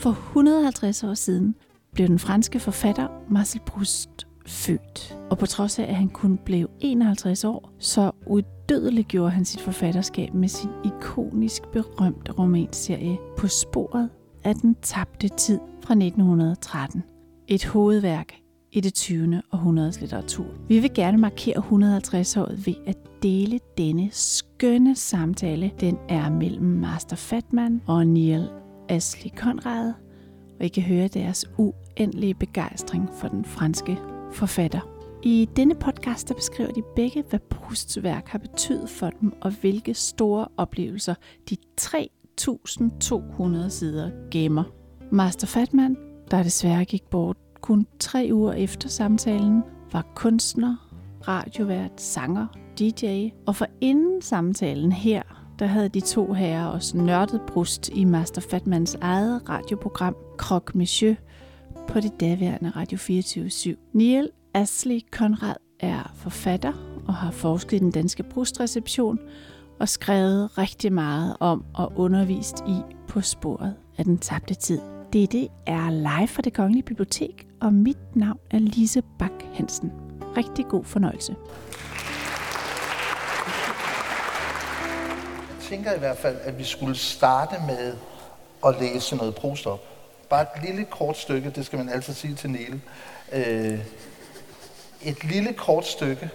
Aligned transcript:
For 0.00 0.10
150 0.10 1.04
år 1.04 1.14
siden 1.14 1.54
blev 1.92 2.08
den 2.08 2.18
franske 2.18 2.60
forfatter 2.60 3.08
Marcel 3.30 3.60
Proust 3.66 4.26
født. 4.46 5.18
Og 5.30 5.38
på 5.38 5.46
trods 5.46 5.78
af, 5.78 5.82
at 5.82 5.94
han 5.94 6.08
kun 6.08 6.38
blev 6.44 6.70
51 6.80 7.44
år, 7.44 7.72
så 7.78 8.10
udødeliggjorde 8.26 9.30
han 9.30 9.44
sit 9.44 9.60
forfatterskab 9.60 10.34
med 10.34 10.48
sin 10.48 10.70
ikonisk 10.84 11.62
berømte 11.72 12.32
romanserie 12.32 13.18
På 13.38 13.48
sporet 13.48 14.10
af 14.44 14.54
den 14.54 14.76
tabte 14.82 15.28
tid 15.28 15.58
fra 15.84 15.94
1913. 15.94 17.02
Et 17.48 17.64
hovedværk 17.64 18.34
i 18.72 18.80
det 18.80 18.94
20. 18.94 19.42
århundredes 19.52 20.00
litteratur. 20.00 20.46
Vi 20.68 20.78
vil 20.78 20.94
gerne 20.94 21.18
markere 21.18 21.56
150-året 21.56 22.66
ved 22.66 22.74
at 22.86 22.96
dele 23.22 23.58
denne 23.78 24.08
skønne 24.12 24.96
samtale. 24.96 25.70
Den 25.80 25.98
er 26.08 26.30
mellem 26.30 26.66
Master 26.66 27.16
Fatman 27.16 27.82
og 27.86 28.06
Neil 28.06 28.48
Asli 28.90 29.32
Konrad, 29.36 29.92
og 30.58 30.66
I 30.66 30.68
kan 30.68 30.82
høre 30.82 31.08
deres 31.08 31.44
uendelige 31.58 32.34
begejstring 32.34 33.08
for 33.20 33.28
den 33.28 33.44
franske 33.44 33.98
forfatter. 34.32 34.80
I 35.22 35.48
denne 35.56 35.74
podcast 35.74 36.28
der 36.28 36.34
beskriver 36.34 36.70
de 36.70 36.82
begge, 36.96 37.24
hvad 37.30 37.38
Prousts 37.50 38.02
værk 38.02 38.28
har 38.28 38.38
betydet 38.38 38.90
for 38.90 39.10
dem, 39.10 39.32
og 39.40 39.50
hvilke 39.60 39.94
store 39.94 40.48
oplevelser 40.56 41.14
de 41.50 41.56
3.200 41.80 43.68
sider 43.68 44.10
gemmer. 44.30 44.64
Master 45.12 45.46
Fatman, 45.46 45.96
der 46.30 46.42
desværre 46.42 46.84
gik 46.84 47.02
bort 47.10 47.36
kun 47.60 47.86
tre 47.98 48.28
uger 48.32 48.52
efter 48.52 48.88
samtalen, 48.88 49.62
var 49.92 50.06
kunstner, 50.14 50.76
radiovært, 51.28 52.00
sanger, 52.00 52.46
DJ, 52.78 53.28
og 53.46 53.56
for 53.56 53.66
inden 53.80 54.22
samtalen 54.22 54.92
her, 54.92 55.39
der 55.60 55.66
havde 55.66 55.88
de 55.88 56.00
to 56.00 56.32
herrer 56.32 56.66
også 56.66 56.96
nørdet 56.96 57.40
brust 57.40 57.88
i 57.88 58.04
Master 58.04 58.40
Fatmans 58.40 58.96
eget 59.00 59.48
radioprogram 59.48 60.16
Krok 60.38 60.74
Monsieur 60.74 61.14
på 61.88 62.00
det 62.00 62.20
daværende 62.20 62.70
Radio 62.70 62.98
24 62.98 63.46
/7. 63.46 63.90
Neil 63.92 64.28
Ashley 64.54 65.00
Conrad 65.10 65.54
er 65.80 66.12
forfatter 66.14 66.72
og 67.06 67.14
har 67.14 67.30
forsket 67.30 67.76
i 67.76 67.78
den 67.78 67.90
danske 67.90 68.22
brustreception 68.22 69.18
og 69.80 69.88
skrevet 69.88 70.58
rigtig 70.58 70.92
meget 70.92 71.36
om 71.40 71.64
og 71.74 71.92
undervist 71.96 72.64
i 72.68 72.76
på 73.08 73.20
sporet 73.20 73.74
af 73.98 74.04
den 74.04 74.18
tabte 74.18 74.54
tid. 74.54 74.80
Dette 75.12 75.48
er 75.66 75.90
live 75.90 76.28
fra 76.28 76.42
det 76.42 76.52
Kongelige 76.52 76.82
Bibliotek, 76.82 77.48
og 77.60 77.74
mit 77.74 78.16
navn 78.16 78.38
er 78.50 78.58
Lise 78.58 79.02
Bak 79.18 79.42
Hansen. 79.52 79.92
Rigtig 80.36 80.66
god 80.66 80.84
fornøjelse. 80.84 81.36
Tænker 85.70 85.94
i 85.94 85.98
hvert 85.98 86.18
fald, 86.18 86.36
at 86.42 86.58
vi 86.58 86.64
skulle 86.64 86.96
starte 86.96 87.54
med 87.66 87.96
at 88.66 88.80
læse 88.80 89.16
noget 89.16 89.34
Proust 89.34 89.66
op. 89.66 89.80
Bare 90.28 90.42
et 90.42 90.64
lille 90.64 90.84
kort 90.84 91.18
stykke, 91.18 91.50
det 91.50 91.66
skal 91.66 91.78
man 91.78 91.88
altid 91.88 92.14
sige 92.14 92.34
til 92.34 92.50
Niel. 92.50 92.80
Øh, 93.32 93.80
et 95.02 95.24
lille 95.24 95.52
kort 95.52 95.86
stykke 95.86 96.30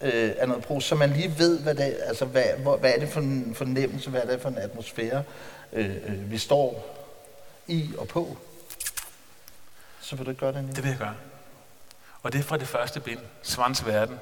øh, 0.00 0.32
af 0.38 0.48
noget 0.48 0.64
Proust, 0.64 0.88
så 0.88 0.94
man 0.94 1.10
lige 1.10 1.38
ved, 1.38 1.60
hvad 1.60 1.74
det, 1.74 1.96
altså, 2.00 2.24
hvad, 2.24 2.44
hvor, 2.58 2.76
hvad 2.76 2.94
er 2.94 2.98
det 2.98 3.08
for 3.08 3.20
en 3.20 3.54
fornemmelse, 3.54 4.10
hvad 4.10 4.22
er 4.22 4.26
det 4.30 4.40
for 4.40 4.48
en 4.48 4.58
atmosfære, 4.58 5.22
øh, 5.72 5.96
øh, 6.06 6.30
vi 6.30 6.38
står 6.38 6.96
i 7.66 7.90
og 7.98 8.08
på. 8.08 8.36
Så 10.00 10.16
vil 10.16 10.26
du 10.26 10.30
ikke 10.30 10.40
gøre 10.40 10.52
det, 10.52 10.64
Niel? 10.64 10.76
Det 10.76 10.84
vil 10.84 10.90
jeg 10.90 10.98
gøre. 10.98 11.16
Og 12.22 12.32
det 12.32 12.38
er 12.38 12.42
fra 12.42 12.56
det 12.56 12.68
første 12.68 13.00
bind, 13.00 13.20
Svans 13.42 13.86
Verden. 13.86 14.20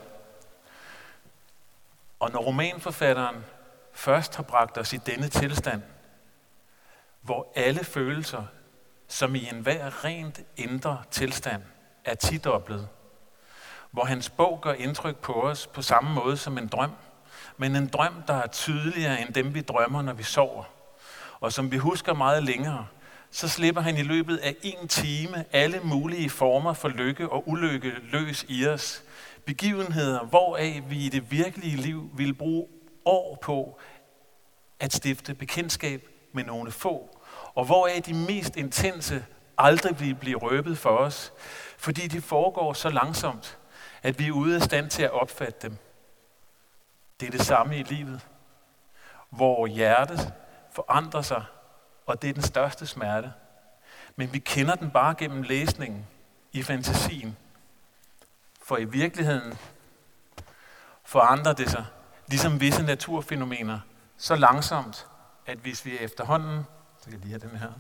Og 2.21 2.33
når 2.33 2.41
romanforfatteren 2.41 3.37
først 3.93 4.37
har 4.37 4.43
bragt 4.43 4.79
os 4.79 4.93
i 4.93 4.97
denne 4.97 5.29
tilstand, 5.29 5.83
hvor 7.23 7.53
alle 7.55 7.85
følelser, 7.85 8.45
som 9.09 9.35
i 9.35 9.49
enhver 9.49 10.05
rent 10.05 10.41
indre 10.57 11.03
tilstand, 11.11 11.63
er 12.05 12.15
tidoblet, 12.15 12.89
hvor 13.91 14.05
hans 14.05 14.31
bog 14.31 14.59
gør 14.63 14.73
indtryk 14.73 15.17
på 15.17 15.33
os 15.33 15.67
på 15.67 15.83
samme 15.83 16.15
måde 16.15 16.37
som 16.37 16.59
en 16.59 16.67
drøm, 16.67 16.93
men 17.57 17.77
en 17.77 17.87
drøm, 17.87 18.23
der 18.27 18.35
er 18.35 18.47
tydeligere 18.47 19.21
end 19.21 19.35
dem, 19.35 19.55
vi 19.55 19.61
drømmer, 19.61 20.03
når 20.03 20.13
vi 20.13 20.23
sover, 20.23 20.65
og 21.41 21.53
som 21.53 21.73
vi 21.73 21.77
husker 21.77 22.15
meget 22.15 22.43
længere, 22.43 22.87
så 23.31 23.49
slipper 23.49 23.81
han 23.81 23.97
i 23.97 24.03
løbet 24.03 24.37
af 24.37 24.57
en 24.63 24.89
time 24.89 25.45
alle 25.53 25.81
mulige 25.85 26.31
former 26.31 26.73
for 26.73 26.89
lykke 26.89 27.29
og 27.29 27.49
ulykke 27.49 27.93
løs 28.03 28.45
i 28.49 28.67
os. 28.67 29.03
Begivenheder, 29.45 30.25
hvoraf 30.25 30.83
vi 30.89 31.07
i 31.07 31.09
det 31.09 31.31
virkelige 31.31 31.77
liv 31.77 32.11
vil 32.17 32.35
bruge 32.35 32.67
år 33.05 33.39
på 33.43 33.81
at 34.83 34.93
stifte 34.93 35.35
bekendtskab 35.35 36.09
med 36.33 36.45
nogle 36.45 36.73
få, 36.73 37.19
og 37.55 37.65
hvoraf 37.65 38.03
de 38.07 38.15
mest 38.15 38.57
intense 38.57 39.25
aldrig 39.59 40.01
vil 40.01 40.15
blive 40.15 40.39
røbet 40.39 40.79
for 40.79 40.97
os, 40.97 41.33
fordi 41.79 42.09
de 42.09 42.21
foregår 42.21 42.73
så 42.73 42.89
langsomt, 42.91 43.59
at 44.03 44.19
vi 44.19 44.27
er 44.27 44.33
ude 44.33 44.57
af 44.57 44.63
stand 44.63 44.91
til 44.91 45.03
at 45.03 45.11
opfatte 45.11 45.69
dem. 45.69 45.77
Det 47.21 47.27
er 47.27 47.31
det 47.31 47.41
samme 47.41 47.79
i 47.79 47.83
livet, 47.83 48.21
hvor 49.31 49.67
hjertet 49.67 50.33
forandrer 50.73 51.23
sig, 51.23 51.45
og 52.07 52.23
det 52.23 52.31
er 52.31 52.35
den 52.35 52.43
største 52.43 52.87
smerte. 52.87 53.33
Men 54.17 54.33
vi 54.33 54.39
kender 54.39 54.75
den 54.75 54.91
bare 54.91 55.15
gennem 55.15 55.43
læsningen 55.43 56.07
i 56.53 56.63
fantasien. 56.63 57.37
For 58.63 58.77
i 58.77 58.85
virkeligheden 58.85 59.59
forandrer 61.05 61.53
det 61.53 61.71
sig, 61.71 61.85
ligesom 62.27 62.61
visse 62.61 62.83
naturfænomener, 62.83 63.81
så 64.23 64.37
langsomt, 64.37 65.07
at 65.47 65.59
hvis 65.59 65.85
vi 65.85 65.99
efterhånden, 65.99 66.65
så 66.99 67.05
kan 67.05 67.13
jeg 67.13 67.21
lige 67.21 67.31
have 67.31 67.51
den 67.51 67.59
her, 67.59 67.73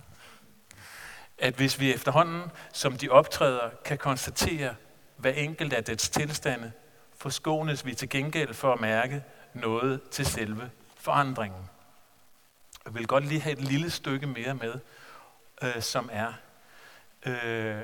at 1.38 1.54
hvis 1.54 1.80
vi 1.80 1.92
efterhånden, 1.92 2.42
som 2.72 2.96
de 2.96 3.08
optræder, 3.08 3.70
kan 3.84 3.98
konstatere, 3.98 4.74
hvad 5.16 5.32
enkelt 5.36 5.72
af 5.72 5.84
dets 5.84 6.08
tilstande, 6.08 6.72
forskånes 7.16 7.86
vi 7.86 7.94
til 7.94 8.08
gengæld 8.08 8.54
for 8.54 8.72
at 8.72 8.80
mærke 8.80 9.24
noget 9.54 10.00
til 10.10 10.26
selve 10.26 10.70
forandringen. 10.96 11.68
Jeg 12.84 12.94
vil 12.94 13.06
godt 13.06 13.24
lige 13.24 13.40
have 13.40 13.52
et 13.52 13.64
lille 13.64 13.90
stykke 13.90 14.26
mere 14.26 14.54
med, 14.54 14.74
øh, 15.62 15.82
som 15.82 16.10
er 16.12 16.32
øh, 17.26 17.82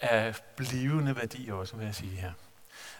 af 0.00 0.36
blivende 0.56 1.16
værdi 1.16 1.48
også, 1.48 1.76
vil 1.76 1.84
jeg 1.84 1.94
sige 1.94 2.16
her. 2.16 2.32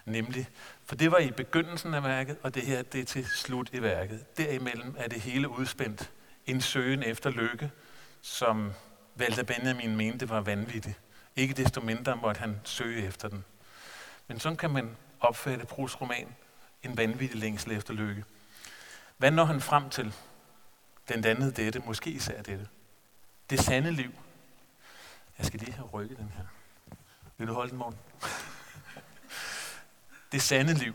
Nemlig, 0.04 0.48
for 0.84 0.94
det 0.94 1.12
var 1.12 1.18
i 1.18 1.30
begyndelsen 1.30 1.94
af 1.94 2.02
værket, 2.04 2.36
og 2.42 2.54
det 2.54 2.62
her 2.62 2.82
det 2.82 3.00
er 3.00 3.04
til 3.04 3.26
slut 3.26 3.70
i 3.72 3.82
værket. 3.82 4.36
Derimellem 4.36 4.94
er 4.98 5.08
det 5.08 5.20
hele 5.20 5.48
udspændt. 5.48 6.10
En 6.46 6.60
søgen 6.60 7.02
efter 7.02 7.30
lykke, 7.30 7.70
som 8.22 8.72
Walter 9.20 9.42
Benjamin 9.42 9.96
mente 9.96 10.28
var 10.28 10.40
vanvittig. 10.40 10.94
Ikke 11.36 11.54
desto 11.54 11.80
mindre 11.80 12.16
måtte 12.16 12.38
han 12.38 12.60
søge 12.64 13.06
efter 13.06 13.28
den. 13.28 13.44
Men 14.28 14.40
sådan 14.40 14.56
kan 14.56 14.70
man 14.70 14.96
opfatte 15.20 15.66
Proust 15.66 16.00
roman, 16.00 16.34
en 16.82 16.96
vanvittig 16.96 17.40
længsel 17.40 17.72
efter 17.72 17.94
lykke. 17.94 18.24
Hvad 19.16 19.30
når 19.30 19.44
han 19.44 19.60
frem 19.60 19.90
til? 19.90 20.14
Blandt 21.06 21.26
andet 21.26 21.56
dette, 21.56 21.78
måske 21.78 22.10
især 22.10 22.42
dette. 22.42 22.68
Det 23.50 23.60
sande 23.60 23.90
liv. 23.90 24.10
Jeg 25.38 25.46
skal 25.46 25.60
lige 25.60 25.72
have 25.72 25.88
rykket 25.88 26.18
den 26.18 26.32
her. 26.36 26.44
Vil 27.38 27.48
du 27.48 27.52
holde 27.52 27.70
den, 27.70 27.78
morgen? 27.78 27.96
Det 30.34 30.42
sande 30.42 30.74
liv. 30.74 30.94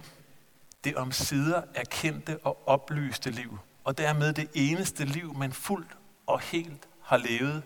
Det 0.83 0.95
omsider 0.95 1.61
erkendte 1.75 2.39
og 2.43 2.67
oplyste 2.67 3.31
liv. 3.31 3.59
Og 3.83 3.97
dermed 3.97 4.33
det 4.33 4.49
eneste 4.53 5.05
liv, 5.05 5.33
man 5.37 5.53
fuldt 5.53 5.97
og 6.27 6.39
helt 6.39 6.87
har 7.01 7.17
levet, 7.17 7.63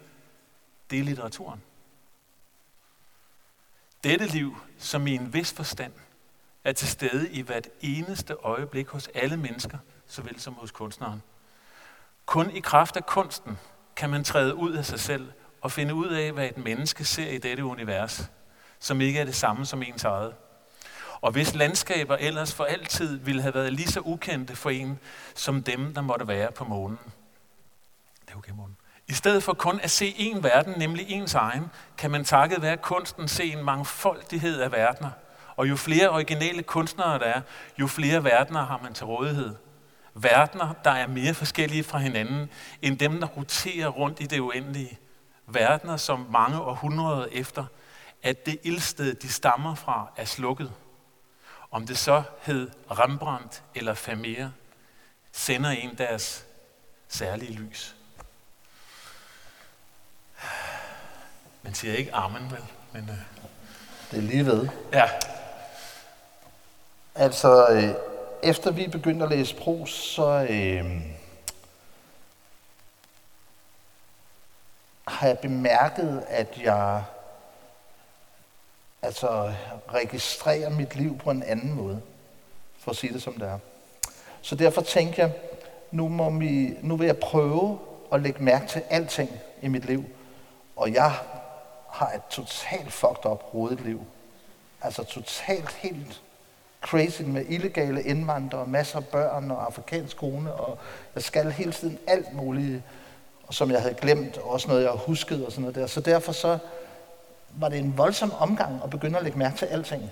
det 0.90 1.00
er 1.00 1.04
litteraturen. 1.04 1.62
Dette 4.04 4.28
liv, 4.28 4.58
som 4.78 5.08
i 5.08 5.16
en 5.16 5.34
vis 5.34 5.54
forstand 5.54 5.94
er 6.64 6.72
til 6.72 6.88
stede 6.88 7.30
i 7.30 7.42
hvert 7.42 7.68
eneste 7.82 8.34
øjeblik 8.34 8.88
hos 8.88 9.10
alle 9.14 9.38
mennesker, 9.38 9.78
såvel 10.08 10.40
som 10.40 10.54
hos 10.54 10.72
kunstneren. 10.72 11.22
Kun 12.26 12.52
i 12.52 12.60
kraft 12.60 12.98
af 12.98 13.06
kunsten 13.06 13.58
kan 13.96 14.10
man 14.10 14.24
træde 14.24 14.56
ud 14.56 14.74
af 14.74 14.86
sig 14.86 15.00
selv 15.00 15.32
og 15.62 15.72
finde 15.72 15.94
ud 15.94 16.08
af, 16.08 16.32
hvad 16.32 16.48
et 16.48 16.58
menneske 16.58 17.06
ser 17.06 17.30
i 17.30 17.38
dette 17.38 17.66
univers, 17.66 18.32
som 18.80 19.02
ikke 19.02 19.20
er 19.20 19.26
det 19.26 19.36
samme 19.36 19.66
som 19.66 19.84
ens 19.84 20.04
eget. 20.04 20.36
Og 21.24 21.32
hvis 21.32 21.56
landskaber 21.56 22.16
ellers 22.16 22.54
for 22.54 22.64
altid 22.64 23.20
ville 23.20 23.42
have 23.42 23.54
været 23.54 23.74
lige 23.74 23.88
så 23.88 24.02
ukendte 24.06 24.56
for 24.56 24.70
en, 24.70 25.00
som 25.36 25.64
dem, 25.64 25.94
der 25.94 26.02
måtte 26.02 26.28
være 26.28 26.52
på 26.52 26.64
månen. 26.64 27.00
Det 28.26 28.34
er 28.34 28.38
okay, 28.38 28.52
månen. 28.52 28.78
I 29.08 29.14
stedet 29.14 29.44
for 29.44 29.54
kun 29.54 29.80
at 29.80 29.92
se 29.92 30.16
én 30.18 30.42
verden, 30.42 30.74
nemlig 30.78 31.06
ens 31.10 31.34
egen, 31.34 31.66
kan 31.98 32.12
man 32.12 32.26
takket 32.26 32.62
være 32.62 32.78
kunsten 32.78 33.28
se 33.28 33.44
en 33.44 33.64
mangfoldighed 33.64 34.62
af 34.62 34.72
verdener. 34.72 35.10
Og 35.56 35.70
jo 35.70 35.76
flere 35.76 36.10
originale 36.10 36.64
kunstnere 36.64 37.20
der 37.20 37.26
er, 37.26 37.42
jo 37.80 37.88
flere 37.88 38.24
verdener 38.24 38.66
har 38.66 38.80
man 38.84 38.94
til 38.94 39.06
rådighed. 39.06 39.56
Verdener, 40.14 40.74
der 40.84 40.92
er 40.92 41.08
mere 41.08 41.34
forskellige 41.34 41.84
fra 41.84 41.98
hinanden, 41.98 42.50
end 42.82 42.98
dem, 42.98 43.20
der 43.20 43.28
roterer 43.28 43.88
rundt 43.88 44.22
i 44.22 44.26
det 44.26 44.40
uendelige. 44.40 44.98
Verdener, 45.48 45.98
som 45.98 46.28
mange 46.32 46.62
århundreder 46.62 47.26
efter, 47.32 47.66
at 48.24 48.46
det 48.46 48.58
ildsted, 48.64 49.14
de 49.14 49.30
stammer 49.30 49.76
fra, 49.76 50.12
er 50.18 50.26
slukket. 50.26 50.72
Om 51.74 51.88
det 51.88 51.98
så 51.98 52.24
hed 52.42 52.72
Rembrandt 52.92 53.64
eller 53.76 53.96
Vermeer, 54.08 54.50
sender 55.32 55.70
en 55.70 55.98
deres 55.98 56.46
særlige 57.08 57.54
lys. 57.54 57.96
Man 61.64 61.74
siger 61.74 61.94
ikke 61.96 62.14
amen, 62.14 62.52
vel? 62.52 62.64
Men, 62.94 63.10
øh, 63.10 63.16
Det 64.12 64.18
er 64.18 64.22
lige 64.22 64.46
ved. 64.46 64.68
ja, 64.92 65.10
Altså, 67.16 67.68
øh, 67.68 67.96
efter 68.44 68.72
vi 68.72 68.88
begyndte 68.88 69.24
at 69.26 69.32
læse 69.32 69.56
pros, 69.56 69.90
så 69.92 70.48
øh, 70.50 71.02
har 75.08 75.28
jeg 75.28 75.40
bemærket, 75.40 76.26
at 76.28 76.58
jeg 76.62 77.04
altså, 79.04 79.54
registrerer 79.94 80.70
mit 80.70 80.96
liv 80.96 81.18
på 81.18 81.32
en 81.32 81.44
anden 81.44 81.74
måde, 81.74 82.02
for 82.80 82.92
at 82.92 82.98
sige 82.98 83.14
det 83.14 83.22
som 83.22 83.34
det 83.34 83.48
er. 83.48 83.60
Så 84.42 84.56
derfor 84.56 84.82
tænkte 84.82 85.22
jeg, 85.22 85.32
nu, 85.92 86.08
må 86.08 86.30
vi, 86.30 86.78
nu 86.82 86.96
vil 86.96 87.06
jeg 87.06 87.18
prøve 87.18 87.80
at 88.14 88.22
lægge 88.22 88.44
mærke 88.44 88.68
til 88.68 88.82
alting 88.90 89.30
i 89.62 89.68
mit 89.68 89.86
liv. 89.86 90.06
Og 90.76 90.94
jeg 90.94 91.14
har 91.90 92.12
et 92.16 92.22
totalt 92.30 92.92
fucked 92.92 93.26
up 93.26 93.54
rodet 93.54 93.82
liv. 93.82 94.02
Altså 94.82 95.04
totalt 95.04 95.72
helt 95.72 96.22
crazy 96.82 97.22
med 97.22 97.46
illegale 97.50 98.04
indvandrere, 98.04 98.68
masser 98.68 98.98
af 98.98 99.08
børn 99.08 99.52
og 99.52 99.66
afrikansk 99.66 100.18
kone, 100.18 100.54
og 100.54 100.78
jeg 101.16 101.24
skal 101.24 101.52
hele 101.52 101.72
tiden 101.72 102.00
alt 102.08 102.34
muligt, 102.34 102.82
og 103.48 103.54
som 103.54 103.72
jeg 103.72 103.82
havde 103.82 103.94
glemt, 103.94 104.38
og 104.38 104.50
også 104.50 104.68
noget, 104.68 104.84
jeg 104.84 104.92
huskede 104.92 105.46
og 105.46 105.52
sådan 105.52 105.62
noget 105.62 105.76
der. 105.76 105.88
Så 105.88 106.02
derfor 106.02 106.32
så 106.32 106.58
var 107.60 107.70
det 107.70 107.80
en 107.80 107.98
voldsom 107.98 108.34
omgang 108.34 108.84
at 108.84 108.90
begynde 108.90 109.18
at 109.18 109.24
lægge 109.24 109.40
mærke 109.40 109.58
til 109.58 109.66
alting. 109.66 110.12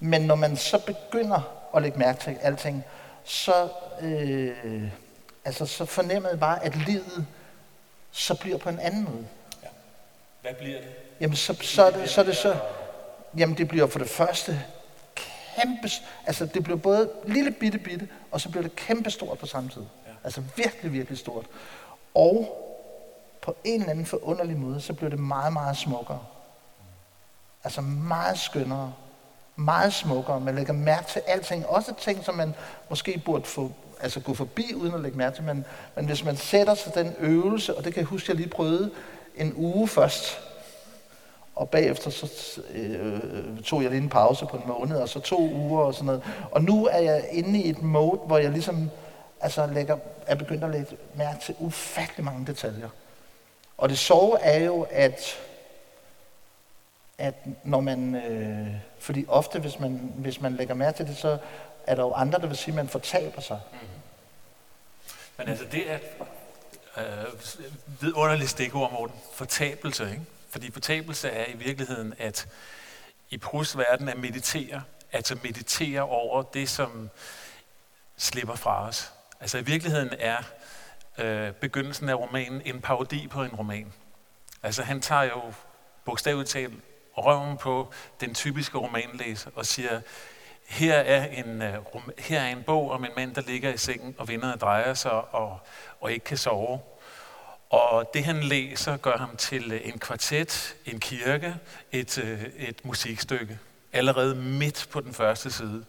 Men 0.00 0.22
når 0.22 0.34
man 0.34 0.56
så 0.56 0.78
begynder 0.78 1.68
at 1.76 1.82
lægge 1.82 1.98
mærke 1.98 2.20
til 2.20 2.38
alting, 2.42 2.84
så, 3.24 3.68
øh, 4.00 4.88
altså, 5.44 5.66
så 5.66 5.84
fornemmede 5.84 6.30
jeg 6.30 6.40
bare, 6.40 6.64
at 6.64 6.76
livet 6.76 7.26
så 8.10 8.34
bliver 8.34 8.58
på 8.58 8.68
en 8.68 8.78
anden 8.78 9.04
måde. 9.04 9.26
hvad 10.42 10.54
bliver 10.54 10.78
det? 10.78 10.88
Jamen, 11.20 11.36
så, 11.36 11.56
så, 11.62 11.84
er 11.84 11.90
det, 11.90 12.10
så 12.10 12.20
er 12.20 12.24
det 12.24 12.36
så... 12.36 12.56
Jamen, 13.36 13.58
det 13.58 13.68
bliver 13.68 13.86
for 13.86 13.98
det 13.98 14.08
første 14.08 14.62
kæmpe... 15.14 15.88
Altså, 16.26 16.46
det 16.46 16.64
bliver 16.64 16.78
både 16.78 17.10
lille 17.26 17.50
bitte 17.50 17.78
bitte, 17.78 18.08
og 18.30 18.40
så 18.40 18.48
bliver 18.48 18.62
det 18.62 18.76
kæmpe 18.76 19.10
stort 19.10 19.38
på 19.38 19.46
samme 19.46 19.68
tid. 19.68 19.82
Ja. 20.06 20.12
Altså, 20.24 20.42
virkelig, 20.56 20.92
virkelig 20.92 21.18
stort. 21.18 21.46
Og 22.14 22.64
på 23.48 23.56
en 23.64 23.80
eller 23.80 23.90
anden 23.90 24.06
forunderlig 24.06 24.56
måde, 24.56 24.80
så 24.80 24.92
blev 24.92 25.10
det 25.10 25.18
meget, 25.18 25.52
meget 25.52 25.76
smukkere. 25.76 26.20
Altså, 27.64 27.80
meget 27.80 28.38
skønnere. 28.38 28.92
Meget 29.56 29.92
smukkere. 29.92 30.40
Man 30.40 30.54
lægger 30.54 30.72
mærke 30.72 31.06
til 31.08 31.22
alting. 31.26 31.66
Også 31.66 31.94
ting, 32.00 32.24
som 32.24 32.34
man 32.34 32.54
måske 32.88 33.22
burde 33.24 33.44
få, 33.44 33.72
altså 34.00 34.20
gå 34.20 34.34
forbi, 34.34 34.74
uden 34.74 34.94
at 34.94 35.00
lægge 35.00 35.18
mærke 35.18 35.36
til. 35.36 35.44
Men, 35.44 35.64
men 35.96 36.06
hvis 36.06 36.24
man 36.24 36.36
sætter 36.36 36.74
sig 36.74 36.94
den 36.94 37.14
øvelse, 37.18 37.76
og 37.76 37.84
det 37.84 37.94
kan 37.94 38.00
jeg 38.00 38.06
huske, 38.06 38.30
jeg 38.30 38.36
lige 38.36 38.48
prøvede 38.48 38.90
en 39.36 39.52
uge 39.56 39.88
først, 39.88 40.40
og 41.56 41.70
bagefter 41.70 42.10
så 42.10 42.60
øh, 42.74 43.20
tog 43.64 43.82
jeg 43.82 43.90
lige 43.90 44.02
en 44.02 44.08
pause 44.08 44.46
på 44.46 44.56
en 44.56 44.62
måned, 44.66 44.96
og 44.96 45.08
så 45.08 45.20
to 45.20 45.50
uger 45.52 45.82
og 45.84 45.94
sådan 45.94 46.06
noget. 46.06 46.22
Og 46.50 46.62
nu 46.62 46.86
er 46.86 46.98
jeg 46.98 47.28
inde 47.32 47.58
i 47.58 47.70
et 47.70 47.82
mode, 47.82 48.20
hvor 48.26 48.38
jeg 48.38 48.50
ligesom 48.50 48.90
altså 49.40 49.66
lægger, 49.66 49.96
er 50.26 50.34
begyndt 50.34 50.64
at 50.64 50.70
lægge 50.70 50.96
mærke 51.14 51.40
til 51.40 51.54
ufattelig 51.58 52.24
mange 52.24 52.46
detaljer. 52.46 52.88
Og 53.78 53.88
det 53.88 53.98
sjove 53.98 54.40
er 54.40 54.64
jo, 54.64 54.86
at, 54.90 55.38
at 57.18 57.34
når 57.64 57.80
man, 57.80 58.14
øh, 58.14 58.74
fordi 58.98 59.24
ofte 59.28 59.58
hvis 59.58 59.78
man, 59.78 60.12
hvis 60.16 60.40
man 60.40 60.56
lægger 60.56 60.74
mærke 60.74 60.96
til 60.96 61.06
det, 61.06 61.16
så 61.16 61.38
er 61.86 61.94
der 61.94 62.02
jo 62.02 62.12
andre, 62.12 62.38
der 62.38 62.46
vil 62.46 62.56
sige, 62.56 62.72
at 62.72 62.76
man 62.76 62.88
fortaber 62.88 63.40
sig. 63.40 63.60
Mm-hmm. 63.72 63.88
Men 65.36 65.48
altså, 65.48 65.64
det 65.72 65.90
er 65.90 65.98
øh, 66.96 67.24
vidunderligt 68.00 68.50
stikord, 68.50 68.92
Morten. 68.92 69.16
Fortabelse, 69.32 70.10
ikke? 70.10 70.22
Fordi 70.50 70.70
fortabelse 70.70 71.28
er 71.28 71.46
i 71.52 71.56
virkeligheden 71.56 72.14
at 72.18 72.46
i 73.30 73.40
verden 73.76 74.08
at 74.08 74.18
meditere, 74.18 74.82
altså 75.12 75.38
meditere 75.42 76.02
over 76.02 76.42
det, 76.42 76.68
som 76.68 77.10
slipper 78.16 78.54
fra 78.54 78.88
os. 78.88 79.12
Altså 79.40 79.58
i 79.58 79.62
virkeligheden 79.62 80.10
er 80.18 80.36
øh, 81.18 81.52
begyndelsen 81.52 82.08
af 82.08 82.14
romanen 82.14 82.62
en 82.64 82.80
parodi 82.80 83.28
på 83.28 83.42
en 83.42 83.50
roman. 83.50 83.92
Altså 84.62 84.82
han 84.82 85.00
tager 85.00 85.22
jo 85.22 85.52
bogstaveligt 86.04 86.50
talt 86.50 86.74
røven 87.16 87.56
på 87.56 87.92
den 88.20 88.34
typiske 88.34 88.78
romanlæser 88.78 89.50
og 89.54 89.66
siger, 89.66 90.00
her 90.68 90.94
er, 90.94 91.24
en, 91.24 91.62
øh, 91.62 91.74
her 92.18 92.40
er 92.40 92.48
en 92.48 92.62
bog 92.62 92.90
om 92.90 93.04
en 93.04 93.10
mand, 93.16 93.34
der 93.34 93.42
ligger 93.42 93.72
i 93.72 93.76
sengen 93.76 94.14
og 94.18 94.28
vinderne 94.28 94.56
drejer 94.56 94.94
sig 94.94 95.34
og, 95.34 95.60
og 96.00 96.12
ikke 96.12 96.24
kan 96.24 96.36
sove. 96.36 96.80
Og 97.70 98.10
det 98.14 98.24
han 98.24 98.42
læser 98.42 98.96
gør 98.96 99.16
ham 99.16 99.36
til 99.36 99.72
øh, 99.72 99.80
en 99.84 99.98
kvartet, 99.98 100.76
en 100.86 101.00
kirke, 101.00 101.54
et, 101.92 102.18
øh, 102.18 102.42
et 102.56 102.84
musikstykke. 102.84 103.58
Allerede 103.92 104.34
midt 104.34 104.88
på 104.90 105.00
den 105.00 105.14
første 105.14 105.50
side. 105.50 105.84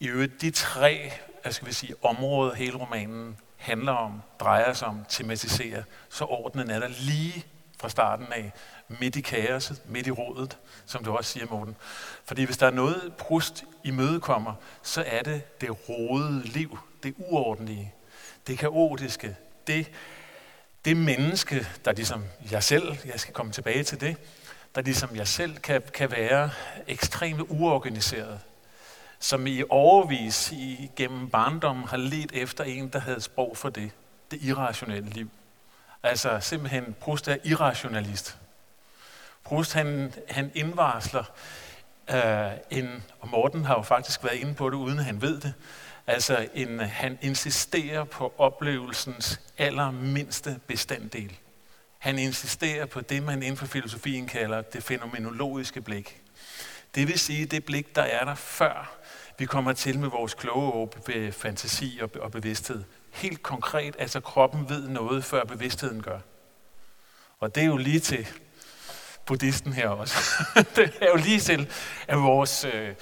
I 0.00 0.08
øvrigt 0.08 0.40
de 0.40 0.50
tre 0.50 1.12
hvad 1.42 1.52
skal 1.52 1.68
vi 1.68 1.72
sige, 1.72 1.94
områder, 2.02 2.54
hele 2.54 2.76
romanen 2.76 3.36
handler 3.60 3.92
om, 3.92 4.22
drejer 4.40 4.72
sig 4.72 4.88
om, 4.88 5.04
tematiserer, 5.08 5.82
så 6.08 6.24
ordenen 6.24 6.70
er 6.70 6.78
der 6.78 6.88
lige 6.88 7.44
fra 7.80 7.88
starten 7.88 8.26
af, 8.32 8.52
midt 8.88 9.16
i 9.16 9.20
kaoset, 9.20 9.82
midt 9.86 10.06
i 10.06 10.10
rodet, 10.10 10.58
som 10.86 11.04
du 11.04 11.16
også 11.16 11.30
siger, 11.30 11.46
Morten. 11.50 11.76
Fordi 12.24 12.44
hvis 12.44 12.56
der 12.56 12.66
er 12.66 12.70
noget, 12.70 13.12
Prust 13.18 13.64
imødekommer, 13.84 14.54
så 14.82 15.04
er 15.06 15.22
det 15.22 15.60
det 15.60 15.88
rodede 15.88 16.42
liv, 16.42 16.78
det 17.02 17.14
uordentlige, 17.18 17.94
det 18.46 18.58
kaotiske, 18.58 19.36
det, 19.66 19.90
det 20.84 20.96
menneske, 20.96 21.66
der 21.84 21.92
ligesom 21.92 22.24
jeg 22.50 22.62
selv, 22.62 22.96
jeg 23.04 23.20
skal 23.20 23.34
komme 23.34 23.52
tilbage 23.52 23.82
til 23.82 24.00
det, 24.00 24.16
der 24.74 24.82
ligesom 24.82 25.16
jeg 25.16 25.28
selv 25.28 25.56
kan, 25.56 25.82
kan 25.94 26.10
være 26.10 26.50
ekstremt 26.86 27.40
uorganiseret, 27.48 28.40
som 29.20 29.46
i 29.46 29.62
overvis 29.68 30.52
i, 30.52 30.90
gennem 30.96 31.30
barndommen 31.30 31.88
har 31.88 31.96
let 31.96 32.32
efter 32.32 32.64
en, 32.64 32.88
der 32.88 32.98
havde 32.98 33.20
sprog 33.20 33.56
for 33.56 33.68
det, 33.68 33.90
det 34.30 34.42
irrationelle 34.42 35.10
liv. 35.10 35.30
Altså 36.02 36.38
simpelthen, 36.40 36.96
Proust 37.00 37.28
er 37.28 37.36
irrationalist. 37.44 38.38
Proust 39.44 39.72
han, 39.72 40.14
han 40.28 40.50
indvarsler 40.54 41.24
øh, 42.10 42.50
en, 42.70 43.02
og 43.20 43.28
Morten 43.28 43.64
har 43.64 43.74
jo 43.74 43.82
faktisk 43.82 44.24
været 44.24 44.36
inde 44.36 44.54
på 44.54 44.70
det, 44.70 44.76
uden 44.76 44.98
at 44.98 45.04
han 45.04 45.22
ved 45.22 45.40
det, 45.40 45.54
altså 46.06 46.48
en, 46.54 46.80
han 46.80 47.18
insisterer 47.22 48.04
på 48.04 48.34
oplevelsens 48.38 49.40
allermindste 49.58 50.60
bestanddel. 50.66 51.38
Han 51.98 52.18
insisterer 52.18 52.86
på 52.86 53.00
det, 53.00 53.22
man 53.22 53.42
inden 53.42 53.56
for 53.56 53.66
filosofien 53.66 54.26
kalder 54.26 54.62
det 54.62 54.82
fænomenologiske 54.82 55.80
blik. 55.80 56.20
Det 56.94 57.08
vil 57.08 57.18
sige 57.18 57.46
det 57.46 57.64
blik, 57.64 57.96
der 57.96 58.02
er 58.02 58.24
der 58.24 58.34
før 58.34 58.99
vi 59.40 59.46
kommer 59.46 59.72
til 59.72 59.98
med 59.98 60.08
vores 60.08 60.34
kloge 60.34 60.88
fantasi 61.32 62.00
og, 62.20 62.32
bevidsthed. 62.32 62.84
Helt 63.10 63.42
konkret, 63.42 63.96
altså 63.98 64.20
kroppen 64.20 64.68
ved 64.68 64.88
noget, 64.88 65.24
før 65.24 65.44
bevidstheden 65.44 66.02
gør. 66.02 66.18
Og 67.38 67.54
det 67.54 67.60
er 67.62 67.66
jo 67.66 67.76
lige 67.76 68.00
til 68.00 68.28
buddhisten 69.26 69.72
her 69.72 69.88
også. 69.88 70.14
det 70.76 70.92
er 71.00 71.06
jo 71.06 71.16
lige 71.16 71.40
til 71.40 71.72
at 72.08 72.18
vores... 72.18 72.64
Øh, 72.64 72.94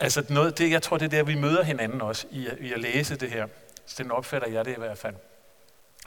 altså 0.00 0.24
noget, 0.28 0.58
det, 0.58 0.70
jeg 0.70 0.82
tror, 0.82 0.98
det 0.98 1.04
er 1.04 1.10
der, 1.10 1.22
vi 1.22 1.34
møder 1.34 1.62
hinanden 1.62 2.00
også 2.00 2.26
i, 2.30 2.48
i 2.60 2.72
at 2.72 2.80
læse 2.80 3.16
det 3.16 3.30
her. 3.30 3.46
Sådan 3.86 4.12
opfatter 4.12 4.48
jeg 4.48 4.64
det 4.64 4.72
i 4.72 4.78
hvert 4.78 4.98
fald. 4.98 5.14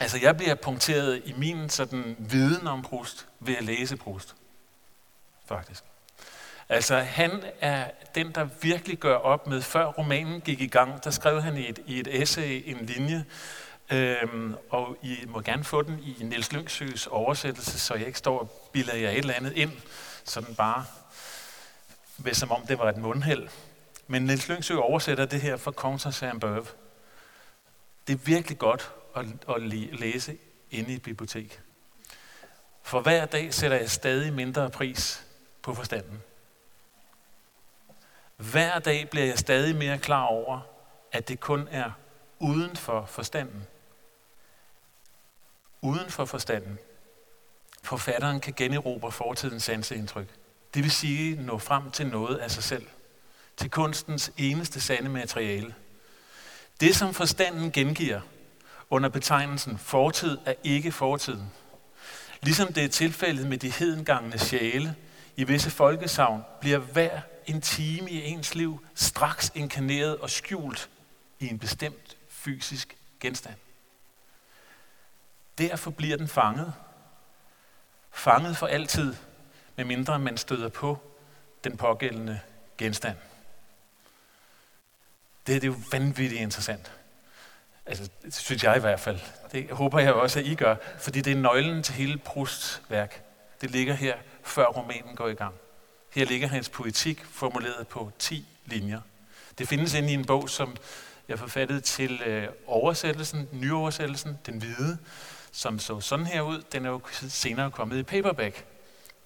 Altså 0.00 0.18
jeg 0.22 0.36
bliver 0.36 0.54
punkteret 0.54 1.22
i 1.24 1.32
min 1.32 1.68
sådan, 1.68 2.16
viden 2.18 2.66
om 2.66 2.82
Proust 2.82 3.26
ved 3.40 3.56
at 3.56 3.64
læse 3.64 3.96
Proust. 3.96 4.34
Faktisk. 5.46 5.84
Altså 6.68 6.96
han 6.98 7.42
er 7.60 7.90
den, 8.14 8.32
der 8.32 8.48
virkelig 8.62 8.98
gør 8.98 9.16
op 9.16 9.46
med, 9.46 9.62
før 9.62 9.84
romanen 9.84 10.40
gik 10.40 10.60
i 10.60 10.66
gang, 10.66 11.04
der 11.04 11.10
skrev 11.10 11.42
han 11.42 11.56
i 11.56 11.68
et, 11.68 11.78
i 11.86 12.00
et 12.00 12.22
essay 12.22 12.62
en 12.66 12.86
linje, 12.86 13.24
øhm, 13.92 14.54
og 14.70 14.96
I 15.02 15.16
må 15.26 15.40
gerne 15.40 15.64
få 15.64 15.82
den 15.82 15.98
i 16.02 16.16
Niels 16.24 16.52
Lyngsøs 16.52 17.06
oversættelse, 17.06 17.78
så 17.78 17.94
jeg 17.94 18.06
ikke 18.06 18.18
står 18.18 18.38
og 18.38 18.50
bilder 18.72 18.94
jer 18.94 19.10
et 19.10 19.18
eller 19.18 19.34
andet 19.34 19.52
ind, 19.52 19.72
sådan 20.24 20.54
bare, 20.54 20.84
hvis 22.16 22.36
som 22.36 22.50
om 22.50 22.66
det 22.66 22.78
var 22.78 22.88
et 22.88 22.96
mundheld. 22.96 23.48
Men 24.06 24.22
Niels 24.22 24.48
Lyngsø 24.48 24.76
oversætter 24.76 25.24
det 25.24 25.40
her 25.40 25.56
fra 25.56 25.72
Contra 25.72 26.10
og 26.42 26.66
Det 28.06 28.12
er 28.12 28.18
virkelig 28.24 28.58
godt 28.58 28.92
at, 29.16 29.26
at 29.56 29.62
læse 29.92 30.36
inde 30.70 30.92
i 30.92 30.94
et 30.94 31.02
bibliotek. 31.02 31.60
For 32.82 33.00
hver 33.00 33.26
dag 33.26 33.54
sætter 33.54 33.76
jeg 33.76 33.90
stadig 33.90 34.32
mindre 34.32 34.70
pris 34.70 35.24
på 35.62 35.74
forstanden. 35.74 36.22
Hver 38.36 38.78
dag 38.78 39.10
bliver 39.10 39.26
jeg 39.26 39.38
stadig 39.38 39.76
mere 39.76 39.98
klar 39.98 40.24
over, 40.24 40.60
at 41.12 41.28
det 41.28 41.40
kun 41.40 41.68
er 41.70 41.90
uden 42.38 42.76
for 42.76 43.06
forstanden. 43.06 43.66
Uden 45.80 46.10
for 46.10 46.24
forstanden. 46.24 46.78
Forfatteren 47.82 48.40
kan 48.40 48.52
generobre 48.56 49.12
fortidens 49.12 49.62
sanseindtryk. 49.62 50.28
Det 50.74 50.82
vil 50.82 50.90
sige 50.90 51.42
nå 51.42 51.58
frem 51.58 51.90
til 51.90 52.06
noget 52.06 52.36
af 52.36 52.50
sig 52.50 52.62
selv. 52.62 52.86
Til 53.56 53.70
kunstens 53.70 54.32
eneste 54.36 54.80
sande 54.80 55.08
materiale. 55.10 55.74
Det, 56.80 56.96
som 56.96 57.14
forstanden 57.14 57.72
gengiver 57.72 58.20
under 58.90 59.08
betegnelsen 59.08 59.78
fortid, 59.78 60.38
er 60.46 60.54
ikke 60.64 60.92
fortiden. 60.92 61.52
Ligesom 62.42 62.72
det 62.72 62.84
er 62.84 62.88
tilfældet 62.88 63.46
med 63.46 63.58
de 63.58 63.70
hedengangne 63.70 64.38
sjæle, 64.38 64.94
i 65.36 65.44
visse 65.44 65.70
folkesavn 65.70 66.42
bliver 66.60 66.78
hver 66.78 67.20
en 67.46 67.60
time 67.60 68.10
i 68.10 68.24
ens 68.24 68.54
liv 68.54 68.86
straks 68.94 69.52
inkarneret 69.54 70.18
og 70.18 70.30
skjult 70.30 70.90
i 71.38 71.48
en 71.48 71.58
bestemt 71.58 72.16
fysisk 72.28 72.96
genstand. 73.20 73.54
Derfor 75.58 75.90
bliver 75.90 76.16
den 76.16 76.28
fanget. 76.28 76.74
Fanget 78.12 78.56
for 78.56 78.66
altid, 78.66 79.14
medmindre 79.76 80.18
man 80.18 80.36
støder 80.36 80.68
på 80.68 80.98
den 81.64 81.76
pågældende 81.76 82.40
genstand. 82.78 83.16
Det, 85.46 85.62
det 85.62 85.68
er 85.68 85.72
jo 85.72 85.76
vanvittigt 85.92 86.40
interessant. 86.40 86.92
Altså, 87.86 88.10
det 88.22 88.34
synes 88.34 88.64
jeg 88.64 88.76
i 88.76 88.80
hvert 88.80 89.00
fald. 89.00 89.20
Det 89.52 89.70
håber 89.70 89.98
jeg 89.98 90.12
også, 90.12 90.38
at 90.38 90.46
I 90.46 90.54
gør, 90.54 90.76
fordi 90.98 91.20
det 91.20 91.32
er 91.32 91.36
nøglen 91.36 91.82
til 91.82 91.94
hele 91.94 92.18
Prousts 92.18 92.82
værk. 92.88 93.24
Det 93.60 93.70
ligger 93.70 93.94
her, 93.94 94.16
før 94.42 94.66
romanen 94.66 95.16
går 95.16 95.28
i 95.28 95.34
gang. 95.34 95.54
Her 96.14 96.24
ligger 96.24 96.48
hans 96.48 96.68
poetik 96.68 97.24
formuleret 97.24 97.88
på 97.88 98.10
10 98.18 98.46
linjer. 98.66 99.00
Det 99.58 99.68
findes 99.68 99.94
inde 99.94 100.10
i 100.10 100.14
en 100.14 100.24
bog, 100.24 100.50
som 100.50 100.76
jeg 101.28 101.38
forfattede 101.38 101.80
til 101.80 102.22
øh, 102.26 102.48
oversættelsen, 102.66 103.48
nyoversættelsen, 103.52 104.38
Den 104.46 104.58
Hvide, 104.58 104.98
som 105.52 105.78
så 105.78 106.00
sådan 106.00 106.26
her 106.26 106.40
ud. 106.40 106.62
Den 106.72 106.84
er 106.84 106.90
jo 106.90 107.00
senere 107.28 107.70
kommet 107.70 107.98
i 107.98 108.02
paperback. 108.02 108.64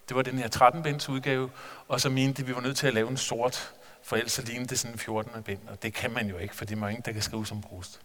Det 0.09 0.16
var 0.16 0.23
den 0.23 0.38
her 0.38 0.49
13-binds 0.49 1.09
udgave, 1.09 1.50
og 1.88 2.00
så 2.00 2.09
mente 2.09 2.47
vi 2.47 2.54
var 2.54 2.61
nødt 2.61 2.76
til 2.76 2.87
at 2.87 2.95
lave 2.95 3.11
en 3.11 3.16
sort, 3.16 3.73
for 4.02 4.16
ellers 4.16 4.33
så 4.33 4.42
lignede 4.42 4.68
det 4.68 4.78
sådan 4.78 4.95
en 4.95 4.99
14. 4.99 5.42
bind, 5.42 5.68
og 5.68 5.83
det 5.83 5.95
kan 5.95 6.11
man 6.11 6.28
jo 6.28 6.38
ikke, 6.38 6.57
for 6.57 6.64
det 6.64 6.78
er 6.78 6.88
ingen, 6.88 7.02
der 7.04 7.12
kan 7.12 7.23
skrive 7.23 7.47
som 7.47 7.61
brust. 7.61 8.00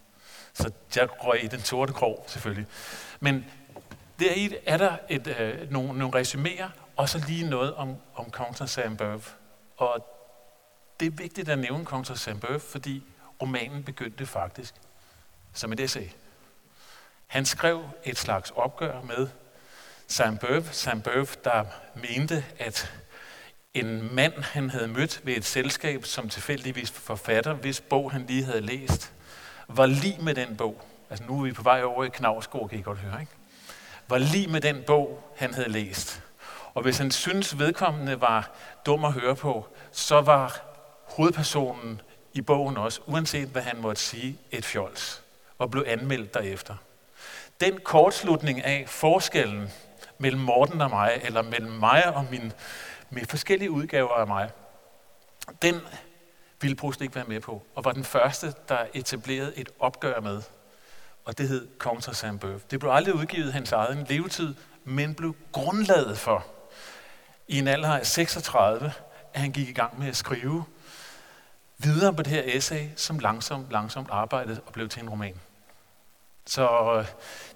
Så 0.54 0.70
jeg 0.96 1.08
røg 1.24 1.44
i 1.44 1.46
den 1.46 1.60
sorte 1.60 1.92
krog, 1.92 2.24
selvfølgelig. 2.28 2.66
Men 3.20 3.44
der 4.18 4.48
er 4.66 4.76
der 4.76 4.96
et, 5.08 5.26
øh, 5.26 5.72
nogle, 5.72 5.98
nogle 5.98 6.20
resuméer, 6.20 6.68
og 6.96 7.08
så 7.08 7.24
lige 7.26 7.50
noget 7.50 7.74
om, 7.74 7.96
om 8.14 8.30
Comte 8.30 8.64
Saint-Beuve. 8.64 9.30
Og 9.76 10.06
det 11.00 11.06
er 11.06 11.10
vigtigt 11.10 11.48
at 11.48 11.58
nævne 11.58 11.84
Comte 11.84 12.12
Saint-Beuve, 12.12 12.58
fordi 12.58 13.02
romanen 13.42 13.84
begyndte 13.84 14.26
faktisk 14.26 14.74
som 15.52 15.72
et 15.72 15.80
essay. 15.80 16.08
Han 17.26 17.44
skrev 17.44 17.84
et 18.04 18.18
slags 18.18 18.50
opgør 18.50 19.02
med 19.02 19.28
Saint-Beuve. 20.08 20.64
Saint-Beuve, 20.72 21.34
der 21.44 21.64
mente, 21.94 22.44
at 22.58 22.92
en 23.74 24.14
mand, 24.14 24.42
han 24.42 24.70
havde 24.70 24.88
mødt 24.88 25.20
ved 25.24 25.36
et 25.36 25.44
selskab, 25.44 26.04
som 26.04 26.28
tilfældigvis 26.28 26.90
forfatter, 26.90 27.52
hvis 27.52 27.80
bog 27.80 28.12
han 28.12 28.26
lige 28.26 28.44
havde 28.44 28.60
læst, 28.60 29.12
var 29.68 29.86
lige 29.86 30.18
med 30.22 30.34
den 30.34 30.56
bog. 30.56 30.82
Altså 31.10 31.24
nu 31.24 31.38
er 31.38 31.44
vi 31.44 31.52
på 31.52 31.62
vej 31.62 31.82
over 31.82 32.04
i 32.04 32.08
Knavsgård, 32.08 32.68
kan 32.68 32.78
I 32.78 32.82
godt 32.82 32.98
høre, 32.98 33.20
ikke? 33.20 33.32
Var 34.08 34.18
lige 34.18 34.46
med 34.46 34.60
den 34.60 34.82
bog, 34.86 35.32
han 35.36 35.54
havde 35.54 35.68
læst. 35.68 36.23
Og 36.74 36.82
hvis 36.82 36.98
han 36.98 37.10
synes 37.10 37.58
vedkommende 37.58 38.20
var 38.20 38.50
dum 38.86 39.04
at 39.04 39.12
høre 39.12 39.36
på, 39.36 39.66
så 39.92 40.20
var 40.20 40.60
hovedpersonen 41.04 42.00
i 42.32 42.40
bogen 42.40 42.76
også, 42.76 43.00
uanset 43.06 43.48
hvad 43.48 43.62
han 43.62 43.80
måtte 43.80 44.02
sige, 44.02 44.38
et 44.50 44.64
fjols, 44.64 45.22
og 45.58 45.70
blev 45.70 45.84
anmeldt 45.86 46.34
derefter. 46.34 46.76
Den 47.60 47.80
kortslutning 47.84 48.64
af 48.64 48.84
forskellen 48.88 49.70
mellem 50.18 50.40
Morten 50.40 50.80
og 50.80 50.90
mig, 50.90 51.20
eller 51.24 51.42
mellem 51.42 51.72
mig 51.72 52.14
og 52.16 52.26
min, 52.30 52.52
med 53.10 53.22
forskellige 53.26 53.70
udgaver 53.70 54.14
af 54.14 54.26
mig, 54.26 54.50
den 55.62 55.80
ville 56.60 56.76
Proust 56.76 57.00
ikke 57.00 57.14
være 57.14 57.24
med 57.24 57.40
på, 57.40 57.62
og 57.74 57.84
var 57.84 57.92
den 57.92 58.04
første, 58.04 58.54
der 58.68 58.78
etablerede 58.94 59.52
et 59.56 59.68
opgør 59.78 60.20
med. 60.20 60.42
Og 61.24 61.38
det 61.38 61.48
hed 61.48 61.68
Contre 61.78 62.12
Saint-Beuve. 62.12 62.60
Det 62.70 62.80
blev 62.80 62.90
aldrig 62.90 63.14
udgivet 63.14 63.52
hans 63.52 63.72
egen 63.72 64.06
levetid, 64.08 64.54
men 64.84 65.14
blev 65.14 65.36
grundlaget 65.52 66.18
for, 66.18 66.46
i 67.48 67.58
en 67.58 67.68
alder 67.68 67.88
af 67.88 68.06
36, 68.06 68.92
at 69.34 69.40
han 69.40 69.52
gik 69.52 69.68
i 69.68 69.72
gang 69.72 69.98
med 69.98 70.08
at 70.08 70.16
skrive 70.16 70.64
videre 71.78 72.14
på 72.14 72.22
det 72.22 72.32
her 72.32 72.42
essay, 72.44 72.88
som 72.96 73.18
langsomt, 73.18 73.70
langsomt 73.70 74.08
arbejdede 74.10 74.60
og 74.66 74.72
blev 74.72 74.88
til 74.88 75.02
en 75.02 75.10
roman. 75.10 75.40
Så 76.46 76.94
øh, 76.98 77.06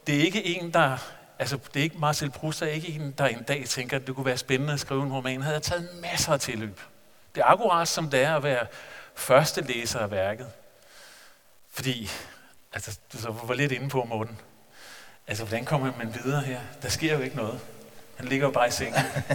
det 0.07 0.17
er 0.17 0.21
ikke 0.21 0.47
en, 0.47 0.73
der... 0.73 0.99
Altså, 1.39 1.59
det 1.75 1.81
er 1.81 1.85
ikke 1.85 1.99
Marcel 1.99 2.31
Proust, 2.31 2.63
er 2.63 2.67
ikke 2.67 2.89
en, 2.89 3.15
der 3.19 3.27
en 3.27 3.43
dag 3.43 3.65
tænker, 3.67 3.97
at 3.97 4.07
det 4.07 4.15
kunne 4.15 4.27
være 4.27 4.37
spændende 4.37 4.73
at 4.73 4.81
skrive 4.81 5.03
en 5.03 5.13
roman. 5.13 5.43
Havde 5.43 5.55
jeg 5.55 5.63
taget 5.63 5.89
masser 6.03 6.33
af 6.33 6.41
tilløb. 6.41 6.81
Det 7.35 7.41
er 7.41 7.45
akkurat 7.45 7.89
som 7.89 8.11
det 8.11 8.23
er 8.23 8.37
at 8.37 8.43
være 8.43 8.67
første 9.15 9.61
læser 9.61 9.99
af 9.99 10.11
værket. 10.11 10.47
Fordi, 11.71 12.11
altså, 12.73 12.99
du 13.13 13.19
så 13.19 13.31
var 13.31 13.55
lidt 13.55 13.73
inde 13.73 13.89
på, 13.89 14.05
Morten. 14.05 14.41
Altså, 15.27 15.45
hvordan 15.45 15.65
kommer 15.65 15.93
man 15.99 16.15
videre 16.15 16.41
her? 16.41 16.61
Der 16.83 16.89
sker 16.89 17.15
jo 17.15 17.21
ikke 17.21 17.37
noget. 17.37 17.61
Han 18.19 18.27
ligger 18.27 18.47
jo 18.47 18.53
bare 18.53 18.69
i 18.69 18.71
sengen. 18.71 18.95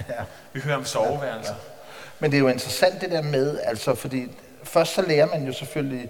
Vi 0.53 0.59
hører 0.59 0.75
om 0.75 0.85
soveværelser. 0.85 1.55
Men 2.19 2.31
det 2.31 2.37
er 2.37 2.41
jo 2.41 2.47
interessant 2.47 3.01
det 3.01 3.11
der 3.11 3.21
med, 3.21 3.59
altså, 3.63 3.95
fordi 3.95 4.27
først 4.63 4.93
så 4.93 5.01
lærer 5.01 5.25
man 5.25 5.45
jo 5.45 5.53
selvfølgelig, 5.53 6.09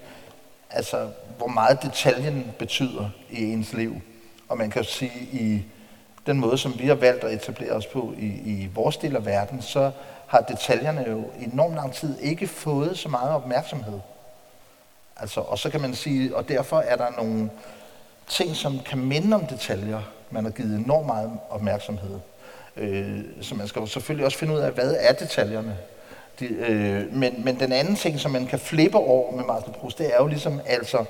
altså, 0.70 1.08
hvor 1.38 1.46
meget 1.46 1.82
detaljen 1.82 2.52
betyder 2.58 3.10
i 3.30 3.42
ens 3.42 3.72
liv. 3.72 4.00
Og 4.48 4.58
man 4.58 4.70
kan 4.70 4.84
sige, 4.84 5.28
i 5.32 5.64
den 6.26 6.40
måde, 6.40 6.58
som 6.58 6.78
vi 6.78 6.86
har 6.86 6.94
valgt 6.94 7.24
at 7.24 7.32
etablere 7.32 7.72
os 7.72 7.86
på 7.86 8.14
i, 8.18 8.26
i 8.26 8.70
vores 8.74 8.96
del 8.96 9.16
af 9.16 9.26
verden, 9.26 9.62
så 9.62 9.90
har 10.26 10.40
detaljerne 10.40 11.04
jo 11.08 11.30
enormt 11.40 11.74
lang 11.74 11.92
tid 11.92 12.18
ikke 12.20 12.46
fået 12.46 12.98
så 12.98 13.08
meget 13.08 13.30
opmærksomhed. 13.30 14.00
Altså, 15.16 15.40
og 15.40 15.58
så 15.58 15.70
kan 15.70 15.80
man 15.80 15.94
sige, 15.94 16.36
og 16.36 16.48
derfor 16.48 16.80
er 16.80 16.96
der 16.96 17.10
nogle 17.16 17.50
ting, 18.28 18.56
som 18.56 18.80
kan 18.80 18.98
minde 18.98 19.36
om 19.36 19.46
detaljer, 19.46 20.00
man 20.30 20.44
har 20.44 20.50
givet 20.50 20.78
enormt 20.78 21.06
meget 21.06 21.38
opmærksomhed. 21.50 22.20
Øh, 22.76 23.20
så 23.40 23.54
man 23.54 23.68
skal 23.68 23.80
jo 23.80 23.86
selvfølgelig 23.86 24.26
også 24.26 24.38
finde 24.38 24.54
ud 24.54 24.58
af, 24.58 24.72
hvad 24.72 24.96
er 24.98 25.12
detaljerne. 25.12 25.78
De, 26.40 26.46
øh, 26.46 27.12
men, 27.12 27.44
men 27.44 27.60
den 27.60 27.72
anden 27.72 27.96
ting, 27.96 28.20
som 28.20 28.30
man 28.30 28.46
kan 28.46 28.58
flippe 28.58 28.98
over 28.98 29.36
med 29.36 29.44
Martin 29.44 29.72
Proust, 29.72 29.98
det 29.98 30.14
er 30.14 30.16
jo 30.16 30.26
ligesom 30.26 30.60
altså, 30.66 31.04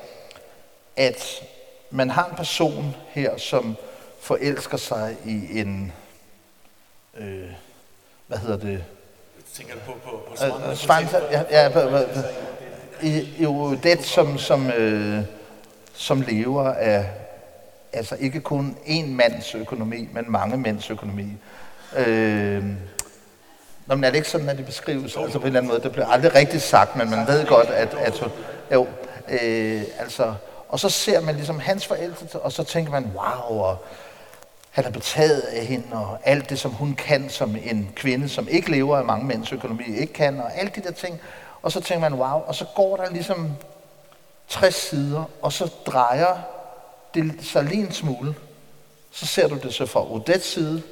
at 0.96 1.42
man 1.90 2.10
har 2.10 2.28
en 2.28 2.36
person 2.36 2.96
her, 3.08 3.36
som 3.36 3.76
forelsker 4.20 4.76
sig 4.76 5.16
i 5.24 5.60
en, 5.60 5.92
øh, 7.16 7.50
hvad 8.26 8.38
hedder 8.38 8.58
det, 8.58 8.84
Tænker 9.54 9.74
du 9.74 9.80
på, 9.86 9.92
på, 10.04 10.22
på? 10.28 10.70
Øh, 10.70 10.76
Svante, 10.76 11.16
ja, 11.30 11.42
ja, 11.50 12.02
i, 13.02 13.28
jo 13.38 13.74
det, 13.74 14.04
som, 14.04 14.38
som, 14.38 14.70
øh, 14.70 15.24
som 15.92 16.20
lever 16.20 16.72
af 16.72 17.06
altså 17.94 18.16
ikke 18.20 18.40
kun 18.40 18.76
en 18.86 19.16
mands 19.16 19.54
økonomi, 19.54 20.08
men 20.12 20.24
mange 20.28 20.56
mænds 20.56 20.90
økonomi. 20.90 21.26
Øh, 21.96 22.64
Nå, 23.86 23.94
men 23.94 24.04
er 24.04 24.10
det 24.10 24.16
ikke 24.16 24.28
sådan, 24.28 24.48
at 24.48 24.56
det 24.56 24.66
beskrives? 24.66 25.16
Altså 25.16 25.38
på 25.38 25.42
en 25.42 25.46
eller 25.46 25.60
anden 25.60 25.68
måde, 25.68 25.82
det 25.82 25.92
bliver 25.92 26.06
aldrig 26.06 26.34
rigtigt 26.34 26.62
sagt, 26.62 26.96
men 26.96 27.10
man 27.10 27.26
ved 27.26 27.46
godt, 27.46 27.68
at, 27.68 27.94
at 27.94 28.22
jo, 28.72 28.86
øh, 29.28 29.82
altså, 29.98 30.34
og 30.68 30.80
så 30.80 30.88
ser 30.88 31.20
man 31.20 31.34
ligesom 31.34 31.58
hans 31.58 31.86
forældre, 31.86 32.38
og 32.38 32.52
så 32.52 32.64
tænker 32.64 32.92
man, 32.92 33.10
wow, 33.14 33.58
og 33.58 33.84
han 34.70 34.84
er 34.84 34.90
betaget 34.90 35.40
af 35.40 35.66
hende, 35.66 35.86
og 35.92 36.18
alt 36.24 36.50
det, 36.50 36.58
som 36.58 36.70
hun 36.70 36.94
kan 36.94 37.28
som 37.28 37.56
en 37.64 37.90
kvinde, 37.96 38.28
som 38.28 38.48
ikke 38.48 38.70
lever 38.70 38.96
af 38.96 39.04
mange 39.04 39.26
mænds 39.26 39.52
økonomi, 39.52 39.84
ikke 39.96 40.12
kan, 40.12 40.40
og 40.40 40.58
alt 40.58 40.76
de 40.76 40.82
der 40.82 40.92
ting. 40.92 41.20
Og 41.62 41.72
så 41.72 41.80
tænker 41.80 42.10
man, 42.10 42.18
wow, 42.18 42.40
og 42.46 42.54
så 42.54 42.64
går 42.76 42.96
der 42.96 43.10
ligesom 43.10 43.52
60 44.48 44.74
sider, 44.74 45.24
og 45.42 45.52
så 45.52 45.72
drejer 45.86 46.36
det 47.14 47.34
sig 47.40 47.64
lige 47.64 47.86
en 47.86 47.92
smule. 47.92 48.34
Så 49.10 49.26
ser 49.26 49.48
du 49.48 49.58
det 49.62 49.74
så 49.74 49.86
fra 49.86 50.12
Odettes 50.12 50.44
side, 50.44 50.82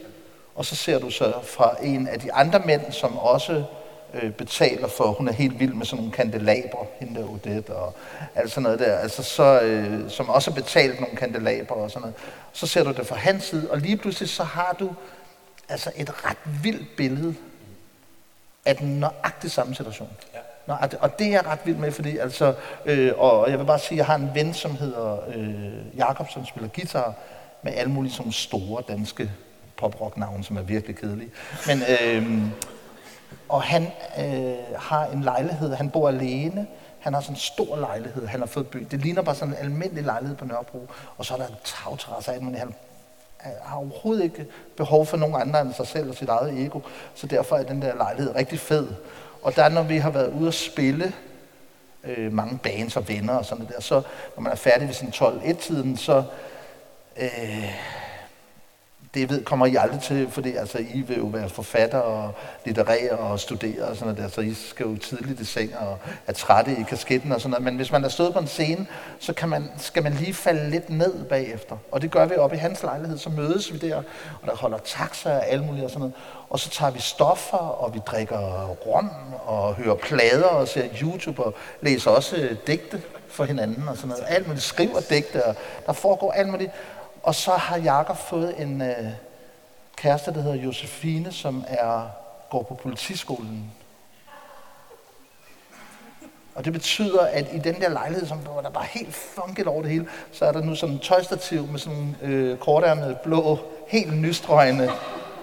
og 0.55 0.65
så 0.65 0.77
ser 0.77 0.99
du 0.99 1.11
så 1.11 1.35
fra 1.43 1.77
en 1.83 2.09
af 2.09 2.21
de 2.21 2.33
andre 2.33 2.63
mænd, 2.67 2.93
som 2.93 3.19
også 3.19 3.65
øh, 4.15 4.33
betaler 4.33 4.89
for, 4.89 5.13
hun 5.13 5.29
er 5.29 5.33
helt 5.33 5.61
vild 5.61 5.73
med 5.73 5.87
sådan 5.87 5.97
nogle 5.97 6.13
kandelaber, 6.13 6.87
hende 7.01 7.21
der 7.21 7.29
Odette 7.29 7.71
og 7.71 7.95
alt 8.35 8.51
sådan 8.51 8.63
noget 8.63 8.79
der, 8.79 8.97
altså 8.99 9.23
så, 9.23 9.61
øh, 9.61 10.11
som 10.11 10.29
også 10.29 10.51
har 10.51 10.55
betalt 10.55 11.01
nogle 11.01 11.17
kandelaber 11.17 11.75
og 11.75 11.91
sådan 11.91 12.01
noget. 12.01 12.15
Så 12.53 12.67
ser 12.67 12.85
du 12.85 12.93
det 12.93 13.07
fra 13.07 13.17
hans 13.17 13.45
side, 13.45 13.71
og 13.71 13.79
lige 13.79 13.97
pludselig 13.97 14.29
så 14.29 14.45
har 14.45 14.77
du 14.81 14.95
altså 15.69 15.93
et 15.97 16.25
ret 16.25 16.63
vildt 16.63 16.97
billede 16.97 17.35
af 18.65 18.77
den 18.77 19.01
nøjagtig 19.01 19.51
samme 19.51 19.75
situation. 19.75 20.11
Ja. 20.35 20.39
Nå, 20.81 20.89
og 21.01 21.19
det 21.19 21.27
er 21.27 21.31
jeg 21.31 21.47
ret 21.47 21.59
vild 21.65 21.77
med, 21.77 21.93
fordi 21.93 22.19
altså, 22.19 22.55
øh, 22.85 23.13
og 23.17 23.51
jeg 23.51 23.59
vil 23.59 23.65
bare 23.65 23.79
sige, 23.79 23.93
at 23.95 23.99
jeg 23.99 24.07
har 24.07 24.15
en 24.15 24.31
ven, 24.35 24.55
som 24.55 24.77
hedder 24.77 25.17
øh, 25.35 25.97
Jakob, 25.97 26.31
som 26.31 26.47
spiller 26.47 26.69
guitar 26.69 27.15
med 27.63 27.73
alle 27.75 27.93
mulige 27.93 28.13
sådan 28.13 28.33
store 28.33 28.83
danske 28.89 29.31
poprock-navne, 29.77 30.45
som 30.45 30.57
er 30.57 30.63
virkelig 30.63 30.97
kedelige. 30.97 31.31
Men, 31.67 31.83
øh, 31.83 32.43
og 33.49 33.63
han 33.63 33.87
øh, 34.19 34.55
har 34.79 35.07
en 35.07 35.23
lejlighed, 35.23 35.75
han 35.75 35.91
bor 35.91 36.09
alene, 36.09 36.67
han 37.01 37.15
har 37.15 37.21
sådan 37.21 37.35
en 37.35 37.41
stor 37.41 37.77
lejlighed, 37.77 38.27
han 38.27 38.41
har 38.41 38.47
fået 38.47 38.67
bygget. 38.67 38.91
Det 38.91 39.01
ligner 39.01 39.23
bare 39.23 39.35
sådan 39.35 39.55
en 39.55 39.61
almindelig 39.61 40.05
lejlighed 40.05 40.37
på 40.37 40.45
Nørrebro, 40.45 40.89
og 41.17 41.25
så 41.25 41.35
er 41.35 41.39
der 41.39 41.47
en 41.47 41.55
tagterrasse 41.65 42.33
af 42.33 42.43
men 42.43 42.55
han 42.55 42.75
har 43.63 43.77
overhovedet 43.77 44.25
ikke 44.25 44.47
behov 44.77 45.07
for 45.07 45.17
nogen 45.17 45.37
andre 45.41 45.61
end 45.61 45.73
sig 45.75 45.87
selv 45.87 46.09
og 46.09 46.15
sit 46.15 46.29
eget 46.29 46.65
ego, 46.65 46.81
så 47.15 47.27
derfor 47.27 47.57
er 47.57 47.63
den 47.63 47.83
der 47.83 47.97
lejlighed 47.97 48.35
rigtig 48.35 48.61
fed. 48.61 48.89
Og 49.43 49.57
der, 49.57 49.69
når 49.69 49.83
vi 49.83 49.97
har 49.97 50.11
været 50.11 50.33
ude 50.33 50.49
at 50.49 50.55
spille 50.55 51.13
øh, 52.05 52.33
mange 52.33 52.59
bands 52.59 52.97
og 52.97 53.09
venner 53.09 53.35
og 53.35 53.45
sådan 53.45 53.63
noget 53.63 53.75
der, 53.75 53.81
så 53.81 54.03
når 54.37 54.43
man 54.43 54.53
er 54.53 54.57
færdig 54.57 54.87
ved 54.89 54.95
sin 54.95 55.09
12-1-tiden, 55.09 55.97
så 55.97 56.25
øh, 57.17 57.75
det 59.15 59.31
ved, 59.31 59.45
kommer 59.45 59.67
I 59.67 59.77
aldrig 59.77 60.01
til, 60.01 60.31
fordi 60.31 60.57
altså, 60.57 60.79
I 60.79 61.01
vil 61.01 61.19
jo 61.19 61.27
være 61.27 61.49
forfatter 61.49 61.99
og 61.99 62.35
litterære 62.65 63.11
og 63.11 63.41
studere 63.41 63.85
og 63.85 63.97
sådan 63.97 64.15
noget 64.15 64.25
der, 64.25 64.35
så 64.35 64.41
I 64.41 64.55
skal 64.55 64.87
jo 64.87 64.97
tidligt 64.97 65.41
i 65.41 65.45
seng 65.45 65.77
og 65.79 65.99
er 66.27 66.33
trætte 66.33 66.73
i 66.73 66.83
kasketten 66.89 67.33
og 67.33 67.41
sådan 67.41 67.51
noget. 67.51 67.65
Men 67.65 67.77
hvis 67.77 67.93
man 67.93 68.05
er 68.05 68.09
stået 68.09 68.33
på 68.33 68.39
en 68.39 68.47
scene, 68.47 68.87
så 69.19 69.33
kan 69.33 69.49
man, 69.49 69.71
skal 69.79 70.03
man 70.03 70.13
lige 70.13 70.35
falde 70.35 70.71
lidt 70.71 70.91
ned 70.91 71.25
bagefter. 71.25 71.77
Og 71.91 72.03
det 72.03 72.11
gør 72.11 72.27
vi 72.27 72.35
op 72.35 72.53
i 72.53 72.57
hans 72.57 72.83
lejlighed, 72.83 73.19
så 73.19 73.31
mødes 73.31 73.73
vi 73.73 73.79
der, 73.79 73.97
og 74.43 74.47
der 74.47 74.57
holder 74.57 74.79
taxaer 74.79 75.37
og 75.37 75.47
alt 75.47 75.67
muligt 75.67 75.85
og 75.85 75.91
sådan 75.91 76.01
noget. 76.01 76.15
Og 76.51 76.59
så 76.59 76.71
tager 76.71 76.93
vi 76.93 77.01
stoffer, 77.01 77.57
og 77.57 77.95
vi 77.95 77.99
drikker 78.07 78.67
rom 78.67 79.11
og 79.45 79.75
hører 79.75 79.95
plader 79.95 80.45
og 80.45 80.69
ser 80.69 80.89
YouTube 81.03 81.43
og 81.43 81.55
læser 81.81 82.11
også 82.11 82.57
digte 82.67 83.03
for 83.29 83.45
hinanden 83.45 83.89
og 83.89 83.97
sådan 83.97 84.09
noget. 84.09 84.25
Alt 84.29 84.47
muligt, 84.47 84.65
skriver 84.65 85.01
digte, 85.01 85.45
og 85.45 85.55
der 85.87 85.93
foregår 85.93 86.33
alt 86.33 86.49
muligt. 86.49 86.71
Og 87.23 87.35
så 87.35 87.51
har 87.51 87.77
Jakob 87.77 88.17
fået 88.17 88.61
en 88.61 88.83
øh, 88.83 89.11
kæreste, 89.97 90.35
der 90.35 90.41
hedder 90.41 90.57
Josefine, 90.57 91.33
som 91.33 91.65
er, 91.69 92.11
går 92.51 92.63
på 92.63 92.75
politiskolen. 92.75 93.73
Og 96.55 96.65
det 96.65 96.73
betyder, 96.73 97.21
at 97.21 97.47
i 97.53 97.59
den 97.59 97.81
der 97.81 97.89
lejlighed, 97.89 98.27
som 98.27 98.39
hvor 98.39 98.61
der 98.61 98.71
bare 98.71 98.87
helt 98.91 99.15
funket 99.15 99.67
over 99.67 99.83
det 99.83 99.91
hele, 99.91 100.09
så 100.33 100.45
er 100.45 100.53
der 100.53 100.63
nu 100.63 100.75
sådan 100.75 100.95
en 100.95 101.01
tøjstativ 101.01 101.67
med 101.67 101.79
sådan 101.79 102.17
øh, 102.23 102.59
kortærmede, 102.59 103.19
blå, 103.23 103.59
helt 103.89 104.13
nystrøgende 104.17 104.91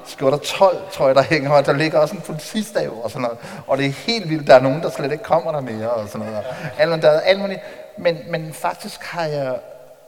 skjorter 0.06 0.38
12, 0.38 0.78
tror 0.92 1.06
jeg, 1.06 1.16
der 1.16 1.22
hænger, 1.22 1.52
og 1.52 1.66
der 1.66 1.74
ligger 1.74 2.00
også 2.00 2.16
en 2.16 2.22
politistav 2.22 3.04
og 3.04 3.12
sådan 3.12 3.22
noget. 3.22 3.38
Og 3.68 3.78
det 3.78 3.86
er 3.86 3.90
helt 3.90 4.30
vildt, 4.30 4.48
der 4.48 4.56
er 4.56 4.60
nogen, 4.60 4.82
der 4.82 4.90
slet 4.90 5.12
ikke 5.12 5.24
kommer 5.24 5.52
der 5.52 5.62
mere 5.62 5.90
og 5.90 6.08
sådan 6.10 6.28
noget. 6.28 6.44
Alt, 6.78 7.02
der 7.02 7.10
er 7.10 7.20
alt 7.20 7.40
muligt. 7.40 7.60
Men, 7.98 8.18
men 8.28 8.54
faktisk 8.54 9.04
har 9.04 9.26
jeg, 9.26 9.56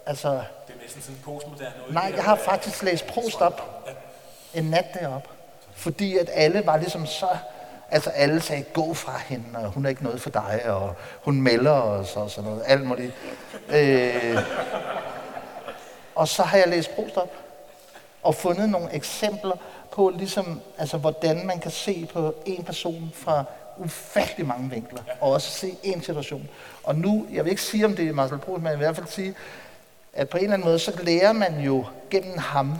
altså, 0.05 0.41
sådan, 0.91 1.03
sådan 1.03 1.21
postmoderne 1.25 1.75
ud. 1.87 1.93
Nej, 1.93 2.13
jeg 2.15 2.23
har 2.23 2.35
faktisk 2.35 2.83
læst 2.83 3.07
Prost 3.07 3.41
op 3.41 3.87
en 4.53 4.63
nat 4.63 4.85
derop. 4.93 5.27
Fordi 5.73 6.17
at 6.17 6.29
alle 6.33 6.65
var 6.65 6.77
ligesom 6.77 7.05
så... 7.05 7.27
Altså 7.93 8.09
alle 8.09 8.41
sagde, 8.41 8.63
gå 8.63 8.93
fra 8.93 9.21
hende, 9.25 9.59
og 9.59 9.71
hun 9.71 9.85
er 9.85 9.89
ikke 9.89 10.03
noget 10.03 10.21
for 10.21 10.29
dig, 10.29 10.61
og 10.65 10.95
hun 11.21 11.41
melder 11.41 11.71
os 11.71 12.15
og 12.15 12.29
sådan 12.31 12.49
noget. 12.49 12.63
Alt 12.65 12.85
muligt. 12.85 13.13
Øh, 13.69 14.37
og 16.15 16.27
så 16.27 16.43
har 16.43 16.57
jeg 16.57 16.67
læst 16.67 16.95
Prost 16.95 17.17
op 17.17 17.31
og 18.23 18.35
fundet 18.35 18.69
nogle 18.69 18.93
eksempler 18.93 19.55
på, 19.91 20.13
ligesom, 20.17 20.61
altså, 20.77 20.97
hvordan 20.97 21.45
man 21.45 21.59
kan 21.59 21.71
se 21.71 22.09
på 22.13 22.35
en 22.45 22.63
person 22.63 23.11
fra 23.15 23.43
ufattelig 23.77 24.47
mange 24.47 24.69
vinkler, 24.69 25.01
og 25.21 25.31
også 25.31 25.51
se 25.51 25.77
en 25.83 26.03
situation. 26.03 26.49
Og 26.83 26.95
nu, 26.95 27.27
jeg 27.31 27.43
vil 27.43 27.49
ikke 27.49 27.61
sige, 27.61 27.85
om 27.85 27.95
det 27.95 28.07
er 28.07 28.13
Marcel 28.13 28.37
Proust, 28.37 28.63
men 28.63 28.71
jeg 28.71 28.79
vil 28.79 28.83
i 28.83 28.87
hvert 28.87 28.95
fald 28.95 29.07
sige, 29.07 29.35
at 30.13 30.29
på 30.29 30.37
en 30.37 30.43
eller 30.43 30.53
anden 30.53 30.67
måde, 30.67 30.79
så 30.79 31.03
lærer 31.03 31.33
man 31.33 31.59
jo 31.59 31.85
gennem 32.09 32.37
ham, 32.37 32.77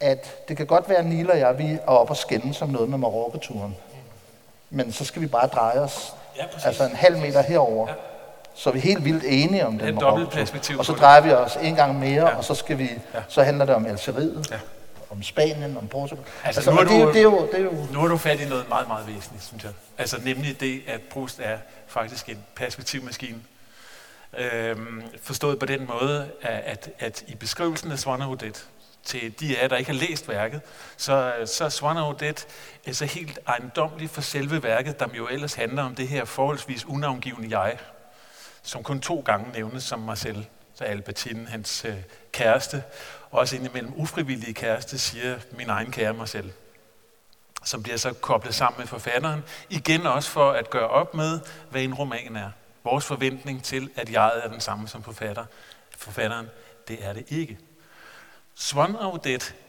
at 0.00 0.48
det 0.48 0.56
kan 0.56 0.66
godt 0.66 0.88
være, 0.88 0.98
at 0.98 1.06
Nila 1.06 1.32
og 1.32 1.38
jeg, 1.38 1.58
vi 1.58 1.72
er 1.72 1.78
oppe 1.86 2.12
og 2.12 2.16
skændes 2.16 2.56
som 2.56 2.68
noget 2.68 2.88
med 2.88 2.98
Marokko-turen. 2.98 3.76
Men 4.70 4.92
så 4.92 5.04
skal 5.04 5.22
vi 5.22 5.26
bare 5.26 5.46
dreje 5.46 5.78
os 5.78 6.14
ja, 6.36 6.44
altså 6.64 6.84
en 6.84 6.96
halv 6.96 7.18
meter 7.18 7.42
herover. 7.42 7.88
Ja. 7.88 7.94
Så 8.54 8.70
er 8.70 8.74
vi 8.74 8.80
helt 8.80 9.04
vildt 9.04 9.24
enige 9.26 9.66
om 9.66 9.78
den 9.78 9.94
Marokko-tur. 9.94 10.78
Og 10.78 10.84
så 10.84 10.92
drejer 10.92 11.20
vi 11.20 11.32
os 11.32 11.58
en 11.62 11.74
gang 11.74 11.98
mere, 11.98 12.28
ja. 12.28 12.36
og 12.36 12.44
så, 12.44 12.54
skal 12.54 12.78
vi, 12.78 12.90
ja. 13.14 13.20
så 13.28 13.42
handler 13.42 13.64
det 13.64 13.74
om 13.74 13.86
Algeriet. 13.86 14.48
Ja 14.50 14.58
om 15.10 15.22
Spanien, 15.22 15.76
om 15.76 15.88
Portugal. 15.88 16.24
Altså, 16.44 16.60
altså 16.60 16.70
nu, 16.70 16.78
er 16.78 16.84
du, 16.84 17.06
det, 17.06 17.14
det 17.14 17.20
er 17.20 17.22
jo, 17.22 17.48
det 17.52 17.60
er 17.60 17.64
jo... 17.64 17.72
nu 17.92 18.04
er 18.04 18.08
du 18.08 18.16
fat 18.16 18.40
i 18.40 18.48
noget 18.48 18.68
meget, 18.68 18.88
meget 18.88 19.06
væsentligt, 19.06 19.44
synes 19.44 19.64
jeg. 19.64 19.72
Altså 19.98 20.20
nemlig 20.24 20.60
det, 20.60 20.82
at 20.86 21.00
Proust 21.00 21.40
er 21.42 21.58
faktisk 21.86 22.28
en 22.28 22.38
perspektivmaskine. 22.54 23.38
Øhm, 24.38 25.02
forstået 25.22 25.58
på 25.58 25.66
den 25.66 25.86
måde, 25.86 26.30
at, 26.42 26.62
at, 26.64 26.90
at 26.98 27.24
i 27.28 27.34
beskrivelsen 27.34 27.92
af 27.92 27.98
Swannerhudet, 27.98 28.68
til 29.04 29.40
de 29.40 29.56
af 29.56 29.62
jer, 29.62 29.68
der 29.68 29.76
ikke 29.76 29.90
har 29.90 29.98
læst 29.98 30.28
værket, 30.28 30.60
så, 30.96 31.32
så 31.46 31.64
er 31.64 32.44
øh, 32.86 32.94
så 32.94 33.04
helt 33.04 33.38
ejendomligt 33.46 34.12
for 34.12 34.20
selve 34.20 34.62
værket, 34.62 35.00
der 35.00 35.06
jo 35.14 35.28
ellers 35.28 35.54
handler 35.54 35.82
om 35.82 35.94
det 35.94 36.08
her 36.08 36.24
forholdsvis 36.24 36.84
unavngivende 36.84 37.58
jeg, 37.58 37.78
som 38.62 38.82
kun 38.82 39.00
to 39.00 39.20
gange 39.20 39.52
nævnes 39.52 39.84
som 39.84 40.00
Marcel, 40.00 40.46
så 40.74 40.84
Albertine, 40.84 41.48
hans 41.48 41.84
øh, 41.84 41.96
kæreste, 42.32 42.82
også 43.30 43.56
indimellem 43.56 43.92
ufrivillige 43.96 44.54
kæreste, 44.54 44.98
siger 44.98 45.38
min 45.52 45.68
egen 45.70 45.90
kære 45.90 46.14
Marcel 46.14 46.52
som 47.66 47.82
bliver 47.82 47.96
så 47.96 48.12
koblet 48.12 48.54
sammen 48.54 48.78
med 48.78 48.86
forfatteren, 48.86 49.44
igen 49.70 50.06
også 50.06 50.30
for 50.30 50.50
at 50.50 50.70
gøre 50.70 50.88
op 50.88 51.14
med, 51.14 51.40
hvad 51.70 51.82
en 51.82 51.94
roman 51.94 52.36
er 52.36 52.50
vores 52.86 53.04
forventning 53.04 53.62
til, 53.62 53.90
at 53.96 54.12
jeg 54.12 54.40
er 54.44 54.48
den 54.48 54.60
samme 54.60 54.88
som 54.88 55.02
forfatter, 55.02 55.44
forfatteren, 55.96 56.46
det 56.88 57.04
er 57.04 57.12
det 57.12 57.24
ikke. 57.28 57.58
Swan 58.54 58.94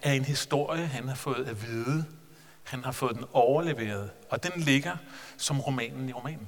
er 0.01 0.11
en 0.11 0.25
historie, 0.25 0.85
han 0.85 1.07
har 1.07 1.15
fået 1.15 1.47
at 1.47 1.67
vide. 1.67 2.05
Han 2.63 2.83
har 2.83 2.91
fået 2.91 3.15
den 3.15 3.25
overleveret, 3.33 4.09
og 4.29 4.43
den 4.43 4.51
ligger 4.55 4.97
som 5.37 5.61
romanen 5.61 6.09
i 6.09 6.13
romanen. 6.13 6.47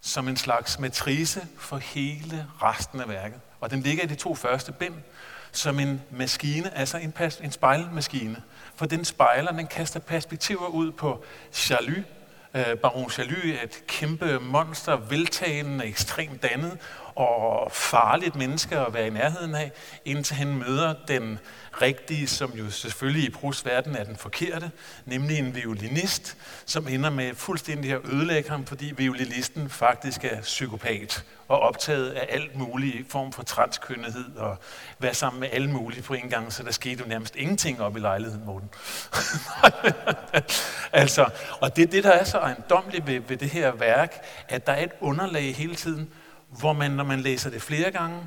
Som 0.00 0.28
en 0.28 0.36
slags 0.36 0.78
matrice 0.78 1.46
for 1.58 1.76
hele 1.76 2.46
resten 2.62 3.00
af 3.00 3.08
værket. 3.08 3.40
Og 3.60 3.70
den 3.70 3.80
ligger 3.80 4.04
i 4.04 4.06
de 4.06 4.14
to 4.14 4.34
første 4.34 4.72
bind, 4.72 4.94
som 5.52 5.80
en 5.80 6.02
maskine, 6.10 6.76
altså 6.76 6.98
en, 6.98 7.12
pas, 7.12 7.36
en 7.36 7.52
spejlmaskine. 7.52 8.42
For 8.74 8.86
den 8.86 9.04
spejler, 9.04 9.52
den 9.52 9.66
kaster 9.66 10.00
perspektiver 10.00 10.66
ud 10.66 10.92
på 10.92 11.24
Chalut, 11.52 12.04
Øh, 12.54 12.76
Baron 12.76 13.10
Chaly 13.10 13.48
er 13.48 13.62
et 13.64 13.82
kæmpe 13.86 14.38
monster, 14.38 14.96
veltagende, 14.96 15.84
ekstremt 15.84 16.42
dannet 16.42 16.78
og 17.20 17.72
farligt 17.72 18.36
menneske 18.36 18.78
at 18.78 18.94
være 18.94 19.06
i 19.06 19.10
nærheden 19.10 19.54
af, 19.54 19.72
indtil 20.04 20.36
han 20.36 20.58
møder 20.58 20.94
den 21.08 21.38
rigtige, 21.82 22.26
som 22.26 22.50
jo 22.50 22.70
selvfølgelig 22.70 23.24
i 23.24 23.30
Proust 23.30 23.66
verden 23.66 23.96
er 23.96 24.04
den 24.04 24.16
forkerte, 24.16 24.70
nemlig 25.06 25.38
en 25.38 25.54
violinist, 25.54 26.36
som 26.66 26.88
ender 26.88 27.10
med 27.10 27.34
fuldstændig 27.34 27.92
at 27.92 28.00
ødelægge 28.12 28.50
ham, 28.50 28.66
fordi 28.66 28.92
violinisten 28.96 29.70
faktisk 29.70 30.24
er 30.24 30.40
psykopat 30.40 31.24
og 31.48 31.60
optaget 31.60 32.10
af 32.10 32.26
alt 32.28 32.56
muligt 32.56 33.12
form 33.12 33.32
for 33.32 33.42
transkønnethed 33.42 34.36
og 34.36 34.56
være 34.98 35.14
sammen 35.14 35.40
med 35.40 35.48
alle 35.52 35.70
mulige 35.70 36.02
på 36.02 36.14
en 36.14 36.28
gang, 36.28 36.52
så 36.52 36.62
der 36.62 36.72
skete 36.72 37.02
jo 37.02 37.08
nærmest 37.08 37.36
ingenting 37.36 37.80
op 37.80 37.96
i 37.96 38.00
lejligheden, 38.00 38.44
Morten. 38.46 38.70
altså, 41.02 41.30
og 41.60 41.76
det 41.76 41.82
er 41.82 41.86
det, 41.86 42.04
der 42.04 42.10
er 42.10 42.24
så 42.24 42.38
ejendomligt 42.38 43.06
ved, 43.06 43.20
ved 43.20 43.36
det 43.36 43.50
her 43.50 43.72
værk, 43.72 44.24
at 44.48 44.66
der 44.66 44.72
er 44.72 44.84
et 44.84 44.92
underlag 45.00 45.54
hele 45.54 45.74
tiden, 45.74 46.12
hvor 46.58 46.72
man, 46.72 46.90
når 46.90 47.04
man 47.04 47.20
læser 47.20 47.50
det 47.50 47.62
flere 47.62 47.90
gange, 47.90 48.26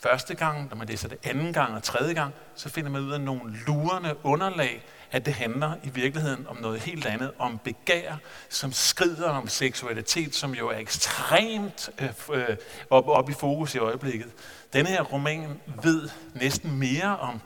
første 0.00 0.34
gang, 0.34 0.68
når 0.68 0.76
man 0.76 0.88
læser 0.88 1.08
det 1.08 1.18
anden 1.24 1.52
gang 1.52 1.74
og 1.74 1.82
tredje 1.82 2.14
gang, 2.14 2.34
så 2.54 2.68
finder 2.68 2.90
man 2.90 3.02
ud 3.02 3.12
af 3.12 3.20
nogle 3.20 3.54
lurende 3.66 4.14
underlag, 4.22 4.84
at 5.10 5.26
det 5.26 5.34
handler 5.34 5.74
i 5.84 5.88
virkeligheden 5.88 6.46
om 6.48 6.56
noget 6.56 6.80
helt 6.80 7.06
andet, 7.06 7.32
om 7.38 7.58
begær, 7.64 8.16
som 8.48 8.72
skrider 8.72 9.28
om 9.28 9.48
seksualitet, 9.48 10.34
som 10.34 10.54
jo 10.54 10.68
er 10.68 10.78
ekstremt 10.78 11.90
øh, 11.98 12.08
øh 12.32 12.56
op, 12.90 13.08
op 13.08 13.30
i 13.30 13.32
fokus 13.32 13.74
i 13.74 13.78
øjeblikket. 13.78 14.28
Denne 14.72 14.88
her 14.88 15.02
roman 15.02 15.60
ved 15.82 16.08
næsten 16.34 16.78
mere 16.78 17.18
om 17.18 17.40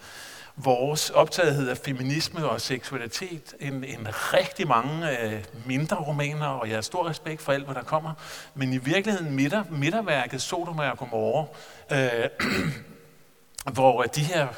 vores 0.57 1.11
optagethed 1.11 1.69
af 1.69 1.77
feminisme 1.77 2.49
og 2.49 2.61
seksualitet 2.61 3.55
end, 3.61 3.85
end 3.85 4.07
rigtig 4.09 4.69
mange 4.69 5.21
øh, 5.21 5.45
mindre 5.67 5.97
romaner, 5.97 6.47
og 6.47 6.69
jeg 6.69 6.77
har 6.77 6.83
stor 6.83 7.09
respekt 7.09 7.43
for 7.43 7.53
alt, 7.53 7.65
hvad 7.65 7.75
der 7.75 7.83
kommer. 7.83 8.13
Men 8.55 8.73
i 8.73 8.79
virkeligheden 8.79 9.35
midter, 9.35 9.65
midterværket 9.71 10.43
Sodoma 10.43 10.91
og 10.91 10.99
Gomorra, 10.99 11.47
øh, 11.93 12.29
hvor 13.75 14.03
øh, 14.03 14.09
de 14.15 14.21
her 14.21 14.49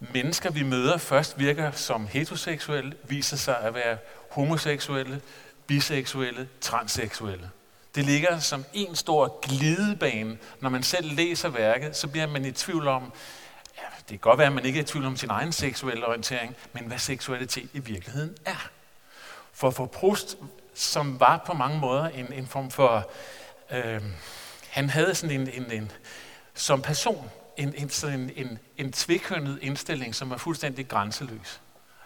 mennesker, 0.00 0.50
vi 0.50 0.62
møder, 0.62 0.96
først 0.96 1.38
virker 1.38 1.70
som 1.70 2.06
heteroseksuelle, 2.06 2.94
viser 3.08 3.36
sig 3.36 3.58
at 3.58 3.74
være 3.74 3.96
homoseksuelle, 4.30 5.20
biseksuelle, 5.66 6.48
transseksuelle. 6.60 7.50
Det 7.94 8.04
ligger 8.04 8.38
som 8.38 8.64
en 8.72 8.96
stor 8.96 9.38
glidebane. 9.42 10.38
Når 10.60 10.70
man 10.70 10.82
selv 10.82 11.16
læser 11.16 11.48
værket, 11.48 11.96
så 11.96 12.08
bliver 12.08 12.26
man 12.26 12.44
i 12.44 12.52
tvivl 12.52 12.88
om, 12.88 13.12
ja, 13.78 13.82
det 13.98 14.08
kan 14.08 14.18
godt 14.18 14.38
være, 14.38 14.46
at 14.46 14.52
man 14.52 14.64
ikke 14.64 14.78
er 14.78 14.82
i 14.82 14.86
tvivl 14.86 15.06
om 15.06 15.16
sin 15.16 15.30
egen 15.30 15.52
seksuelle 15.52 16.06
orientering, 16.06 16.56
men 16.72 16.84
hvad 16.84 16.98
seksualitet 16.98 17.70
i 17.72 17.78
virkeligheden 17.78 18.36
er. 18.44 18.70
For 19.52 19.70
for 19.70 19.86
Proust, 19.86 20.36
som 20.74 21.20
var 21.20 21.42
på 21.46 21.52
mange 21.52 21.78
måder 21.78 22.08
en, 22.08 22.32
en 22.32 22.46
form 22.46 22.70
for... 22.70 23.10
Øh, 23.70 24.02
han 24.70 24.90
havde 24.90 25.14
sådan 25.14 25.40
en, 25.40 25.48
en, 25.62 25.72
en 25.72 25.92
som 26.54 26.82
person 26.82 27.30
en, 27.56 27.74
en, 27.74 27.90
sådan 27.90 28.20
en, 28.20 28.30
en, 28.36 28.58
en 28.76 28.92
tvikønnet 28.92 29.58
indstilling, 29.62 30.14
som 30.14 30.30
er 30.30 30.36
fuldstændig 30.36 30.88
grænseløs. 30.88 31.60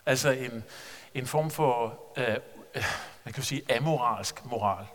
Altså 0.07 0.31
en, 0.31 0.65
en 1.15 1.27
form 1.27 1.51
for, 1.51 2.01
øh, 2.17 2.37
øh, 2.75 2.85
man 3.25 3.35
kan 3.35 3.43
sige, 3.43 3.77
amoralsk 3.77 4.45
moral. 4.45 4.87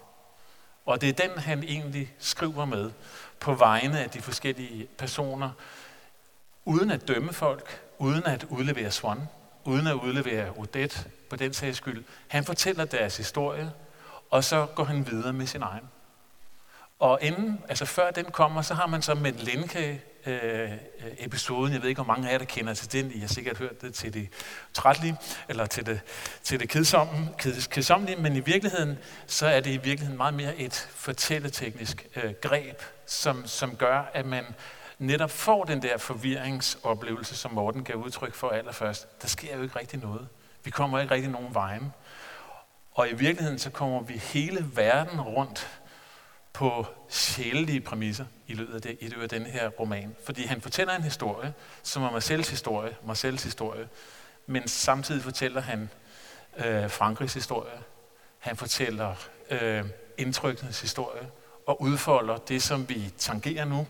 Og 0.86 1.02
det 1.02 1.10
er 1.10 1.28
den, 1.28 1.38
han 1.38 1.64
egentlig 1.64 2.14
skriver 2.20 2.66
med 2.66 2.92
på 3.40 3.54
vegne 3.54 4.00
af 4.00 4.10
de 4.10 4.22
forskellige 4.22 4.88
personer, 4.98 5.50
uden 6.66 6.92
at 6.92 7.08
dømme 7.08 7.34
folk, 7.34 7.82
uden 7.98 8.24
at 8.26 8.46
udlevere 8.50 8.92
Swan, 8.92 9.20
uden 9.64 9.88
at 9.88 9.94
udlevere 9.94 10.52
Odette 10.58 11.10
på 11.30 11.36
den 11.36 11.54
sags 11.54 11.78
skyld. 11.78 12.04
Han 12.28 12.44
fortæller 12.44 12.86
deres 12.86 13.18
historie, 13.18 13.72
og 14.30 14.44
så 14.44 14.66
går 14.66 14.84
han 14.84 15.08
videre 15.08 15.34
med 15.34 15.46
sin 15.46 15.62
egen. 15.62 15.90
Og 17.00 17.20
inden, 17.22 17.62
altså 17.70 17.86
før 17.86 18.12
den 18.12 18.26
kommer, 18.26 18.62
så 18.62 18.74
har 18.74 18.88
man 18.88 19.02
så 19.02 19.16
med 19.16 19.34
Lenke 19.34 20.02
øh, 20.26 20.72
episoden. 21.20 21.74
Jeg 21.74 21.82
ved 21.82 21.90
ikke, 21.90 22.02
hvor 22.02 22.14
mange 22.14 22.28
af 22.28 22.32
jer, 22.32 22.38
der 22.38 22.46
kender 22.46 22.74
til 22.74 22.92
den. 22.92 23.12
I 23.12 23.20
har 23.20 23.28
sikkert 23.28 23.58
hørt 23.58 23.82
det 23.82 23.94
til 23.94 24.14
det 24.14 24.30
trætlige, 24.74 25.18
eller 25.50 25.66
til 25.66 25.86
det, 25.86 26.02
til 26.44 26.60
det 26.60 26.70
kedsomme, 26.70 27.30
kedsomme, 27.72 28.16
men 28.16 28.36
i 28.36 28.40
virkeligheden, 28.40 28.98
så 29.28 29.48
er 29.48 29.60
det 29.60 29.70
i 29.70 29.78
virkeligheden 29.78 30.18
meget 30.18 30.34
mere 30.34 30.56
et 30.56 30.90
fortælleteknisk 30.96 32.08
øh, 32.16 32.34
greb, 32.42 32.82
som, 33.06 33.48
som 33.48 33.76
gør, 33.76 34.12
at 34.14 34.26
man 34.26 34.46
netop 35.04 35.32
får 35.32 35.64
den 35.64 35.82
der 35.82 35.98
forvirringsoplevelse, 35.98 37.36
som 37.36 37.52
Morten 37.52 37.84
gav 37.84 37.96
udtryk 37.96 38.34
for 38.34 38.50
allerførst. 38.50 39.22
Der 39.22 39.28
sker 39.28 39.56
jo 39.56 39.64
ikke 39.64 39.80
rigtig 39.80 40.00
noget. 40.00 40.28
Vi 40.64 40.72
kommer 40.72 41.00
ikke 41.00 41.14
rigtig 41.14 41.32
nogen 41.32 41.54
vejen. 41.54 41.94
Og 42.92 43.10
i 43.10 43.14
virkeligheden 43.14 43.60
så 43.60 43.70
kommer 43.70 44.02
vi 44.02 44.14
hele 44.18 44.66
verden 44.74 45.22
rundt 45.22 45.82
på 46.54 46.86
sjælelige 47.10 47.82
præmisser 47.82 48.26
i 48.48 48.54
løbet 48.54 48.76
af, 48.76 48.82
det, 48.82 48.98
i 49.02 49.08
løbet 49.08 49.24
af 49.24 49.30
den 49.30 49.46
her 49.46 49.70
roman. 49.70 50.16
Fordi 50.26 50.46
han 50.46 50.62
fortæller 50.62 50.96
en 50.96 51.04
historie, 51.04 51.54
som 51.84 52.04
er 52.04 52.12
Marcels 52.12 52.50
historie, 52.50 52.96
Marcels 53.06 53.44
historie, 53.44 53.88
men 54.46 54.68
samtidig 54.68 55.24
fortæller 55.24 55.62
han 55.62 55.90
øh, 56.58 56.90
Frankrigs 56.90 57.34
historie. 57.34 57.78
Han 58.40 58.58
fortæller 58.58 59.16
øh, 59.50 59.86
indtrykkenes 60.18 60.82
historie 60.82 61.28
og 61.68 61.82
udfolder 61.82 62.38
det, 62.38 62.64
som 62.64 62.90
vi 62.90 63.14
tangerer 63.18 63.66
nu, 63.66 63.88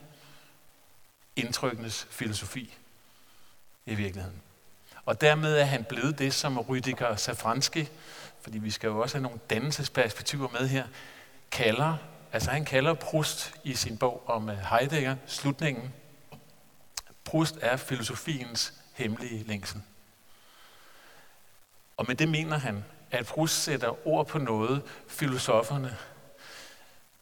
indtrykkenes 1.36 2.08
filosofi 2.10 2.78
i 3.86 3.96
virkeligheden. 3.96 4.42
Og 5.06 5.22
dermed 5.22 5.58
er 5.58 5.66
han 5.66 5.84
blevet 5.84 6.20
det, 6.20 6.34
som 6.34 6.60
Rüdiger 6.60 7.16
Safranski, 7.16 7.90
fordi 8.42 8.58
vi 8.58 8.72
skal 8.72 8.88
jo 8.88 9.00
også 9.00 9.18
have 9.18 9.24
nogle 9.24 9.40
dannelsesperspektiver 9.50 10.48
med 10.50 10.68
her, 10.68 10.88
kalder 11.52 11.98
Altså 12.34 12.52
han 12.52 12.66
kalder 12.66 12.94
Proust 12.94 13.56
i 13.64 13.74
sin 13.74 13.98
bog 13.98 14.24
om 14.26 14.50
øh, 14.50 14.58
Heidegger, 14.58 15.16
slutningen, 15.28 15.94
Proust 17.24 17.58
er 17.62 17.78
filosofiens 17.78 18.74
hemmelige 18.94 19.44
længsel. 19.44 19.82
Og 21.98 22.06
med 22.08 22.16
det 22.16 22.30
mener 22.30 22.58
han, 22.58 22.86
at 23.12 23.26
Proust 23.26 23.64
sætter 23.64 24.08
ord 24.08 24.28
på 24.28 24.38
noget, 24.38 24.82
filosoferne, 25.08 25.98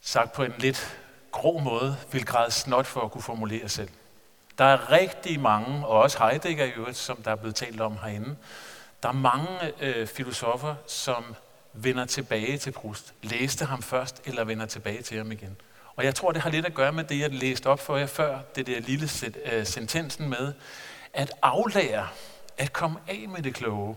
sagt 0.02 0.32
på 0.32 0.43
en 0.43 0.54
lidt 0.58 0.97
grå 1.32 1.60
måde, 1.60 1.97
vil 2.12 2.26
græde 2.26 2.52
snot 2.52 2.86
for 2.86 3.02
at 3.02 3.12
kunne 3.12 3.21
formulere 3.21 3.69
selv. 3.69 3.89
Der 4.57 4.65
er 4.65 4.91
rigtig 4.91 5.39
mange, 5.39 5.87
og 5.87 5.99
også 5.99 6.17
Heidegger 6.19 6.65
i 6.65 6.69
øvrigt, 6.69 6.97
som 6.97 7.21
der 7.23 7.31
er 7.31 7.35
blevet 7.35 7.55
talt 7.55 7.81
om 7.81 7.97
herinde, 8.01 8.35
der 9.03 9.09
er 9.09 9.13
mange 9.13 9.47
øh, 9.79 10.07
filosofer, 10.07 10.75
som 10.87 11.35
vender 11.73 12.05
tilbage 12.05 12.57
til 12.57 12.71
Proust. 12.71 13.13
Læste 13.21 13.65
ham 13.65 13.81
først, 13.81 14.21
eller 14.25 14.43
vender 14.43 14.65
tilbage 14.65 15.01
til 15.01 15.17
ham 15.17 15.31
igen. 15.31 15.57
Og 15.95 16.03
jeg 16.03 16.15
tror, 16.15 16.31
det 16.31 16.41
har 16.41 16.49
lidt 16.49 16.65
at 16.65 16.73
gøre 16.73 16.91
med 16.91 17.03
det, 17.03 17.19
jeg 17.19 17.29
læste 17.29 17.67
op 17.67 17.79
for 17.79 17.97
jer 17.97 18.05
før, 18.05 18.39
det 18.55 18.67
der 18.67 18.79
lille 18.79 19.09
uh, 19.25 19.65
sentensen 19.65 20.29
med, 20.29 20.53
at 21.13 21.33
aflære, 21.41 22.07
at 22.57 22.73
komme 22.73 22.99
af 23.07 23.25
med 23.29 23.41
det 23.41 23.53
kloge, 23.53 23.95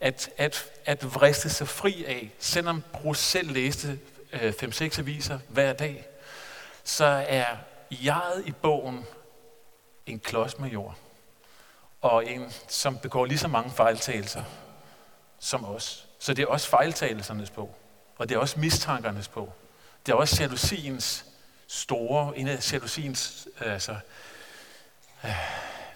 at, 0.00 0.30
at, 0.36 0.64
at 0.84 1.14
vriste 1.14 1.50
sig 1.50 1.68
fri 1.68 2.04
af, 2.04 2.30
selvom 2.38 2.82
Proust 2.92 3.30
selv 3.30 3.52
læste 3.52 3.98
øh, 4.32 4.52
5-6 4.62 4.98
aviser 4.98 5.38
hver 5.48 5.72
dag, 5.72 6.06
så 6.84 7.04
er 7.28 7.46
jeget 7.90 8.42
i 8.46 8.52
bogen 8.52 9.04
en 10.06 10.18
klods 10.18 10.58
med 10.58 10.68
jord. 10.68 10.94
Og 12.00 12.26
en, 12.26 12.52
som 12.68 12.98
begår 12.98 13.24
lige 13.24 13.38
så 13.38 13.48
mange 13.48 13.70
fejltagelser 13.70 14.44
som 15.38 15.64
os. 15.64 16.06
Så 16.18 16.34
det 16.34 16.42
er 16.42 16.46
også 16.46 16.68
fejltagelsernes 16.68 17.50
på, 17.50 17.70
og 18.16 18.28
det 18.28 18.34
er 18.34 18.38
også 18.38 18.60
mistankernes 18.60 19.28
på. 19.28 19.52
Det 20.06 20.12
er 20.12 20.16
også 20.16 20.42
jalousiens 20.42 21.24
store, 21.66 22.38
en 22.38 22.48
af 22.48 22.72
jalousiens 22.72 23.48
øh, 23.60 23.72
altså, 23.72 23.96
øh, 25.24 25.30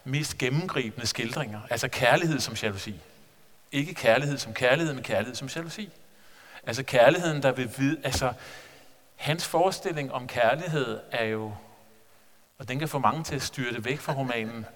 mest 0.04 0.38
gennemgribende 0.38 1.06
skildringer. 1.06 1.60
Altså 1.70 1.88
kærlighed 1.88 2.40
som 2.40 2.54
jalousi. 2.54 3.00
Ikke 3.72 3.94
kærlighed 3.94 4.38
som 4.38 4.54
kærlighed, 4.54 4.94
men 4.94 5.02
kærlighed 5.02 5.34
som 5.34 5.48
jalousi. 5.48 5.90
Altså 6.66 6.82
kærligheden, 6.82 7.42
der 7.42 7.52
vil 7.52 7.70
vide, 7.78 8.00
altså 8.04 8.32
hans 9.16 9.46
forestilling 9.46 10.12
om 10.12 10.26
kærlighed 10.26 11.00
er 11.10 11.24
jo, 11.24 11.54
og 12.60 12.68
den 12.68 12.78
kan 12.78 12.88
få 12.88 12.98
mange 12.98 13.24
til 13.24 13.34
at 13.34 13.42
styre 13.42 13.72
det 13.72 13.84
væk 13.84 13.98
fra 13.98 14.12
romanen, 14.12 14.66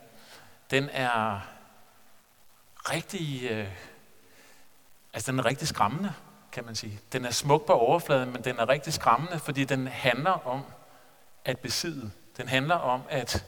den 0.71 0.89
er 0.93 1.41
rigtig 2.91 3.51
øh, 3.51 3.69
Altså 5.15 5.33
den 5.33 5.39
er 5.39 5.45
rigtig 5.45 5.69
skræmmende, 5.69 6.13
kan 6.53 6.65
man 6.65 6.75
sige. 6.75 7.01
Den 7.13 7.25
er 7.25 7.31
smuk 7.31 7.67
på 7.67 7.73
overfladen, 7.73 8.33
men 8.33 8.45
den 8.45 8.59
er 8.59 8.69
rigtig 8.69 8.93
skræmmende, 8.93 9.39
fordi 9.39 9.65
den 9.65 9.87
handler 9.87 10.47
om 10.47 10.63
at 11.45 11.59
besidde. 11.59 12.11
Den 12.37 12.49
handler 12.49 12.75
om 12.75 13.03
at 13.09 13.45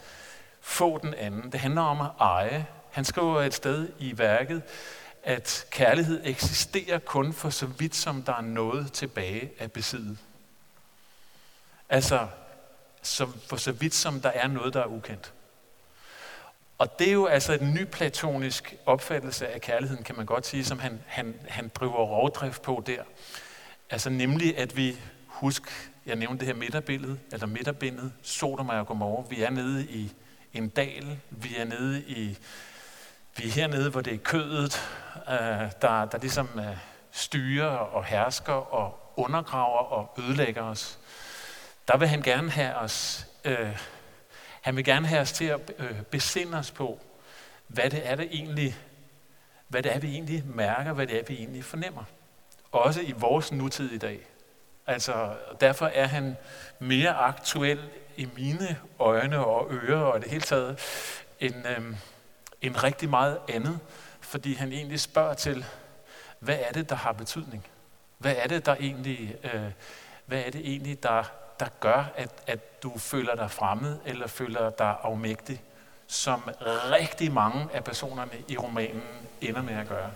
få 0.61 0.99
den 0.99 1.15
anden. 1.15 1.53
Det 1.53 1.61
handler 1.61 1.83
om 1.83 2.01
at 2.01 2.11
eje. 2.21 2.67
Han 2.91 3.05
skriver 3.05 3.43
et 3.43 3.55
sted 3.55 3.89
i 3.99 4.19
værket, 4.19 4.63
at 5.23 5.67
kærlighed 5.71 6.21
eksisterer 6.25 6.99
kun 6.99 7.33
for 7.33 7.51
så 7.51 7.67
vidt, 7.67 7.95
som 7.95 8.23
der 8.23 8.35
er 8.35 8.41
noget 8.41 8.93
tilbage 8.93 9.51
at 9.59 9.73
besidde. 9.73 10.17
Altså, 11.89 12.29
så 13.07 13.29
for 13.47 13.57
så 13.57 13.73
vidt, 13.73 13.95
som 13.95 14.21
der 14.21 14.29
er 14.29 14.49
noget, 14.49 14.75
der 14.75 14.81
er 14.81 14.87
ukendt. 14.87 15.33
Og 16.79 16.99
det 16.99 17.09
er 17.09 17.13
jo 17.13 17.27
altså 17.27 17.53
en 17.53 17.75
ny 17.75 17.85
platonisk 17.85 18.75
opfattelse 18.87 19.49
af 19.49 19.61
kærligheden, 19.61 20.05
kan 20.05 20.17
man 20.17 20.27
godt 20.27 20.47
sige, 20.47 20.65
som 20.65 20.79
han, 20.79 21.01
han, 21.07 21.35
han 21.49 21.71
driver 21.75 22.05
rovdrift 22.05 22.63
på 22.63 22.83
der. 22.87 23.03
Altså 23.91 24.11
nemlig, 24.11 24.59
at 24.59 24.77
vi, 24.77 24.97
husk, 25.27 25.93
jeg 26.07 26.17
nævnte 26.17 26.39
det 26.39 26.47
her 26.47 26.55
midterbillede, 26.55 27.19
eller 27.33 27.47
midterbindet, 27.47 28.13
Sodom 28.23 28.69
og 28.69 28.87
Gomorra. 28.87 29.25
Vi 29.31 29.43
er 29.43 29.51
nede 29.51 29.87
i 29.87 30.13
en 30.53 30.69
dal, 30.69 31.19
vi 31.31 31.57
er 31.57 31.65
nede 31.65 32.03
i, 32.03 32.39
vi 33.37 33.49
er 33.49 33.53
hernede, 33.53 33.91
hvor 33.91 34.01
det 34.01 34.15
er 34.15 34.19
kødet, 34.19 34.83
øh, 35.29 35.73
der, 35.83 36.05
der 36.05 36.19
ligesom 36.21 36.49
øh, 36.57 36.77
styrer 37.11 37.67
og 37.67 38.05
hersker 38.05 38.53
og 38.53 39.13
undergraver 39.17 39.79
og 39.79 40.15
ødelægger 40.19 40.63
os. 40.63 40.99
Der 41.89 41.97
vil 41.97 42.09
han 42.09 42.23
gerne 42.23 42.51
have 42.51 42.75
os 42.75 43.27
øh, 43.45 43.79
han 44.67 44.77
vil 44.77 44.85
gerne 44.85 45.07
have 45.07 45.21
os 45.21 45.33
til 45.33 45.45
at 45.45 45.61
øh, 45.79 46.03
besinde 46.03 46.59
os 46.59 46.71
på, 46.71 47.01
hvad 47.67 47.91
det 47.91 48.09
er, 48.09 48.15
det 48.15 48.29
egentlig, 48.31 48.77
hvad 49.69 49.83
det 49.83 49.95
er, 49.95 49.99
vi 49.99 50.13
egentlig 50.13 50.43
mærker, 50.47 50.93
hvad 50.93 51.07
det 51.07 51.19
er, 51.19 51.23
vi 51.29 51.35
egentlig 51.35 51.65
fornemmer. 51.65 52.05
Også 52.73 53.01
i 53.01 53.13
vores 53.13 53.53
nutid 53.53 53.91
i 53.91 53.99
dag. 53.99 54.21
Altså, 54.87 55.35
derfor 55.61 55.87
er 55.87 56.07
han 56.07 56.37
mere 56.79 57.15
aktuel 57.15 57.81
i 58.17 58.29
mine 58.37 58.79
øjne 58.99 59.45
og 59.47 59.73
ører 59.73 60.01
og 60.01 60.21
det 60.21 60.31
hele 60.31 60.43
taget, 60.43 60.79
end, 61.41 61.55
øh, 61.69 61.97
end 62.63 62.83
rigtig 62.85 63.09
meget 63.09 63.39
andet. 63.49 63.79
Fordi 64.21 64.55
han 64.55 64.73
egentlig 64.73 65.01
spørger 65.01 65.35
til, 65.35 65.65
hvad 66.39 66.59
er 66.61 66.73
det, 66.73 66.91
der 66.91 66.97
har 66.97 67.13
betydning? 67.13 67.67
Hvad 68.19 68.35
er 68.37 68.47
det, 68.47 68.67
der 68.67 68.75
egentlig, 68.75 69.37
øh, 69.45 69.71
hvad 70.27 70.41
er 70.41 70.51
det 70.51 70.61
egentlig, 70.61 71.03
der 71.03 71.46
der 71.61 71.67
gør, 71.81 72.05
at, 72.17 72.31
at 72.47 72.83
du 72.83 72.99
føler 72.99 73.35
dig 73.35 73.51
fremmed 73.51 73.99
eller 74.05 74.27
føler 74.27 74.71
dig 74.71 74.97
afmægtig, 75.03 75.63
som 76.07 76.51
rigtig 76.67 77.33
mange 77.33 77.67
af 77.75 77.85
personerne 77.85 78.31
i 78.49 78.57
romanen 78.57 79.03
ender 79.41 79.63
med 79.63 79.75
at 79.75 79.89
gøre. 79.89 80.11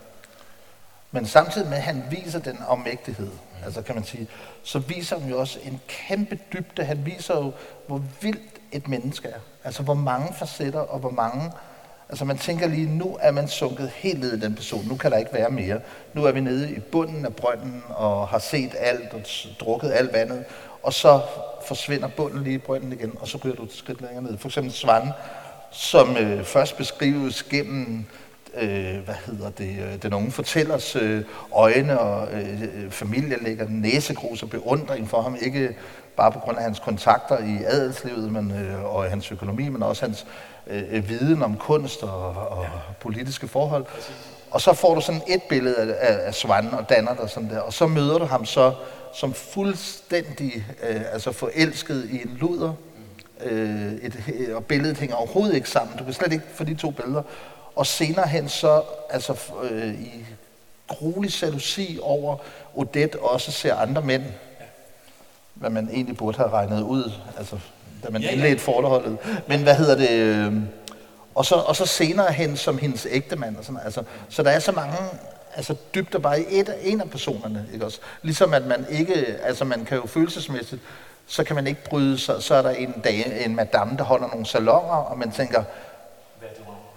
Men 1.11 1.27
samtidig 1.27 1.69
med, 1.69 1.77
at 1.77 1.83
han 1.83 2.05
viser 2.11 2.39
den 2.39 2.59
afmægtighed, 2.69 3.31
mm. 3.31 3.65
altså 3.65 3.83
kan 3.83 3.95
man 3.95 4.05
sige, 4.05 4.29
så 4.65 4.79
viser 4.79 5.19
han 5.19 5.31
jo 5.31 5.41
også 5.41 5.59
en 5.63 5.81
kæmpe 5.89 6.39
dybde. 6.53 6.85
Han 6.85 7.07
viser 7.07 7.37
jo, 7.37 7.53
hvor 7.87 8.03
vildt 8.21 8.61
et 8.73 8.89
menneske 8.89 9.29
er. 9.29 9.41
Altså 9.65 9.83
hvor 9.83 9.95
mange 9.95 10.35
facetter 10.35 10.81
og 10.81 10.99
hvor 10.99 11.11
mange... 11.11 11.53
Altså 12.11 12.25
man 12.25 12.39
tænker 12.39 12.67
lige, 12.67 12.99
nu 12.99 13.19
er 13.21 13.31
man 13.31 13.49
sunket 13.49 13.91
helt 13.95 14.21
ned 14.21 14.37
i 14.37 14.41
den 14.41 14.55
person. 14.55 14.89
Nu 14.89 14.97
kan 14.97 15.11
der 15.11 15.17
ikke 15.17 15.35
være 15.35 15.51
mere. 15.51 15.81
Nu 16.15 16.25
er 16.25 16.33
vi 16.33 16.41
nede 16.41 16.73
i 16.73 16.81
bunden 16.81 17.25
af 17.25 17.35
brønden 17.35 17.83
og 17.89 18.29
har 18.29 18.39
set 18.39 18.75
alt 18.79 19.13
og 19.13 19.21
drukket 19.61 19.93
alt 19.93 20.13
vandet 20.13 20.45
og 20.83 20.93
så 20.93 21.21
forsvinder 21.67 22.09
bunden 22.09 22.45
lige 22.45 22.55
i 22.55 22.59
brønden 22.59 22.93
igen, 22.93 23.13
og 23.21 23.29
så 23.29 23.39
ryger 23.45 23.57
du 23.57 23.63
et 23.63 23.73
skridt 23.73 24.01
længere 24.01 24.23
ned. 24.23 24.39
For 24.39 24.49
eksempel 24.49 24.73
Svan, 24.73 25.09
som 25.71 26.17
øh, 26.17 26.45
først 26.45 26.77
beskrives 26.77 27.43
gennem 27.43 28.05
øh, 28.55 28.99
hvad 29.05 29.15
hedder 29.27 29.51
det, 29.51 29.77
øh, 29.83 30.03
den 30.03 30.15
unge 30.15 30.31
fortællers 30.31 30.97
øh, 30.97 31.23
øjne, 31.53 31.99
og 31.99 32.33
øh, 32.33 32.63
øh 32.63 32.91
familien 32.91 33.41
lægger 33.43 33.67
næsegrus 33.69 34.43
og 34.43 34.51
beundring 34.51 35.09
for 35.09 35.23
ham, 35.23 35.37
ikke 35.41 35.77
bare 36.17 36.33
på 36.33 36.39
grund 36.39 36.59
af 36.59 36.63
hans 36.63 36.79
kontakter 36.79 37.39
i 37.39 37.65
adelslivet 37.67 38.33
men, 38.33 38.51
øh, 38.51 38.95
og 38.95 39.05
hans 39.05 39.33
økonomi, 39.33 39.69
men 39.69 39.83
også 39.83 40.05
hans 40.05 40.27
øh, 40.67 41.09
viden 41.09 41.43
om 41.43 41.57
kunst 41.57 42.03
og, 42.03 42.29
og 42.29 42.67
politiske 43.01 43.49
forhold. 43.49 43.87
Og 44.51 44.61
så 44.61 44.73
får 44.73 44.95
du 44.95 45.01
sådan 45.01 45.23
et 45.29 45.43
billede 45.43 45.77
af, 45.77 46.13
af, 46.13 46.27
af 46.27 46.35
Svan 46.35 46.75
og 46.75 46.89
danner 46.89 47.15
dig 47.15 47.31
sådan 47.31 47.51
der, 47.51 47.61
og 47.61 47.73
så 47.73 47.87
møder 47.87 48.19
du 48.19 48.25
ham 48.25 48.45
så 48.45 48.75
som 49.15 49.35
fuldstændig 49.35 50.67
øh, 50.89 51.03
altså 51.13 51.33
forelsket 51.33 52.09
i 52.11 52.23
en 52.23 52.37
luder, 52.41 52.73
øh, 53.45 53.93
et, 53.93 54.55
og 54.55 54.65
billedet 54.65 54.99
hænger 54.99 55.17
overhovedet 55.17 55.55
ikke 55.55 55.71
sammen. 55.71 55.97
Du 55.99 56.05
kan 56.05 56.13
slet 56.13 56.33
ikke 56.33 56.45
få 56.55 56.65
de 56.65 56.75
to 56.75 56.91
billeder. 56.91 57.23
Og 57.77 57.87
senere 57.87 58.29
hen 58.29 58.49
så, 58.49 58.83
altså 59.11 59.37
øh, 59.71 59.95
i 60.01 60.27
gruelig 60.89 61.43
jalousi 61.43 61.99
over 62.03 62.37
Odette 62.75 63.21
også 63.23 63.53
ser 63.53 63.75
andre 63.75 64.03
mænd. 64.03 64.23
hvad 65.55 65.71
man 65.71 65.89
egentlig 65.93 66.17
burde 66.17 66.39
have 66.39 66.51
regnet 66.51 66.83
ud, 66.83 67.13
altså 67.39 67.59
da 68.03 68.11
man 68.11 68.23
ja, 68.23 68.29
ja. 68.29 68.35
indledte 68.35 68.63
forholdet. 68.63 69.17
Men 69.49 69.63
hvad 69.63 69.75
hedder 69.75 69.95
det? 69.97 70.11
Øh, 70.11 70.53
og 71.35 71.47
så, 71.47 71.55
og 71.55 71.77
så 71.77 71.87
senere 71.87 72.33
hen 72.33 72.57
som 72.57 72.79
hendes 72.79 73.07
ægtemand. 73.11 73.57
Og 73.57 73.65
sådan, 73.65 73.81
altså, 73.85 74.03
så 74.29 74.43
der 74.43 74.51
er 74.51 74.59
så 74.59 74.73
mange 74.73 74.97
altså, 75.55 75.75
dybder 75.95 76.19
bare 76.19 76.41
i 76.41 76.45
et, 76.51 76.75
en 76.83 77.01
af 77.01 77.11
personerne. 77.11 77.67
Ikke 77.73 77.85
også? 77.85 78.01
Ligesom 78.23 78.55
at 78.55 78.67
man 78.67 78.87
ikke, 78.91 79.15
altså 79.43 79.65
man 79.65 79.85
kan 79.85 79.99
jo 79.99 80.07
følelsesmæssigt, 80.07 80.83
så 81.27 81.45
kan 81.45 81.57
man 81.57 81.67
ikke 81.67 81.85
bryde 81.85 82.19
sig. 82.19 82.43
Så 82.43 82.55
er 82.55 82.63
der 82.63 82.71
en, 82.71 82.95
dag, 83.05 83.45
en 83.45 83.57
madame, 83.57 83.97
der 83.97 84.05
holder 84.05 84.29
nogle 84.29 84.47
salonger, 84.47 84.95
og 84.95 85.19
man 85.19 85.31
tænker, 85.33 85.65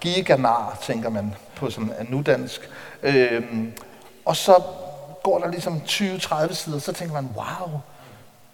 giganar, 0.00 0.78
tænker 0.82 1.08
man 1.08 1.34
på 1.56 1.70
sådan 1.70 1.92
en 2.00 2.06
nudansk. 2.10 2.70
Øhm, 3.02 3.72
og 4.24 4.36
så 4.36 4.62
går 5.22 5.38
der 5.38 5.50
ligesom 5.50 5.82
20-30 5.86 6.54
sider, 6.54 6.78
så 6.78 6.92
tænker 6.92 7.14
man, 7.14 7.28
wow, 7.36 7.80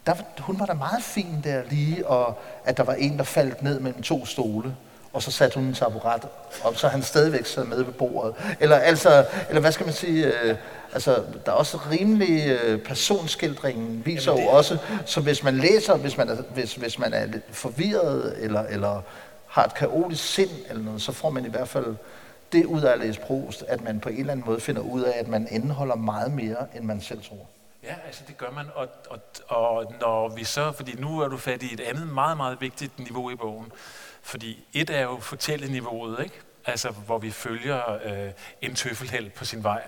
der, 0.07 0.15
hun 0.39 0.61
var 0.61 0.67
da 0.67 0.75
meget 0.75 1.03
fin 1.03 1.41
der 1.45 1.63
lige, 1.71 2.07
og 2.07 2.39
at 2.65 2.77
der 2.77 2.83
var 2.83 2.95
en, 2.95 3.19
der 3.19 3.25
faldt 3.25 3.63
ned 3.63 3.81
mellem 3.81 4.03
to 4.03 4.27
stole 4.27 4.75
og 5.13 5.23
så 5.23 5.31
satte 5.31 5.55
hun 5.55 5.65
en 5.65 5.75
taburet, 5.75 6.23
og 6.63 6.77
så 6.77 6.89
han 6.89 7.03
stadigvæk 7.03 7.47
sad 7.47 7.65
med 7.65 7.83
ved 7.83 7.93
bordet. 7.93 8.35
Eller, 8.61 8.77
altså, 8.77 9.27
eller 9.49 9.61
hvad 9.61 9.73
skal 9.73 9.87
man 9.87 9.95
sige, 9.95 10.27
øh, 10.27 10.57
altså, 10.93 11.23
der 11.47 11.53
er 11.53 11.57
også 11.57 11.79
rimelig 11.91 12.47
øh, 12.47 12.83
personskildringen 12.83 14.03
viser 14.07 14.33
jo 14.33 14.47
også, 14.47 14.79
så 15.07 15.21
hvis 15.21 15.43
man 15.43 15.57
læser, 15.57 15.97
hvis 15.97 16.17
man 16.17 16.29
er, 16.29 16.37
hvis, 16.55 16.75
hvis 16.75 16.99
man 16.99 17.13
er 17.13 17.27
lidt 17.27 17.45
forvirret, 17.51 18.37
eller, 18.39 18.63
eller 18.63 19.03
har 19.47 19.65
et 19.65 19.75
kaotisk 19.75 20.25
sind, 20.25 20.51
eller 20.69 20.83
noget, 20.83 21.03
så 21.03 21.13
får 21.13 21.31
man 21.31 21.45
i 21.45 21.51
hvert 21.51 21.69
fald 21.69 21.97
det 22.53 22.65
ud 22.65 22.81
af 22.81 22.93
at 22.93 22.99
læse 22.99 23.21
Proust, 23.21 23.65
at 23.69 23.85
man 23.85 24.01
på 24.01 24.09
en 24.09 24.21
eller 24.21 24.33
anden 24.33 24.47
måde 24.47 24.61
finder 24.61 24.83
ud 24.83 25.03
af, 25.03 25.19
at 25.19 25.29
man 25.29 25.49
indeholder 25.51 25.95
meget 25.95 26.33
mere, 26.33 26.57
end 26.77 26.85
man 26.85 27.01
selv 27.01 27.23
tror. 27.23 27.47
Ja, 27.83 27.95
altså 28.07 28.23
det 28.29 28.39
gør 28.39 28.51
man, 28.51 28.67
og, 28.75 28.89
og, 29.11 29.21
og 29.49 29.95
når 30.01 30.29
vi 30.29 30.45
så, 30.45 30.73
fordi 30.73 31.01
nu 31.01 31.21
er 31.21 31.29
du 31.29 31.37
fat 31.37 31.63
i 31.63 31.75
et 31.75 31.81
andet 31.81 32.09
meget, 32.09 32.37
meget 32.37 32.61
vigtigt 32.61 32.99
niveau 32.99 33.31
i 33.31 33.37
bogen, 33.37 33.73
fordi 34.23 34.65
et 34.73 34.91
er 34.91 35.03
jo 35.03 35.19
fortælleniveauet, 35.21 36.25
ikke? 36.25 36.41
Altså, 36.65 36.91
hvor 36.91 37.19
vi 37.19 37.31
følger 37.31 37.99
øh, 38.05 38.33
en 38.61 38.75
tøffelheld 38.75 39.31
på 39.31 39.45
sin 39.45 39.65
vej. 39.65 39.83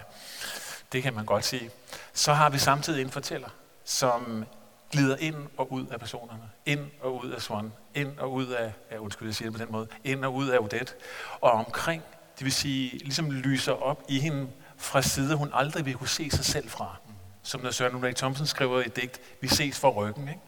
Det 0.92 1.02
kan 1.02 1.14
man 1.14 1.24
godt 1.24 1.44
sige. 1.44 1.70
Så 2.12 2.32
har 2.32 2.50
vi 2.50 2.58
samtidig 2.58 3.02
en 3.02 3.10
fortæller, 3.10 3.48
som 3.84 4.44
glider 4.90 5.16
ind 5.16 5.36
og 5.56 5.72
ud 5.72 5.86
af 5.86 6.00
personerne. 6.00 6.50
Ind 6.66 6.90
og 7.00 7.24
ud 7.24 7.30
af 7.30 7.42
Swan. 7.42 7.72
Ind 7.94 8.18
og 8.18 8.32
ud 8.32 8.46
af, 8.46 8.72
ja, 8.90 8.98
undskyld, 8.98 9.28
jeg 9.28 9.34
siger 9.34 9.50
det 9.50 9.58
på 9.58 9.64
den 9.64 9.72
måde, 9.72 9.86
ind 10.04 10.24
og 10.24 10.34
ud 10.34 10.48
af 10.48 10.58
Odette. 10.58 10.94
Og 11.40 11.50
omkring, 11.50 12.02
det 12.38 12.44
vil 12.44 12.52
sige, 12.52 12.98
ligesom 12.98 13.30
lyser 13.30 13.72
op 13.72 14.02
i 14.08 14.20
hende 14.20 14.48
fra 14.76 15.02
side, 15.02 15.34
hun 15.34 15.50
aldrig 15.54 15.86
vil 15.86 15.94
kunne 15.94 16.08
se 16.08 16.30
sig 16.30 16.44
selv 16.44 16.68
fra. 16.68 16.96
Som 17.42 17.60
når 17.60 17.70
Søren 17.70 18.04
Ray 18.04 18.14
Thompson 18.14 18.46
skriver 18.46 18.80
i 18.80 18.86
et 18.86 18.96
digt, 18.96 19.20
vi 19.40 19.48
ses 19.48 19.78
for 19.78 19.90
ryggen. 19.90 20.28
Ikke? 20.28 20.40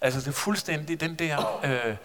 Altså 0.00 0.20
det 0.20 0.26
er 0.26 0.32
fuldstændig 0.32 1.00
den 1.00 1.14
der... 1.14 1.60
Øh, 1.64 1.96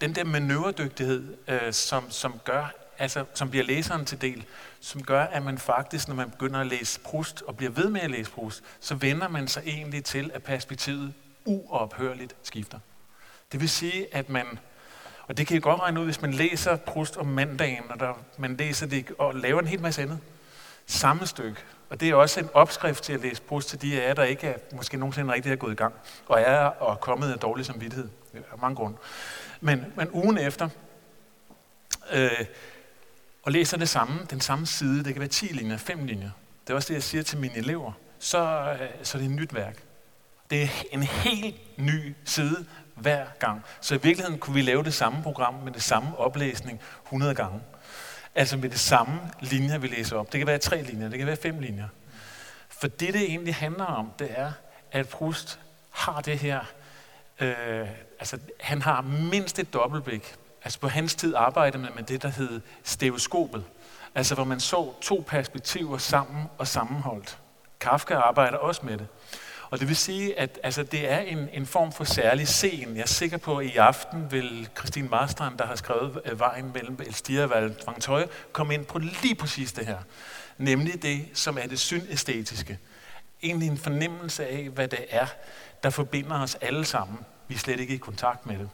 den 0.00 0.14
der 0.14 0.24
manøvredygtighed, 0.24 1.36
øh, 1.48 1.72
som, 1.72 2.10
som 2.10 2.40
gør, 2.44 2.74
altså, 2.98 3.24
som 3.34 3.50
bliver 3.50 3.64
læseren 3.64 4.04
til 4.04 4.20
del, 4.20 4.44
som 4.80 5.02
gør, 5.02 5.22
at 5.22 5.42
man 5.42 5.58
faktisk, 5.58 6.08
når 6.08 6.14
man 6.14 6.30
begynder 6.30 6.60
at 6.60 6.66
læse 6.66 7.00
Proust 7.00 7.42
og 7.42 7.56
bliver 7.56 7.70
ved 7.70 7.90
med 7.90 8.00
at 8.00 8.10
læse 8.10 8.30
Proust, 8.30 8.62
så 8.80 8.94
vender 8.94 9.28
man 9.28 9.48
sig 9.48 9.62
egentlig 9.66 10.04
til, 10.04 10.30
at 10.34 10.42
perspektivet 10.42 11.14
uophørligt 11.44 12.36
skifter. 12.42 12.78
Det 13.52 13.60
vil 13.60 13.68
sige, 13.68 14.14
at 14.14 14.28
man, 14.28 14.58
og 15.28 15.36
det 15.36 15.46
kan 15.46 15.56
I 15.56 15.60
godt 15.60 15.80
regne 15.80 16.00
ud, 16.00 16.04
hvis 16.04 16.22
man 16.22 16.34
læser 16.34 16.76
Proust 16.76 17.16
om 17.16 17.26
mandagen, 17.26 17.90
og 17.90 18.00
der, 18.00 18.14
man 18.38 18.56
læser 18.56 18.86
det 18.86 19.10
og 19.18 19.34
laver 19.34 19.60
en 19.60 19.66
hel 19.66 19.80
masse 19.80 20.02
andet. 20.02 20.18
Samme 20.86 21.26
stykke. 21.26 21.60
Og 21.90 22.00
det 22.00 22.10
er 22.10 22.14
også 22.14 22.40
en 22.40 22.48
opskrift 22.54 23.04
til 23.04 23.12
at 23.12 23.20
læse 23.20 23.42
post 23.42 23.68
til 23.68 23.82
de 23.82 24.02
af 24.02 24.08
jer, 24.08 24.14
der 24.14 24.24
ikke 24.24 24.46
er, 24.46 24.58
måske 24.72 24.96
nogensinde 24.96 25.32
rigtig 25.32 25.52
er 25.52 25.56
gået 25.56 25.72
i 25.72 25.76
gang, 25.76 25.94
og 26.26 26.40
er 26.40 26.58
og 26.58 27.00
kommet 27.00 27.32
af 27.32 27.38
dårlig 27.38 27.66
samvittighed. 27.66 28.08
Øh, 28.34 28.40
af 28.52 28.58
mange 28.58 28.76
grunde. 28.76 28.96
Men, 29.60 29.84
men 29.96 30.10
ugen 30.12 30.38
efter, 30.38 30.68
øh, 32.12 32.30
og 33.42 33.52
læser 33.52 33.76
det 33.76 33.88
samme, 33.88 34.26
den 34.30 34.40
samme 34.40 34.66
side, 34.66 35.04
det 35.04 35.14
kan 35.14 35.20
være 35.20 35.28
10 35.28 35.46
linjer, 35.46 35.76
5 35.76 36.06
linjer. 36.06 36.30
Det 36.66 36.70
er 36.70 36.74
også 36.74 36.88
det, 36.88 36.94
jeg 36.94 37.02
siger 37.02 37.22
til 37.22 37.38
mine 37.38 37.56
elever. 37.56 37.92
Så, 38.18 38.38
øh, 38.80 38.88
så 39.02 39.18
er 39.18 39.22
det 39.22 39.30
et 39.30 39.36
nyt 39.36 39.54
værk. 39.54 39.82
Det 40.50 40.62
er 40.62 40.68
en 40.90 41.02
helt 41.02 41.78
ny 41.78 42.14
side 42.24 42.66
hver 42.94 43.26
gang. 43.38 43.62
Så 43.80 43.94
i 43.94 43.98
virkeligheden 44.02 44.38
kunne 44.38 44.54
vi 44.54 44.62
lave 44.62 44.84
det 44.84 44.94
samme 44.94 45.22
program 45.22 45.54
med 45.54 45.72
det 45.72 45.82
samme 45.82 46.18
oplæsning 46.18 46.80
100 47.04 47.34
gange. 47.34 47.60
Altså 48.36 48.56
med 48.56 48.70
det 48.70 48.80
samme 48.80 49.20
linjer, 49.40 49.78
vi 49.78 49.86
læser 49.86 50.16
op. 50.16 50.32
Det 50.32 50.40
kan 50.40 50.46
være 50.46 50.58
tre 50.58 50.82
linjer, 50.82 51.08
det 51.08 51.18
kan 51.18 51.26
være 51.26 51.36
fem 51.36 51.58
linjer. 51.58 51.88
For 52.68 52.88
det, 52.88 53.14
det 53.14 53.22
egentlig 53.22 53.54
handler 53.54 53.84
om, 53.84 54.12
det 54.18 54.28
er, 54.30 54.52
at 54.92 55.08
Proust 55.08 55.60
har 55.90 56.20
det 56.20 56.38
her 56.38 56.60
øh, 57.40 57.88
altså, 58.18 58.38
han 58.60 58.82
har 58.82 59.00
mindst 59.02 59.58
et 59.58 59.72
dobbeltblik. 59.72 60.34
Altså 60.64 60.80
på 60.80 60.88
hans 60.88 61.14
tid 61.14 61.34
arbejdede 61.34 61.82
man 61.82 61.92
med 61.94 62.02
det, 62.02 62.22
der 62.22 62.28
hed 62.28 62.60
stereoskopet. 62.84 63.64
Altså 64.14 64.34
hvor 64.34 64.44
man 64.44 64.60
så 64.60 64.92
to 65.00 65.24
perspektiver 65.26 65.98
sammen 65.98 66.44
og 66.58 66.66
sammenholdt. 66.66 67.38
Kafka 67.80 68.14
arbejder 68.14 68.56
også 68.56 68.86
med 68.86 68.98
det. 68.98 69.06
Og 69.76 69.80
det 69.80 69.88
vil 69.88 69.96
sige, 69.96 70.38
at 70.38 70.58
altså, 70.62 70.82
det 70.82 71.10
er 71.12 71.18
en, 71.18 71.48
en 71.52 71.66
form 71.66 71.92
for 71.92 72.04
særlig 72.04 72.48
scene. 72.48 72.92
Jeg 72.94 73.02
er 73.02 73.06
sikker 73.06 73.36
på, 73.36 73.58
at 73.58 73.66
i 73.66 73.76
aften 73.76 74.32
vil 74.32 74.68
Christine 74.78 75.08
Marstrand, 75.08 75.58
der 75.58 75.66
har 75.66 75.76
skrevet 75.76 76.20
øh, 76.24 76.40
Vejen 76.40 76.70
mellem 76.74 76.98
Elstir 77.06 77.42
og 77.42 77.70
Vangtøje, 77.86 78.28
komme 78.52 78.74
ind 78.74 78.84
på 78.86 78.98
lige 78.98 79.34
præcis 79.34 79.72
det 79.72 79.86
her. 79.86 79.98
Nemlig 80.58 81.02
det, 81.02 81.24
som 81.34 81.58
er 81.58 81.66
det 81.66 81.78
synæstetiske. 81.78 82.78
Egentlig 83.42 83.68
en 83.68 83.78
fornemmelse 83.78 84.46
af, 84.46 84.68
hvad 84.68 84.88
det 84.88 85.04
er, 85.10 85.26
der 85.82 85.90
forbinder 85.90 86.42
os 86.42 86.54
alle 86.54 86.84
sammen 86.84 87.18
vi 87.48 87.54
er 87.54 87.58
slet 87.58 87.80
ikke 87.80 87.94
i 87.94 87.98
kontakt 87.98 88.46
med 88.46 88.58
det. 88.58 88.68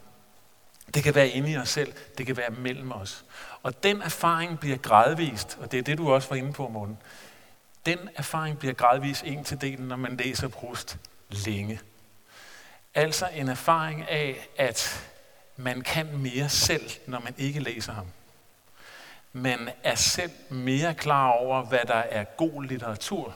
Det 0.94 1.02
kan 1.02 1.14
være 1.14 1.28
inde 1.28 1.50
i 1.50 1.56
os 1.56 1.68
selv, 1.68 1.92
det 2.18 2.26
kan 2.26 2.36
være 2.36 2.50
mellem 2.50 2.92
os. 2.92 3.24
Og 3.62 3.82
den 3.82 4.02
erfaring 4.02 4.60
bliver 4.60 4.76
gradvist, 4.76 5.58
og 5.60 5.72
det 5.72 5.78
er 5.78 5.82
det, 5.82 5.98
du 5.98 6.12
også 6.12 6.28
var 6.28 6.36
inde 6.36 6.52
på, 6.52 6.68
Morten. 6.68 6.98
Den 7.86 7.98
erfaring 8.16 8.58
bliver 8.58 8.74
gradvis 8.74 9.22
en 9.26 9.44
til 9.44 9.60
delen, 9.60 9.88
når 9.88 9.96
man 9.96 10.16
læser 10.16 10.48
Proust 10.48 10.98
længe. 11.30 11.80
Altså 12.94 13.28
en 13.34 13.48
erfaring 13.48 14.08
af, 14.08 14.48
at 14.56 15.08
man 15.56 15.80
kan 15.80 16.16
mere 16.16 16.48
selv, 16.48 16.90
når 17.06 17.20
man 17.20 17.34
ikke 17.38 17.60
læser 17.60 17.92
ham. 17.92 18.06
Man 19.32 19.70
er 19.84 19.94
selv 19.94 20.30
mere 20.50 20.94
klar 20.94 21.28
over, 21.28 21.62
hvad 21.62 21.78
der 21.86 21.94
er 21.94 22.24
god 22.24 22.64
litteratur, 22.64 23.34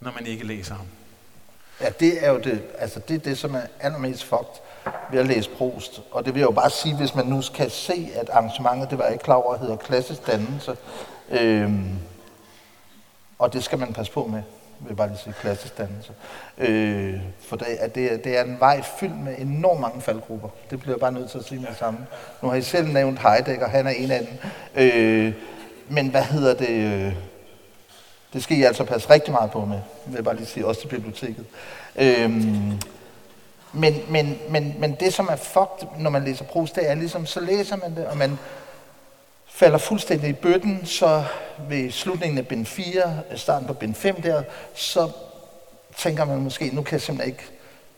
når 0.00 0.12
man 0.12 0.26
ikke 0.26 0.46
læser 0.46 0.74
ham. 0.74 0.86
Ja, 1.80 1.88
det 2.00 2.26
er 2.26 2.30
jo 2.30 2.38
det, 2.38 2.64
altså 2.78 3.00
det, 3.08 3.14
er 3.14 3.20
det 3.20 3.38
som 3.38 3.54
er 3.54 3.62
allermest 3.80 4.24
fucked 4.24 4.62
ved 5.10 5.20
at 5.20 5.26
læse 5.26 5.50
Proust. 5.50 6.00
Og 6.10 6.24
det 6.24 6.34
vil 6.34 6.40
jeg 6.40 6.46
jo 6.46 6.52
bare 6.52 6.70
sige, 6.70 6.96
hvis 6.96 7.14
man 7.14 7.26
nu 7.26 7.42
kan 7.54 7.70
se, 7.70 8.10
at 8.14 8.30
arrangementet, 8.30 8.90
det 8.90 8.98
var 8.98 9.06
ikke 9.06 9.24
klar 9.24 9.34
over, 9.34 9.58
hedder 9.58 9.76
klassisk 9.76 10.26
dannelse. 10.26 10.76
Øhm, 11.30 11.98
og 13.42 13.52
det 13.52 13.64
skal 13.64 13.78
man 13.78 13.92
passe 13.92 14.12
på 14.12 14.26
med, 14.26 14.42
vil 14.78 14.88
jeg 14.88 14.96
bare 14.96 15.08
lige 15.08 15.18
sige, 15.18 15.34
klassisk 15.40 15.78
dannelse. 15.78 16.12
Øh, 16.58 17.20
for 17.40 17.56
det 17.56 17.66
er, 17.78 17.88
det, 17.88 18.12
er, 18.12 18.16
det 18.16 18.38
er 18.38 18.44
en 18.44 18.56
vej 18.60 18.82
fyldt 18.98 19.20
med 19.24 19.34
enormt 19.38 19.80
mange 19.80 20.00
faldgrupper. 20.00 20.48
Det 20.70 20.80
bliver 20.80 20.94
jeg 20.94 21.00
bare 21.00 21.12
nødt 21.12 21.30
til 21.30 21.38
at 21.38 21.44
sige 21.44 21.60
med 21.60 21.68
det 21.68 21.76
samme. 21.76 22.06
Nu 22.42 22.48
har 22.48 22.56
I 22.56 22.62
selv 22.62 22.88
nævnt 22.88 23.18
Heidegger, 23.18 23.68
han 23.68 23.86
er 23.86 23.90
en 23.90 24.10
af 24.10 24.26
dem. 24.26 24.38
Øh, 24.74 25.34
men 25.88 26.08
hvad 26.08 26.22
hedder 26.22 26.54
det... 26.54 26.68
Øh, 26.68 27.14
det 28.32 28.42
skal 28.42 28.58
I 28.58 28.62
altså 28.62 28.84
passe 28.84 29.10
rigtig 29.10 29.32
meget 29.32 29.50
på 29.50 29.64
med, 29.64 29.78
vil 30.06 30.14
jeg 30.14 30.24
bare 30.24 30.36
lige 30.36 30.46
sige, 30.46 30.66
også 30.66 30.80
til 30.80 30.88
biblioteket. 30.88 31.44
Øhm, 31.96 32.80
men, 33.72 33.94
men, 34.08 34.38
men, 34.48 34.74
men 34.78 34.96
det, 35.00 35.14
som 35.14 35.28
er 35.30 35.36
fucked, 35.36 35.88
når 35.98 36.10
man 36.10 36.24
læser 36.24 36.44
Proust, 36.44 36.74
det 36.74 36.90
er 36.90 36.94
ligesom, 36.94 37.26
så 37.26 37.40
læser 37.40 37.76
man 37.76 37.96
det, 37.96 38.06
og 38.06 38.16
man 38.16 38.38
falder 39.54 39.78
fuldstændig 39.78 40.28
i 40.28 40.32
bøtten, 40.32 40.80
så 40.84 41.24
ved 41.68 41.90
slutningen 41.90 42.38
af 42.38 42.46
bind 42.46 42.66
4, 42.66 43.02
starten 43.36 43.66
på 43.66 43.74
bind 43.74 43.94
5 43.94 44.22
der, 44.22 44.42
så 44.74 45.10
tænker 45.96 46.24
man 46.24 46.40
måske, 46.40 46.70
nu 46.72 46.82
kan 46.82 46.92
jeg 46.92 47.00
simpelthen 47.00 47.32
ikke, 47.32 47.44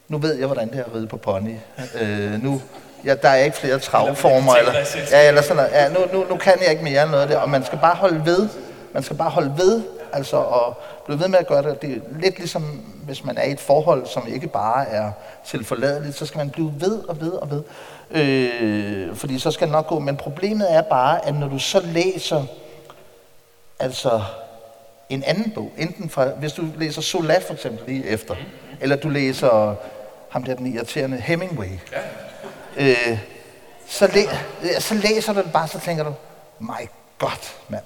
nu 0.09 0.19
ved 0.19 0.35
jeg, 0.35 0.47
hvordan 0.47 0.71
det 0.71 0.79
er 0.79 0.85
at 0.85 0.95
ride 0.95 1.07
på 1.07 1.17
pony. 1.17 1.55
Øh, 2.01 2.43
nu, 2.43 2.63
ja, 3.05 3.15
der 3.15 3.29
er 3.29 3.45
ikke 3.45 3.57
flere 3.57 3.79
travformer, 3.79 4.55
eller, 4.55 4.73
ja, 5.11 5.29
eller 5.29 5.43
sådan 5.43 5.57
noget. 5.57 5.71
Ja, 5.73 5.89
nu, 5.89 6.01
nu, 6.13 6.27
nu 6.29 6.37
kan 6.37 6.53
jeg 6.63 6.71
ikke 6.71 6.85
mere 6.85 7.07
noget 7.07 7.23
af 7.23 7.29
det, 7.29 7.37
og 7.37 7.51
man 7.51 7.65
skal 7.65 7.79
bare 7.79 7.95
holde 7.95 8.27
ved, 8.27 8.49
man 8.93 9.03
skal 9.03 9.17
bare 9.17 9.31
holde 9.31 9.55
ved 9.59 9.83
Altså 10.15 10.41
at 10.41 10.77
blive 11.05 11.21
ved 11.21 11.29
med 11.29 11.39
at 11.39 11.47
gøre 11.47 11.63
det, 11.63 11.83
det 11.83 11.91
er 11.91 12.01
lidt 12.21 12.39
ligesom, 12.39 12.63
hvis 13.05 13.25
man 13.25 13.37
er 13.39 13.43
i 13.43 13.53
et 13.53 13.61
forhold, 13.61 14.07
som 14.07 14.27
ikke 14.29 14.47
bare 14.47 14.89
er 14.89 15.13
tilforladeligt, 15.47 16.17
så 16.17 16.27
skal 16.27 16.39
man 16.39 16.51
blive 16.51 16.73
ved 16.79 17.09
og 17.09 17.21
ved 17.21 17.33
og 17.33 17.51
ved. 17.51 17.63
Øh, 18.15 19.17
fordi 19.17 19.39
så 19.39 19.51
skal 19.51 19.67
det 19.67 19.73
nok 19.73 19.87
gå. 19.87 19.99
Men 19.99 20.17
problemet 20.17 20.73
er 20.73 20.83
bare, 20.83 21.27
at 21.27 21.35
når 21.35 21.49
du 21.49 21.59
så 21.59 21.81
læser 21.81 22.45
altså 23.79 24.23
en 25.09 25.23
anden 25.23 25.51
bog, 25.51 25.73
enten 25.79 26.11
fra, 26.11 26.29
hvis 26.29 26.53
du 26.53 26.63
læser 26.77 27.03
Sola 27.03 27.39
for 27.39 27.55
eksempel 27.55 27.87
lige 27.87 28.07
efter, 28.07 28.35
eller 28.81 28.97
du 28.97 29.09
læser 29.09 29.75
ham 30.29 30.45
der 30.45 30.55
den 30.55 30.75
irriterende 30.75 31.17
Hemingway, 31.17 31.79
øh, 32.77 33.19
så, 33.89 34.11
læ, 34.15 34.23
så 34.79 34.95
læser 34.95 35.33
du 35.33 35.43
den 35.43 35.51
bare, 35.51 35.69
så 35.69 35.81
tænker 35.81 36.05
du, 36.05 36.15
my 36.61 36.89
god, 37.19 37.51
mand 37.69 37.85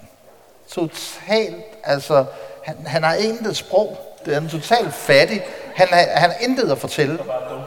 totalt, 0.68 1.64
altså, 1.84 2.24
han, 2.64 2.86
han 2.86 3.02
har 3.02 3.14
intet 3.14 3.56
sprog. 3.56 4.07
Det 4.24 4.34
er 4.34 4.40
en 4.40 4.48
totalt 4.48 4.94
fattig. 4.94 5.42
Han 5.76 5.88
har, 5.88 6.06
han 6.14 6.30
har 6.30 6.36
intet 6.40 6.70
at 6.70 6.78
fortælle. 6.78 7.18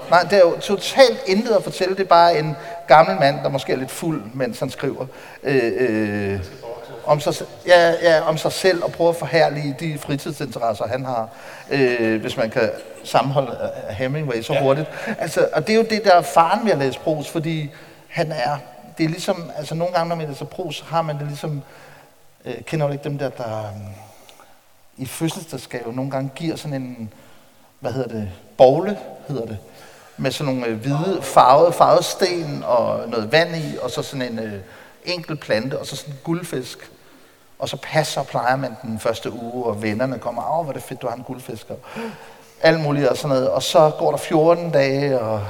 Nej, 0.09 0.23
det 0.23 0.33
er 0.33 0.39
jo 0.39 0.59
totalt 0.59 1.19
intet 1.27 1.55
at 1.55 1.63
fortælle. 1.63 1.95
Det 1.95 2.03
er 2.03 2.07
bare 2.07 2.39
en 2.39 2.55
gammel 2.87 3.19
mand, 3.19 3.43
der 3.43 3.49
måske 3.49 3.73
er 3.73 3.77
lidt 3.77 3.91
fuld, 3.91 4.23
mens 4.33 4.59
han 4.59 4.69
skriver. 4.69 5.05
Øh, 5.43 5.71
øh, 5.77 6.39
om 7.05 7.19
sig, 7.19 7.33
ja, 7.67 7.93
ja, 8.01 8.21
om 8.21 8.37
sig 8.37 8.51
selv 8.51 8.83
og 8.83 8.91
prøve 8.91 9.09
at 9.09 9.15
forhærlige 9.15 9.75
de 9.79 9.97
fritidsinteresser, 9.97 10.87
han 10.87 11.05
har, 11.05 11.29
øh, 11.71 12.21
hvis 12.21 12.37
man 12.37 12.49
kan 12.49 12.69
sammenholde 13.03 13.57
Hemingway 13.89 14.41
så 14.41 14.57
hurtigt. 14.61 14.87
Altså, 15.19 15.47
og 15.53 15.67
det 15.67 15.73
er 15.73 15.77
jo 15.77 15.85
det, 15.89 16.03
der 16.03 16.13
er 16.13 16.21
faren 16.21 16.65
ved 16.65 16.71
at 16.71 16.77
læse 16.77 16.99
pros, 16.99 17.29
fordi 17.29 17.71
han 18.07 18.31
er, 18.31 18.57
det 18.97 19.03
er 19.03 19.09
ligesom, 19.09 19.51
altså 19.57 19.75
nogle 19.75 19.93
gange, 19.93 20.09
når 20.09 20.15
man 20.15 20.27
læser 20.27 20.45
pros, 20.45 20.83
har 20.87 21.01
man 21.01 21.19
det 21.19 21.27
ligesom, 21.27 21.61
øh, 22.45 22.61
kender 22.65 22.87
du 22.87 22.93
ikke 22.93 23.03
dem 23.03 23.17
der, 23.17 23.29
der 23.29 23.59
øh, 23.59 24.10
i 25.01 25.05
fødselsdagsgave 25.05 25.93
nogle 25.93 26.11
gange 26.11 26.31
giver 26.35 26.55
sådan 26.55 26.81
en, 26.81 27.13
hvad 27.79 27.91
hedder 27.91 28.09
det, 28.09 28.29
bogle 28.57 28.97
hedder 29.27 29.45
det, 29.45 29.57
med 30.17 30.31
sådan 30.31 30.53
nogle 30.53 30.67
øh, 30.69 30.77
hvide, 30.77 31.19
farvede, 31.21 31.73
farvede 31.73 32.03
sten 32.03 32.63
og 32.63 33.09
noget 33.09 33.31
vand 33.31 33.55
i, 33.55 33.77
og 33.81 33.91
så 33.91 34.01
sådan 34.01 34.31
en 34.31 34.39
øh, 34.39 34.59
enkelt 35.05 35.39
plante, 35.39 35.79
og 35.79 35.85
så 35.85 35.95
sådan 35.95 36.13
en 36.13 36.19
guldfisk. 36.23 36.91
Og 37.59 37.69
så 37.69 37.77
passer 37.77 38.21
og 38.21 38.27
plejer 38.27 38.55
man 38.55 38.75
den 38.81 38.99
første 38.99 39.31
uge, 39.31 39.65
og 39.65 39.81
vennerne 39.81 40.19
kommer, 40.19 40.41
af, 40.41 40.63
hvor 40.63 40.73
det 40.73 40.83
fedt, 40.83 41.01
du 41.01 41.07
har 41.07 41.15
en 41.15 41.23
guldfisk, 41.23 41.69
og 41.69 41.79
alt 42.61 42.79
muligt 42.79 43.07
og 43.07 43.17
sådan 43.17 43.29
noget. 43.29 43.49
Og 43.49 43.63
så 43.63 43.91
går 43.99 44.11
der 44.11 44.17
14 44.17 44.71
dage, 44.71 45.19
og, 45.19 45.45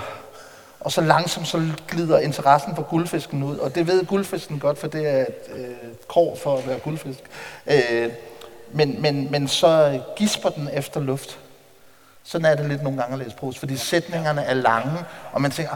og 0.79 0.91
så 0.91 1.01
langsomt 1.01 1.47
så 1.47 1.61
glider 1.87 2.19
interessen 2.19 2.75
for 2.75 2.83
guldfisken 2.83 3.43
ud. 3.43 3.57
Og 3.57 3.75
det 3.75 3.87
ved 3.87 4.05
guldfisken 4.05 4.59
godt, 4.59 4.77
for 4.77 4.87
det 4.87 5.09
er 5.09 5.21
et 5.21 5.55
øh, 5.55 5.75
krog 6.07 6.37
for 6.43 6.57
at 6.57 6.67
være 6.67 6.79
guldfisk. 6.79 7.19
Øh, 7.67 8.09
men, 8.73 9.01
men, 9.01 9.31
men 9.31 9.47
så 9.47 9.67
øh, 9.67 10.15
gisper 10.15 10.49
den 10.49 10.69
efter 10.73 10.99
luft. 10.99 11.39
Sådan 12.23 12.45
er 12.45 12.55
det 12.55 12.69
lidt 12.69 12.83
nogle 12.83 12.99
gange 12.99 13.13
at 13.13 13.19
læse 13.19 13.35
pros, 13.35 13.59
fordi 13.59 13.77
sætningerne 13.77 14.41
er 14.41 14.53
lange, 14.53 14.97
og 15.31 15.41
man 15.41 15.51
tænker, 15.51 15.71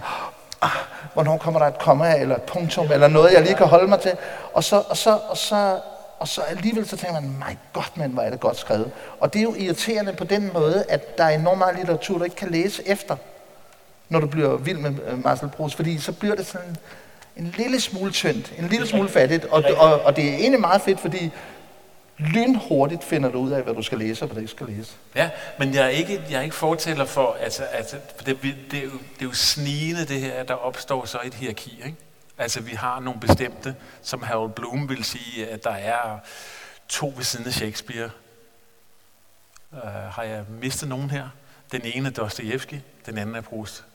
ah, 0.61 0.69
hvornår 1.13 1.37
kommer 1.37 1.59
der 1.59 1.67
et 1.67 1.79
komma 1.79 2.19
eller 2.19 2.35
et 2.35 2.41
punktum, 2.41 2.91
eller 2.91 3.07
noget, 3.07 3.33
jeg 3.33 3.41
lige 3.41 3.55
kan 3.55 3.67
holde 3.67 3.87
mig 3.87 3.99
til. 3.99 4.11
Og 4.53 4.63
så, 4.63 4.83
og 4.89 4.97
så, 4.97 5.19
og 5.29 5.37
så, 5.37 5.79
og 6.19 6.27
så 6.27 6.41
alligevel 6.41 6.87
så 6.87 6.97
tænker 6.97 7.21
man, 7.21 7.29
my 7.29 7.57
god, 7.73 7.83
men 7.95 8.11
hvor 8.11 8.21
er 8.23 8.29
det 8.29 8.39
godt 8.39 8.57
skrevet. 8.57 8.91
Og 9.19 9.33
det 9.33 9.39
er 9.39 9.43
jo 9.43 9.55
irriterende 9.57 10.13
på 10.13 10.23
den 10.23 10.53
måde, 10.53 10.85
at 10.89 11.17
der 11.17 11.23
er 11.23 11.29
enormt 11.29 11.57
meget 11.57 11.75
litteratur, 11.75 12.17
du 12.17 12.23
ikke 12.23 12.35
kan 12.35 12.51
læse 12.51 12.87
efter, 12.87 13.15
når 14.09 14.19
du 14.19 14.27
bliver 14.27 14.57
vild 14.57 14.77
med 14.77 14.91
øh, 15.07 15.23
Marcel 15.23 15.49
Proust, 15.49 15.75
fordi 15.75 15.97
så 15.97 16.11
bliver 16.11 16.35
det 16.35 16.45
sådan 16.45 16.75
en 17.37 17.53
lille 17.57 17.81
smule 17.81 18.11
tyndt, 18.11 18.53
en 18.57 18.67
lille 18.67 18.87
smule 18.87 19.09
fattigt, 19.09 19.45
og, 19.45 19.63
og, 19.77 20.01
og 20.01 20.15
det 20.15 20.29
er 20.29 20.35
egentlig 20.35 20.59
meget 20.61 20.81
fedt, 20.81 20.99
fordi 20.99 21.31
lynhurtigt 22.17 23.03
finder 23.03 23.31
du 23.31 23.37
ud 23.37 23.51
af, 23.51 23.63
hvad 23.63 23.73
du 23.73 23.81
skal 23.81 23.97
læse 23.97 24.25
og 24.25 24.27
hvad 24.27 24.35
du 24.35 24.39
ikke 24.39 24.51
skal 24.51 24.67
læse. 24.67 24.93
Ja, 25.15 25.29
men 25.59 25.73
jeg 25.73 25.85
er 25.85 25.89
ikke, 25.89 26.23
jeg 26.29 26.37
er 26.37 26.41
ikke 26.41 26.55
fortæller 26.55 27.05
for, 27.05 27.37
altså, 27.39 27.63
altså 27.63 27.97
for 28.15 28.23
det, 28.23 28.37
det, 28.71 28.79
er 28.79 28.83
jo, 28.83 28.91
det 28.91 29.21
er 29.21 29.25
jo 29.25 29.33
snigende 29.33 30.05
det 30.05 30.21
her, 30.21 30.33
at 30.33 30.47
der 30.47 30.53
opstår 30.53 31.05
så 31.05 31.19
et 31.23 31.33
hierarki. 31.33 31.81
Ikke? 31.85 31.97
Altså 32.37 32.61
vi 32.61 32.71
har 32.71 32.99
nogle 32.99 33.19
bestemte, 33.19 33.75
som 34.01 34.23
Harold 34.23 34.51
Bloom 34.51 34.89
vil 34.89 35.03
sige, 35.03 35.47
at 35.47 35.63
der 35.63 35.71
er 35.71 36.19
to 36.87 37.13
ved 37.15 37.23
siden 37.23 37.45
af 37.45 37.53
Shakespeare. 37.53 38.09
Uh, 39.71 39.79
har 39.87 40.23
jeg 40.23 40.45
mistet 40.61 40.89
nogen 40.89 41.09
her? 41.09 41.29
Den 41.71 41.81
ene 41.83 42.07
er 42.07 42.11
Dostoyevsky, 42.11 42.75
den 43.05 43.17
anden 43.17 43.35
er 43.35 43.41
Proust. 43.41 43.85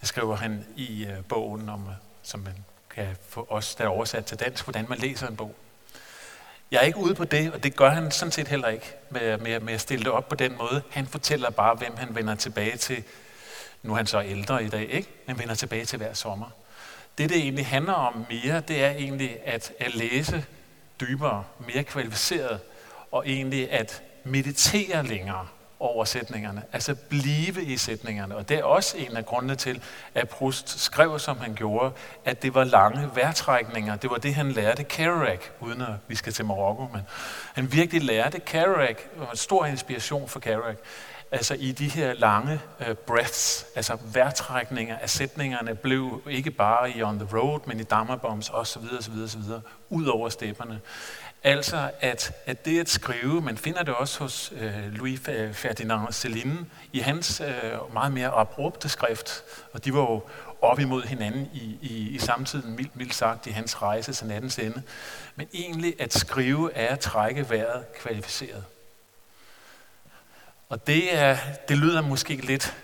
Det 0.00 0.08
skriver 0.08 0.36
han 0.36 0.64
i 0.76 1.06
uh, 1.06 1.24
bogen, 1.24 1.68
om, 1.68 1.86
øh, 1.88 1.94
som 2.22 2.40
man 2.40 2.54
kan 2.94 3.16
få 3.28 3.46
os, 3.50 3.74
der 3.74 3.84
er 3.84 3.88
oversat 3.88 4.24
til 4.24 4.40
dansk, 4.40 4.64
hvordan 4.64 4.86
man 4.88 4.98
læser 4.98 5.28
en 5.28 5.36
bog. 5.36 5.54
Jeg 6.70 6.78
er 6.78 6.82
ikke 6.82 6.98
ude 6.98 7.14
på 7.14 7.24
det, 7.24 7.52
og 7.52 7.62
det 7.62 7.76
gør 7.76 7.90
han 7.90 8.10
sådan 8.10 8.32
set 8.32 8.48
heller 8.48 8.68
ikke 8.68 8.94
med, 9.10 9.38
med, 9.38 9.60
med 9.60 9.74
at 9.74 9.80
stille 9.80 10.04
det 10.04 10.12
op 10.12 10.28
på 10.28 10.34
den 10.34 10.56
måde. 10.58 10.82
Han 10.90 11.06
fortæller 11.06 11.50
bare, 11.50 11.74
hvem 11.74 11.96
han 11.96 12.14
vender 12.14 12.34
tilbage 12.34 12.76
til. 12.76 13.02
Nu 13.82 13.92
er 13.92 13.96
han 13.96 14.06
så 14.06 14.22
ældre 14.22 14.64
i 14.64 14.68
dag, 14.68 14.88
ikke? 14.90 15.08
Men 15.26 15.38
vender 15.38 15.54
tilbage 15.54 15.84
til 15.84 15.96
hver 15.96 16.12
sommer. 16.12 16.50
Det, 17.18 17.28
det 17.28 17.36
egentlig 17.36 17.66
handler 17.66 17.92
om 17.92 18.26
mere, 18.30 18.60
det 18.60 18.84
er 18.84 18.90
egentlig 18.90 19.38
at, 19.44 19.72
at 19.78 19.94
læse 19.94 20.44
dybere, 21.00 21.44
mere 21.66 21.84
kvalificeret, 21.84 22.60
og 23.12 23.28
egentlig 23.28 23.72
at 23.72 24.02
meditere 24.24 25.06
længere 25.06 25.46
over 25.80 26.04
sætningerne, 26.04 26.62
altså 26.72 26.94
blive 26.94 27.62
i 27.62 27.76
sætningerne. 27.76 28.36
Og 28.36 28.48
det 28.48 28.58
er 28.58 28.64
også 28.64 28.96
en 28.96 29.16
af 29.16 29.26
grundene 29.26 29.54
til, 29.54 29.82
at 30.14 30.28
Proust 30.28 30.80
skrev, 30.80 31.18
som 31.18 31.38
han 31.38 31.54
gjorde, 31.54 31.92
at 32.24 32.42
det 32.42 32.54
var 32.54 32.64
lange 32.64 33.10
værtrækninger. 33.14 33.96
Det 33.96 34.10
var 34.10 34.16
det, 34.16 34.34
han 34.34 34.52
lærte 34.52 34.84
Kerouac, 34.84 35.40
uden 35.60 35.80
at 35.80 35.88
vi 36.08 36.14
skal 36.14 36.32
til 36.32 36.44
Marokko, 36.44 36.88
men 36.92 37.02
han 37.54 37.72
virkelig 37.72 38.02
lærte 38.02 38.40
Kerouac, 38.40 38.96
og 39.18 39.28
en 39.30 39.36
stor 39.36 39.66
inspiration 39.66 40.28
for 40.28 40.40
Kerouac, 40.40 40.76
altså 41.30 41.54
i 41.54 41.72
de 41.72 41.88
her 41.88 42.12
lange 42.12 42.60
uh, 42.80 42.94
breaths, 42.94 43.66
altså 43.74 43.96
værtrækninger 44.12 44.98
af 44.98 45.10
sætningerne, 45.10 45.74
blev 45.74 46.22
ikke 46.30 46.50
bare 46.50 46.90
i 46.90 47.02
On 47.02 47.18
the 47.18 47.38
Road, 47.38 47.60
men 47.66 47.80
i 47.80 47.82
Dammerbombs 47.82 48.50
osv. 48.50 48.82
osv., 48.98 49.12
osv. 49.24 49.42
ud 49.88 50.06
over 50.06 50.28
stepperne. 50.28 50.80
Altså, 51.42 51.90
at, 52.00 52.32
at 52.46 52.64
det 52.64 52.80
at 52.80 52.88
skrive, 52.88 53.40
man 53.40 53.58
finder 53.58 53.82
det 53.82 53.94
også 53.94 54.18
hos 54.18 54.52
øh, 54.60 54.92
Louis 54.92 55.20
Ferdinand 55.52 56.08
Céline, 56.08 56.64
i 56.92 56.98
hans 56.98 57.40
øh, 57.40 57.94
meget 57.94 58.12
mere 58.12 58.28
abrupte 58.28 58.88
skrift, 58.88 59.42
og 59.72 59.84
de 59.84 59.94
var 59.94 60.00
jo 60.00 60.22
op 60.62 60.78
imod 60.78 61.02
hinanden 61.02 61.50
i, 61.52 61.78
i, 61.82 62.08
i 62.08 62.18
samtiden, 62.18 62.76
mildt, 62.76 62.96
mildt 62.96 63.14
sagt, 63.14 63.46
i 63.46 63.50
hans 63.50 63.82
rejse 63.82 64.12
til 64.12 64.26
nattens 64.26 64.58
ende. 64.58 64.82
Men 65.36 65.48
egentlig 65.54 65.94
at 66.00 66.14
skrive 66.14 66.72
er 66.74 66.88
at 66.88 67.00
trække 67.00 67.50
vejret 67.50 67.84
kvalificeret. 67.92 68.64
Og 70.68 70.86
det, 70.86 71.18
er, 71.18 71.36
det 71.68 71.78
lyder 71.78 72.00
måske 72.00 72.36
lidt 72.36 72.76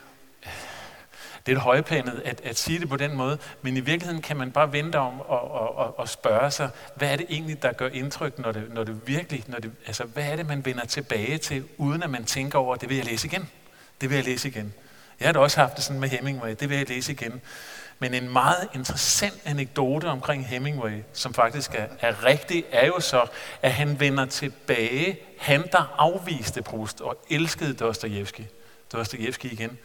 lidt 1.46 1.58
højplanet 1.58 2.22
at, 2.24 2.40
at 2.44 2.58
sige 2.58 2.78
det 2.78 2.88
på 2.88 2.96
den 2.96 3.16
måde, 3.16 3.38
men 3.62 3.76
i 3.76 3.80
virkeligheden 3.80 4.22
kan 4.22 4.36
man 4.36 4.50
bare 4.50 4.72
vente 4.72 4.98
om 4.98 5.20
og, 5.20 5.50
og, 5.50 5.76
og, 5.76 5.98
og 5.98 6.08
spørge 6.08 6.50
sig, 6.50 6.70
hvad 6.94 7.12
er 7.12 7.16
det 7.16 7.26
egentlig, 7.28 7.62
der 7.62 7.72
gør 7.72 7.88
indtryk, 7.88 8.38
når 8.38 8.52
det, 8.52 8.74
når 8.74 8.84
det 8.84 9.00
virkelig, 9.06 9.44
når 9.46 9.58
det, 9.58 9.72
altså 9.86 10.04
hvad 10.04 10.24
er 10.24 10.36
det, 10.36 10.46
man 10.46 10.64
vender 10.64 10.86
tilbage 10.86 11.38
til, 11.38 11.64
uden 11.76 12.02
at 12.02 12.10
man 12.10 12.24
tænker 12.24 12.58
over, 12.58 12.76
det 12.76 12.88
vil 12.88 12.96
jeg 12.96 13.06
læse 13.06 13.26
igen, 13.26 13.48
det 14.00 14.10
vil 14.10 14.16
jeg 14.16 14.24
læse 14.24 14.48
igen. 14.48 14.74
Jeg 15.20 15.28
har 15.28 15.32
da 15.32 15.38
også 15.38 15.60
haft 15.60 15.76
det 15.76 15.84
sådan 15.84 16.00
med 16.00 16.08
Hemingway, 16.08 16.54
det 16.60 16.68
vil 16.68 16.76
jeg 16.76 16.88
læse 16.88 17.12
igen. 17.12 17.40
Men 17.98 18.14
en 18.14 18.32
meget 18.32 18.68
interessant 18.74 19.34
anekdote 19.44 20.04
omkring 20.04 20.46
Hemingway, 20.46 21.02
som 21.12 21.34
faktisk 21.34 21.74
er, 21.74 21.86
er 22.00 22.24
rigtig, 22.24 22.64
er 22.70 22.86
jo 22.86 23.00
så, 23.00 23.26
at 23.62 23.72
han 23.72 24.00
vender 24.00 24.26
tilbage, 24.26 25.18
han 25.38 25.62
der 25.72 25.94
afviste 25.98 26.62
Proust 26.62 27.00
og 27.00 27.24
elskede 27.30 27.74
Dostojevski, 27.74 28.46
Dostojevski 28.92 29.48
igen, 29.48 29.78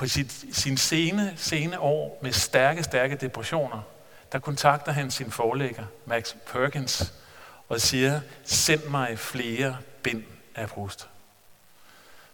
på 0.00 0.06
sit, 0.06 0.44
sin 0.52 0.76
sene, 0.76 1.32
sene 1.36 1.80
år 1.80 2.18
med 2.22 2.32
stærke, 2.32 2.82
stærke 2.82 3.16
depressioner, 3.16 3.82
der 4.32 4.38
kontakter 4.38 4.92
han 4.92 5.10
sin 5.10 5.30
forlægger, 5.30 5.84
Max 6.06 6.34
Perkins, 6.46 7.12
og 7.68 7.80
siger, 7.80 8.20
send 8.44 8.84
mig 8.84 9.18
flere 9.18 9.76
bind 10.02 10.22
af 10.54 10.68
Proust. 10.68 11.08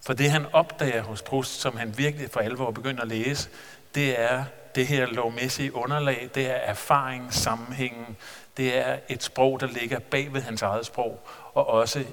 For 0.06 0.12
det 0.12 0.30
han 0.30 0.46
opdager 0.52 1.02
hos 1.02 1.22
Proust, 1.22 1.60
som 1.60 1.76
han 1.76 1.98
virkelig 1.98 2.30
for 2.30 2.40
alvor 2.40 2.70
begynder 2.70 3.02
at 3.02 3.08
læse, 3.08 3.48
det 3.94 4.20
er 4.20 4.44
det 4.74 4.86
her 4.86 5.06
lovmæssige 5.06 5.74
underlag, 5.74 6.30
det 6.34 6.50
er 6.50 6.54
erfaring, 6.54 7.34
sammenhængen, 7.34 8.16
det 8.56 8.78
er 8.78 8.98
et 9.08 9.22
sprog, 9.22 9.60
der 9.60 9.66
ligger 9.66 9.98
bag 9.98 10.34
ved 10.34 10.42
hans 10.42 10.62
eget 10.62 10.86
sprog, 10.86 11.28
og 11.54 11.66
også 11.66 12.04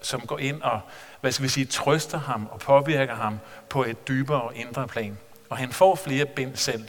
som 0.00 0.20
går 0.20 0.38
ind 0.38 0.62
og 0.62 0.80
hvad 1.20 1.32
skal 1.32 1.42
vi 1.42 1.48
sige, 1.48 1.66
trøster 1.66 2.18
ham 2.18 2.48
og 2.52 2.58
påvirker 2.58 3.14
ham 3.14 3.38
på 3.68 3.84
et 3.84 4.08
dybere 4.08 4.42
og 4.42 4.52
indre 4.54 4.88
plan. 4.88 5.18
Og 5.50 5.56
han 5.56 5.72
får 5.72 5.94
flere 5.94 6.24
bind 6.26 6.56
selv, 6.56 6.84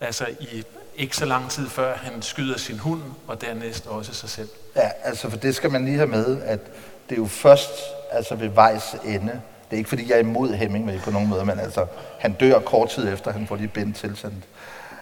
altså 0.00 0.26
i 0.40 0.64
ikke 0.96 1.16
så 1.16 1.24
lang 1.24 1.50
tid 1.50 1.68
før 1.68 1.96
han 1.96 2.22
skyder 2.22 2.58
sin 2.58 2.78
hund, 2.78 3.02
og 3.26 3.40
dernæst 3.40 3.86
også 3.86 4.14
sig 4.14 4.28
selv. 4.28 4.48
Ja, 4.76 4.90
altså 5.04 5.30
for 5.30 5.36
det 5.36 5.54
skal 5.54 5.70
man 5.70 5.84
lige 5.84 5.96
have 5.96 6.06
med, 6.06 6.42
at 6.42 6.60
det 7.08 7.14
er 7.14 7.20
jo 7.20 7.26
først 7.26 7.70
altså 8.10 8.34
ved 8.34 8.48
vejs 8.48 8.96
ende. 9.04 9.40
Det 9.70 9.76
er 9.76 9.76
ikke 9.76 9.88
fordi, 9.88 10.10
jeg 10.10 10.14
er 10.14 10.20
imod 10.20 10.54
Hemingway 10.54 11.00
på 11.00 11.10
nogen 11.10 11.28
måde, 11.28 11.44
men 11.44 11.60
altså, 11.60 11.86
han 12.18 12.32
dør 12.32 12.58
kort 12.58 12.90
tid 12.90 13.12
efter, 13.12 13.32
han 13.32 13.46
får 13.46 13.56
de 13.56 13.68
bind 13.68 13.94
tilsendt. 13.94 14.44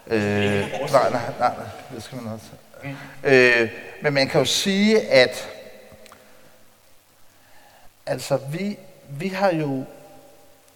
Øh, 0.06 0.20
nej, 0.20 0.66
nej, 0.92 1.10
nej, 1.10 1.32
nej, 1.38 1.66
det 1.94 2.02
skal 2.02 2.18
man 2.22 2.32
også. 2.32 2.46
Mm. 2.84 2.96
Øh, 3.24 3.70
men 4.02 4.14
man 4.14 4.28
kan 4.28 4.40
jo 4.40 4.44
sige, 4.44 5.00
at 5.00 5.48
Altså, 8.06 8.38
vi, 8.52 8.78
vi 9.08 9.28
har 9.28 9.52
jo 9.52 9.84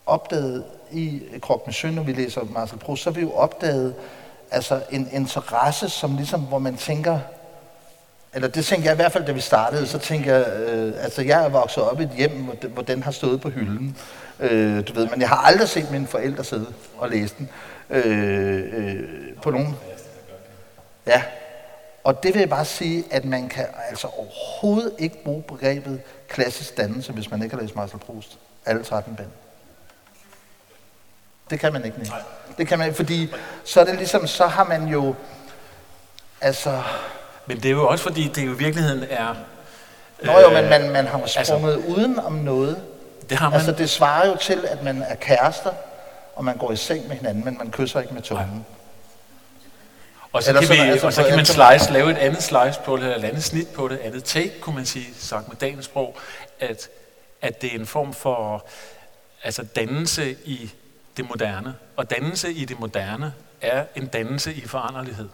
opdaget 0.07 0.65
i 0.93 1.23
Krok 1.43 1.67
med 1.67 1.75
Søn, 1.75 1.95
når 1.95 2.03
vi 2.03 2.13
læser 2.13 2.45
Marcel 2.45 2.79
Proust, 2.79 3.03
så 3.03 3.11
har 3.11 3.15
vi 3.15 3.21
jo 3.21 3.33
opdaget 3.33 3.95
altså, 4.51 4.83
en 4.91 5.09
interesse, 5.13 5.89
som 5.89 6.17
ligesom, 6.17 6.41
hvor 6.41 6.59
man 6.59 6.77
tænker, 6.77 7.19
eller 8.35 8.49
det 8.49 8.65
tænkte 8.65 8.87
jeg 8.87 8.95
i 8.95 8.97
hvert 8.97 9.13
fald, 9.13 9.27
da 9.27 9.33
vi 9.33 9.41
startede, 9.41 9.87
så 9.87 9.99
tænker 9.99 10.35
jeg, 10.35 10.47
øh, 10.47 10.93
altså 11.05 11.23
jeg 11.23 11.45
er 11.45 11.49
vokset 11.49 11.83
op 11.83 12.01
i 12.01 12.03
et 12.03 12.11
hjem, 12.17 12.43
hvor, 12.45 12.69
hvor 12.69 12.83
den 12.83 13.03
har 13.03 13.11
stået 13.11 13.41
på 13.41 13.49
hylden, 13.49 13.97
øh, 14.41 14.89
du 14.89 14.93
ved, 14.93 15.09
men 15.09 15.21
jeg 15.21 15.29
har 15.29 15.37
aldrig 15.37 15.69
set 15.69 15.91
mine 15.91 16.07
forældre 16.07 16.45
sidde 16.45 16.67
og 16.99 17.11
læse 17.11 17.35
den 17.39 17.49
øh, 17.91 18.63
øh, 18.73 19.09
på 19.43 19.51
nogen. 19.51 19.77
Ja, 21.07 21.23
og 22.05 22.23
det 22.23 22.35
vil 22.35 22.41
jeg 22.41 22.49
bare 22.49 22.65
sige, 22.65 23.05
at 23.11 23.25
man 23.25 23.49
kan 23.49 23.67
altså 23.91 24.09
overhovedet 24.09 24.93
ikke 24.99 25.25
bruge 25.25 25.43
begrebet 25.43 26.01
klassisk 26.29 26.77
dannelse, 26.77 27.13
hvis 27.13 27.31
man 27.31 27.43
ikke 27.43 27.55
har 27.55 27.63
læst 27.63 27.77
Marcel 27.77 27.99
Proust. 27.99 28.39
alle 28.67 28.85
13 28.85 29.17
bind. 29.17 29.29
Det 31.51 31.61
kan 31.61 31.73
man 31.73 31.85
ikke, 31.85 31.99
nej. 31.99 32.23
Det 32.59 32.69
kan 32.69 32.79
man 32.79 32.87
ikke, 32.87 32.97
fordi 32.97 33.31
så 33.65 33.81
er 33.81 33.85
det 33.85 33.97
ligesom, 33.97 34.27
så 34.27 34.47
har 34.47 34.65
man 34.65 34.89
jo, 34.89 35.15
altså... 36.41 36.83
Men 37.47 37.57
det 37.57 37.65
er 37.65 37.71
jo 37.71 37.89
også 37.89 38.05
fordi, 38.05 38.29
det 38.35 38.47
jo 38.47 38.53
i 38.53 38.57
virkeligheden 38.57 39.05
er... 39.11 39.35
Nå 40.23 40.39
jo, 40.39 40.51
men 40.51 40.71
man, 40.71 40.91
man 40.91 41.07
har 41.07 41.19
jo 41.19 41.23
altså- 41.23 41.45
sprunget 41.45 41.73
altså, 41.75 41.89
uden 41.89 42.19
om 42.19 42.33
noget. 42.33 42.83
Det 43.31 43.39
har 43.39 43.49
man. 43.51 43.55
Altså 43.55 43.73
det 43.73 43.91
svarer 43.91 44.27
jo 44.27 44.37
til, 44.37 44.67
at 44.69 44.83
man 44.83 45.03
er 45.03 45.15
kærester, 45.15 45.73
og 46.37 46.45
man 46.45 46.57
går 46.57 46.73
i 46.73 46.77
seng 46.77 47.09
med 47.09 47.17
hinanden, 47.17 47.45
men 47.45 47.59
man 47.59 47.71
kysser 47.71 48.01
ikke 48.01 48.15
med 48.15 48.23
tungen. 48.23 48.67
Og 50.33 50.43
så, 50.43 50.53
kan, 50.53 50.69
vi, 50.69 50.75
altså, 50.75 51.07
og 51.07 51.13
så 51.13 51.25
kan 51.25 51.37
man 51.37 51.47
slice, 51.47 51.93
lave 51.93 52.11
et 52.11 52.19
andet 52.19 52.43
slice 52.43 52.81
på 52.85 52.97
det, 52.97 53.03
eller 53.03 53.17
et 53.17 53.25
andet 53.25 53.45
snit 53.45 53.69
på 53.69 53.89
det, 53.89 53.99
andet 53.99 54.25
take, 54.25 54.61
kunne 54.61 54.75
man 54.75 54.87
sige, 54.87 55.15
sagt 55.15 55.49
med 55.49 55.57
dagens 55.57 55.85
sprog, 55.85 56.17
at, 56.61 56.89
at 57.43 57.63
det 57.63 57.75
er 57.75 57.79
en 57.79 57.87
form 57.87 58.15
for 58.15 58.67
altså 59.43 59.63
dannelse 59.63 60.37
i 60.45 60.71
det 61.17 61.29
moderne. 61.29 61.75
Og 61.97 62.11
dannelse 62.11 62.53
i 62.53 62.65
det 62.65 62.81
moderne 62.81 63.35
er 63.61 63.85
en 63.97 64.07
dannelse 64.07 64.55
i 64.55 64.67
foranderlighed. 64.67 65.29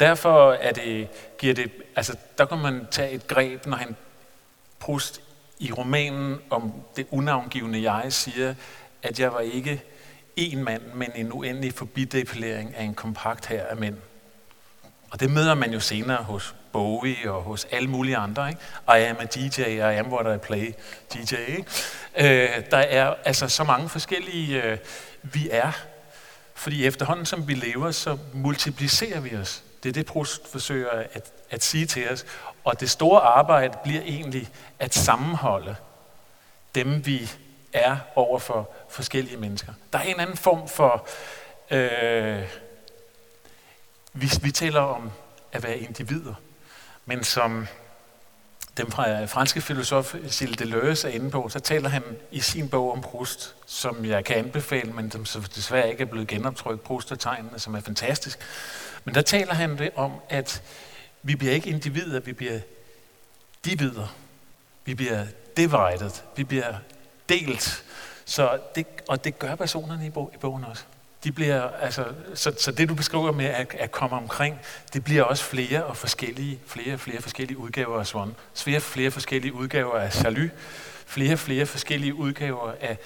Derfor 0.00 0.52
er 0.52 0.72
det, 0.72 1.08
giver 1.38 1.54
det, 1.54 1.70
altså 1.96 2.16
der 2.38 2.44
kan 2.44 2.58
man 2.58 2.86
tage 2.90 3.10
et 3.10 3.26
greb, 3.26 3.66
når 3.66 3.76
han 3.76 3.96
Proust 4.78 5.20
i 5.58 5.72
romanen 5.72 6.40
om 6.50 6.72
det 6.96 7.06
unavngivende 7.10 7.92
jeg 7.92 8.12
siger, 8.12 8.54
at 9.02 9.20
jeg 9.20 9.32
var 9.32 9.40
ikke 9.40 9.82
en 10.36 10.64
mand, 10.64 10.82
men 10.94 11.10
en 11.14 11.32
uendelig 11.32 11.74
forbidepilering 11.74 12.74
af 12.76 12.84
en 12.84 12.94
kompakt 12.94 13.46
her 13.46 13.66
af 13.66 13.76
mænd. 13.76 13.96
Og 15.10 15.20
det 15.20 15.30
møder 15.30 15.54
man 15.54 15.72
jo 15.72 15.80
senere 15.80 16.16
hos 16.16 16.54
Bowie 16.72 17.32
og 17.32 17.42
hos 17.42 17.66
alle 17.70 17.90
mulige 17.90 18.16
andre. 18.16 18.48
Ikke? 18.48 18.60
I 18.88 19.06
am 19.06 19.16
a 19.20 19.24
DJ, 19.24 19.60
I 19.60 19.78
am 19.78 20.12
what 20.12 20.36
I 20.36 20.38
play, 20.38 20.74
DJ. 21.14 21.34
Ikke? 21.34 21.64
Øh, 22.16 22.64
der 22.70 22.78
er 22.78 23.14
altså 23.24 23.48
så 23.48 23.64
mange 23.64 23.88
forskellige 23.88 24.62
øh, 24.62 24.78
vi 25.22 25.48
er. 25.50 25.72
Fordi 26.54 26.86
efterhånden 26.86 27.26
som 27.26 27.48
vi 27.48 27.54
lever, 27.54 27.90
så 27.90 28.18
multiplicerer 28.32 29.20
vi 29.20 29.36
os. 29.36 29.62
Det 29.82 29.88
er 29.88 29.92
det, 29.92 30.06
Proust 30.06 30.52
forsøger 30.52 30.90
at, 30.90 31.32
at 31.50 31.64
sige 31.64 31.86
til 31.86 32.10
os. 32.10 32.24
Og 32.64 32.80
det 32.80 32.90
store 32.90 33.20
arbejde 33.20 33.78
bliver 33.84 34.02
egentlig 34.02 34.48
at 34.78 34.94
sammenholde 34.94 35.76
dem, 36.74 37.06
vi 37.06 37.30
er 37.72 37.96
over 38.14 38.38
for 38.38 38.70
forskellige 38.88 39.36
mennesker. 39.36 39.72
Der 39.92 39.98
er 39.98 40.02
en 40.02 40.20
anden 40.20 40.36
form 40.36 40.68
for... 40.68 41.08
Øh, 41.70 42.42
vi, 44.12 44.30
vi 44.42 44.50
taler 44.50 44.80
om 44.80 45.10
at 45.52 45.62
være 45.62 45.78
individer, 45.78 46.34
men 47.06 47.24
som 47.24 47.66
den 48.76 48.86
øh, 48.86 49.28
franske 49.28 49.60
filosof 49.60 50.14
Gilles 50.14 50.56
Deleuze 50.56 51.08
er 51.08 51.12
inde 51.12 51.30
på, 51.30 51.48
så 51.48 51.60
taler 51.60 51.88
han 51.88 52.02
i 52.30 52.40
sin 52.40 52.68
bog 52.68 52.92
om 52.92 53.00
Proust, 53.00 53.56
som 53.66 54.04
jeg 54.04 54.24
kan 54.24 54.36
anbefale, 54.36 54.92
men 54.92 55.26
som 55.26 55.42
desværre 55.42 55.90
ikke 55.90 56.02
er 56.02 56.06
blevet 56.06 56.28
genoptrykt, 56.28 56.82
Proust 56.82 57.12
og 57.12 57.18
tegnene, 57.18 57.58
som 57.58 57.74
er 57.74 57.80
fantastisk. 57.80 58.38
Men 59.04 59.14
der 59.14 59.22
taler 59.22 59.54
han 59.54 59.78
det 59.78 59.90
om, 59.96 60.12
at 60.28 60.62
vi 61.22 61.36
bliver 61.36 61.52
ikke 61.52 61.70
individer, 61.70 62.20
vi 62.20 62.32
bliver 62.32 62.60
divider. 63.64 64.16
Vi 64.84 64.94
bliver 64.94 65.26
divided, 65.56 66.10
vi 66.36 66.44
bliver 66.44 66.74
delt. 67.30 67.84
Så 68.24 68.58
det, 68.74 68.86
og 69.08 69.24
det 69.24 69.38
gør 69.38 69.54
personerne 69.54 70.06
i, 70.06 70.10
bog, 70.10 70.30
i 70.34 70.38
bogen 70.38 70.64
også. 70.64 70.82
De 71.24 71.32
bliver, 71.32 71.62
altså, 71.62 72.04
så, 72.34 72.52
så 72.58 72.72
det 72.72 72.88
du 72.88 72.94
beskriver 72.94 73.32
med 73.32 73.44
at, 73.44 73.74
at 73.78 73.92
komme 73.92 74.16
omkring, 74.16 74.58
det 74.92 75.04
bliver 75.04 75.22
også 75.22 75.44
flere 75.44 75.84
og 75.84 75.96
forskellige, 75.96 76.58
flere 76.66 76.94
og 76.94 77.00
flere 77.00 77.22
forskellige 77.22 77.58
udgaver 77.58 78.00
af 78.00 78.06
Swan. 78.06 78.34
Flere 78.54 78.80
flere 78.80 79.10
forskellige 79.10 79.52
udgaver 79.52 79.98
af 79.98 80.12
Salut. 80.12 80.50
Flere 81.06 81.32
og 81.32 81.38
flere 81.38 81.66
forskellige 81.66 82.14
udgaver 82.14 82.72
af, 82.80 82.98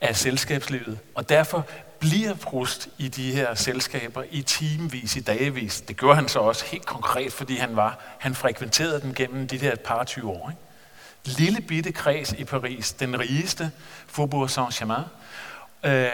af 0.00 0.16
selskabslivet. 0.16 0.98
Og 1.14 1.28
derfor 1.28 1.66
bliver 1.98 2.34
Proust 2.34 2.88
i 2.98 3.08
de 3.08 3.32
her 3.32 3.54
selskaber 3.54 4.22
i 4.30 4.42
timevis, 4.42 5.16
i 5.16 5.20
dagevis. 5.20 5.80
Det 5.80 5.96
gjorde 5.96 6.16
han 6.16 6.28
så 6.28 6.38
også 6.38 6.64
helt 6.64 6.86
konkret, 6.86 7.32
fordi 7.32 7.56
han 7.56 7.76
var, 7.76 7.98
han 8.18 8.34
frekventerede 8.34 9.00
dem 9.00 9.14
gennem 9.14 9.48
de 9.48 9.58
der 9.58 9.76
par 9.76 10.04
20 10.04 10.30
år. 10.30 10.50
Ikke? 10.50 10.69
Lille 11.24 11.60
bitte 11.60 11.92
kreds 11.92 12.32
i 12.32 12.44
Paris, 12.44 12.92
den 12.92 13.20
rigeste, 13.20 13.70
Faubourg 14.06 14.50
Saint-Germain, 14.50 15.04
øh, 15.88 16.08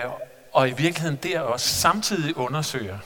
og 0.52 0.68
i 0.68 0.72
virkeligheden 0.72 1.18
der 1.22 1.40
også 1.40 1.68
samtidig 1.68 2.36
undersøger, 2.36 2.98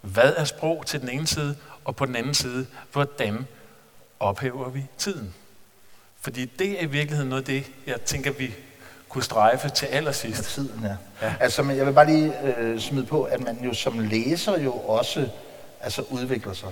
hvad 0.00 0.32
er 0.36 0.44
sprog 0.44 0.86
til 0.86 1.00
den 1.00 1.08
ene 1.08 1.26
side, 1.26 1.56
og 1.84 1.96
på 1.96 2.06
den 2.06 2.16
anden 2.16 2.34
side, 2.34 2.66
hvordan 2.92 3.46
ophæver 4.20 4.68
vi 4.70 4.86
tiden. 4.98 5.34
Fordi 6.20 6.44
det 6.44 6.70
er 6.70 6.82
i 6.82 6.86
virkeligheden 6.86 7.28
noget 7.28 7.42
af 7.42 7.46
det, 7.46 7.64
jeg 7.86 8.00
tænker, 8.00 8.32
vi 8.32 8.54
kunne 9.08 9.24
strejfe 9.24 9.68
til 9.68 9.86
allersidst. 9.86 10.44
Tiden, 10.44 10.80
ja. 10.82 11.26
ja. 11.26 11.34
Altså, 11.40 11.62
men 11.62 11.76
jeg 11.76 11.86
vil 11.86 11.92
bare 11.92 12.06
lige 12.06 12.56
øh, 12.58 12.80
smide 12.80 13.06
på, 13.06 13.22
at 13.22 13.40
man 13.40 13.64
jo 13.64 13.74
som 13.74 13.98
læser 13.98 14.58
jo 14.58 14.72
også 14.72 15.28
altså, 15.80 16.02
udvikler 16.10 16.52
sig 16.52 16.68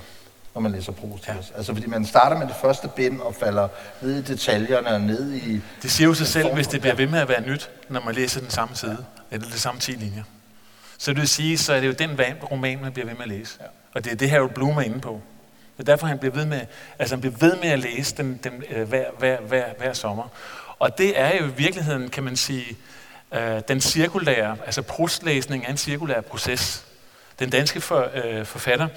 når 0.55 0.61
man 0.61 0.73
læser 0.73 0.93
Proust. 0.93 1.29
Ja. 1.29 1.35
Altså 1.57 1.75
fordi 1.75 1.87
man 1.87 2.07
starter 2.07 2.39
med 2.39 2.47
det 2.47 2.57
første 2.63 2.89
bind 2.89 3.21
og 3.21 3.35
falder 3.35 3.69
ned 4.01 4.19
i 4.19 4.23
detaljerne 4.33 4.89
og 4.89 5.01
ned 5.01 5.33
i... 5.33 5.61
Det 5.83 5.91
siger 5.91 6.09
jo 6.09 6.15
sig 6.15 6.27
selv, 6.27 6.55
hvis 6.55 6.69
det 6.69 6.81
bliver 6.81 6.95
ved 6.95 7.07
med 7.07 7.19
at 7.19 7.29
være 7.29 7.41
nyt, 7.41 7.71
når 7.89 8.01
man 8.05 8.15
læser 8.15 8.41
den 8.41 8.51
samme 8.51 8.77
side, 8.77 9.05
eller 9.31 9.47
det 9.49 9.61
samme 9.61 9.81
10 9.81 9.91
linjer. 9.91 10.23
Så 10.99 11.11
det 11.11 11.21
vil 11.21 11.29
sige, 11.29 11.59
så 11.59 11.73
er 11.73 11.81
det 11.81 11.87
jo 11.87 11.93
den 11.93 12.21
roman, 12.51 12.83
man 12.83 12.93
bliver 12.93 13.07
ved 13.07 13.15
med 13.15 13.23
at 13.23 13.29
læse. 13.29 13.59
Ja. 13.61 13.67
Og 13.95 14.05
det 14.05 14.13
er 14.13 14.17
det 14.17 14.31
her, 14.31 14.47
Bloom 14.47 14.77
er 14.77 14.83
inde 14.83 15.01
på. 15.01 15.21
Det 15.77 15.89
er 15.89 15.93
derfor, 15.93 16.07
han 16.07 16.19
bliver 16.19 16.35
ved 16.35 16.47
med, 16.47 16.61
altså 16.99 17.15
han 17.15 17.21
bliver 17.21 17.37
ved 17.37 17.57
med 17.57 17.69
at 17.69 17.79
læse 17.79 18.17
den, 18.17 18.41
den 18.45 18.63
øh, 18.71 18.89
hver, 18.89 19.05
hver, 19.19 19.41
hver, 19.41 19.65
hver 19.79 19.93
sommer. 19.93 20.29
Og 20.79 20.99
det 20.99 21.21
er 21.21 21.39
jo 21.39 21.47
i 21.47 21.53
virkeligheden, 21.57 22.11
kan 22.11 22.23
man 22.23 22.37
sige, 22.37 22.77
øh, 23.35 23.61
den 23.69 23.81
cirkulære, 23.81 24.57
altså 24.67 24.83
Proust-læsning 24.83 25.65
er 25.65 25.71
en 25.71 25.77
cirkulær 25.77 26.21
proces. 26.21 26.85
Den 27.39 27.51
danske 27.51 27.81
for, 27.81 28.11
øh, 28.15 28.47
forfatter, 28.47 28.89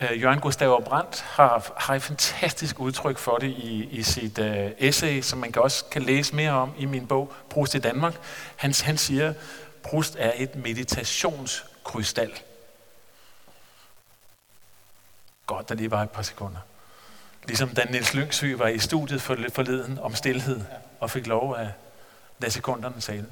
øh, 0.00 0.22
Jørgen 0.22 0.40
Gustav 0.40 0.84
Brandt, 0.84 1.20
har, 1.20 1.72
har 1.76 1.94
et 1.94 2.02
fantastisk 2.02 2.80
udtryk 2.80 3.18
for 3.18 3.36
det 3.36 3.46
i, 3.46 3.88
i 3.90 4.02
sit 4.02 4.38
øh, 4.38 4.70
essay, 4.78 5.20
som 5.20 5.38
man 5.38 5.52
kan 5.52 5.62
også 5.62 5.84
kan 5.84 6.02
læse 6.02 6.34
mere 6.34 6.52
om 6.52 6.74
i 6.78 6.84
min 6.84 7.06
bog, 7.06 7.32
Proust 7.50 7.74
i 7.74 7.78
Danmark. 7.78 8.14
Han, 8.56 8.74
han 8.82 8.98
siger, 8.98 9.34
Proust 9.82 10.16
er 10.18 10.32
et 10.36 10.56
meditationskrystal. 10.56 12.32
Godt, 15.46 15.68
der 15.68 15.74
lige 15.74 15.90
var 15.90 16.02
et 16.02 16.10
par 16.10 16.22
sekunder. 16.22 16.60
Ligesom 17.46 17.68
da 17.68 17.84
Niels 17.90 18.14
Lyngsø 18.14 18.56
var 18.56 18.68
i 18.68 18.78
studiet 18.78 19.22
for, 19.22 19.36
forleden 19.52 19.98
om 19.98 20.14
stillhed, 20.14 20.60
og 21.00 21.10
fik 21.10 21.26
lov 21.26 21.56
at 21.56 21.66
lade 22.38 22.52
sekunderne 22.52 23.00
tale. 23.00 23.26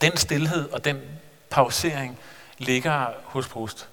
Den 0.00 0.16
stillhed 0.16 0.70
og 0.70 0.84
den 0.84 1.00
pausering 1.50 2.18
ligger 2.58 3.06
hos 3.24 3.48
Proust. 3.48 3.88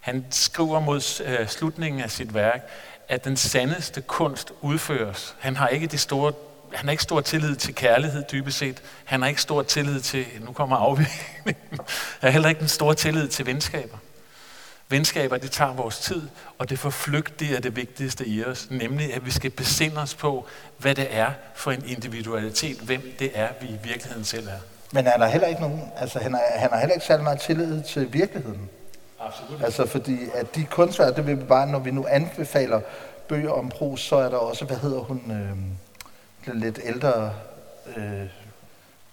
Han 0.00 0.26
skriver 0.30 0.80
mod 0.80 1.22
øh, 1.24 1.48
slutningen 1.48 2.00
af 2.00 2.10
sit 2.10 2.34
værk, 2.34 2.68
at 3.08 3.24
den 3.24 3.36
sandeste 3.36 4.00
kunst 4.00 4.52
udføres. 4.60 5.36
Han 5.38 5.56
har 5.56 5.68
ikke 5.68 5.86
det 5.86 6.00
store 6.00 6.32
han 6.74 6.84
har 6.84 6.90
ikke 6.90 7.02
stor 7.02 7.20
tillid 7.20 7.56
til 7.56 7.74
kærlighed 7.74 8.24
dybest 8.32 8.58
set. 8.58 8.82
Han 9.04 9.22
har 9.22 9.28
ikke 9.28 9.40
stor 9.40 9.62
tillid 9.62 10.00
til, 10.00 10.26
nu 10.40 10.52
kommer 10.52 10.76
afviklingen, 10.76 11.54
han 11.66 11.78
har 12.20 12.30
heller 12.30 12.48
ikke 12.48 12.60
en 12.60 12.68
stor 12.68 12.92
tillid 12.92 13.28
til 13.28 13.46
venskaber. 13.46 13.98
Venskaber, 14.88 15.36
det 15.36 15.50
tager 15.50 15.72
vores 15.72 15.98
tid, 15.98 16.22
og 16.58 16.70
det 16.70 16.78
forflygtige 16.78 17.56
er 17.56 17.60
det 17.60 17.76
vigtigste 17.76 18.26
i 18.26 18.44
os, 18.44 18.66
nemlig 18.70 19.14
at 19.14 19.26
vi 19.26 19.30
skal 19.30 19.50
besinde 19.50 19.96
os 19.96 20.14
på, 20.14 20.46
hvad 20.78 20.94
det 20.94 21.06
er 21.10 21.32
for 21.54 21.72
en 21.72 21.84
individualitet, 21.86 22.78
hvem 22.78 23.16
det 23.18 23.30
er, 23.34 23.48
vi 23.60 23.66
i 23.66 23.78
virkeligheden 23.84 24.24
selv 24.24 24.48
er. 24.48 24.71
Men 24.92 25.06
han 25.06 25.20
har 25.20 25.28
heller 25.28 25.48
ikke 25.48 25.60
nogen, 25.60 25.92
altså 25.96 26.18
han 26.18 26.32
har, 26.32 26.42
han 26.54 26.70
har 26.70 26.78
heller 26.78 26.94
ikke 26.94 27.06
særlig 27.06 27.24
meget 27.24 27.40
tillid 27.40 27.82
til 27.82 28.12
virkeligheden. 28.12 28.68
Absolut. 29.20 29.64
Altså 29.64 29.86
fordi 29.86 30.18
at 30.34 30.54
de 30.54 30.64
kunstværker, 30.64 31.14
det 31.14 31.26
vil 31.26 31.40
vi 31.40 31.44
bare, 31.44 31.66
når 31.66 31.78
vi 31.78 31.90
nu 31.90 32.06
anbefaler 32.08 32.80
bøger 33.28 33.50
om 33.50 33.68
Proust, 33.68 34.04
så 34.04 34.16
er 34.16 34.28
der 34.28 34.36
også, 34.36 34.64
hvad 34.64 34.76
hedder 34.76 34.98
hun, 34.98 35.22
øh, 35.30 36.52
den 36.52 36.60
lidt 36.60 36.80
ældre 36.84 37.32
øh, 37.96 38.26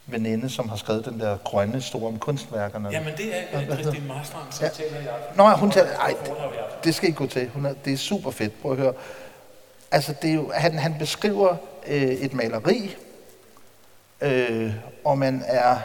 veninde, 0.06 0.50
som 0.50 0.70
har 0.70 0.76
skrevet 0.76 1.06
den 1.06 1.20
der 1.20 1.38
grønne 1.38 1.82
store 1.82 2.08
om 2.08 2.20
kunstværkerne. 2.20 2.90
Jamen 2.92 3.14
det 3.18 3.32
er 3.52 3.76
Christine 3.76 4.08
Marstrand, 4.08 4.52
som 4.52 4.64
ja. 4.66 4.70
taler 4.70 5.02
i 5.02 5.08
aften. 5.08 5.38
Nå, 5.38 5.50
hun 5.50 5.72
taler, 5.72 5.90
ej, 5.96 6.14
det 6.84 6.96
skal 6.96 7.10
I 7.10 7.12
gå 7.12 7.28
til. 7.28 7.50
Hun 7.50 7.66
er, 7.66 7.74
det 7.86 7.94
er 7.94 7.98
super 7.98 8.32
fedt. 8.32 8.62
Prøv 8.62 8.72
at 8.72 8.78
høre. 8.78 8.94
Altså, 9.92 10.14
det 10.22 10.30
er 10.30 10.34
jo, 10.34 10.52
han, 10.54 10.80
han 10.80 10.96
beskriver 11.00 11.56
øh, 11.88 12.02
et 12.02 12.34
maleri, 12.34 12.96
øh, 14.22 14.74
og 15.06 15.18
man 15.18 15.44
er, 15.48 15.78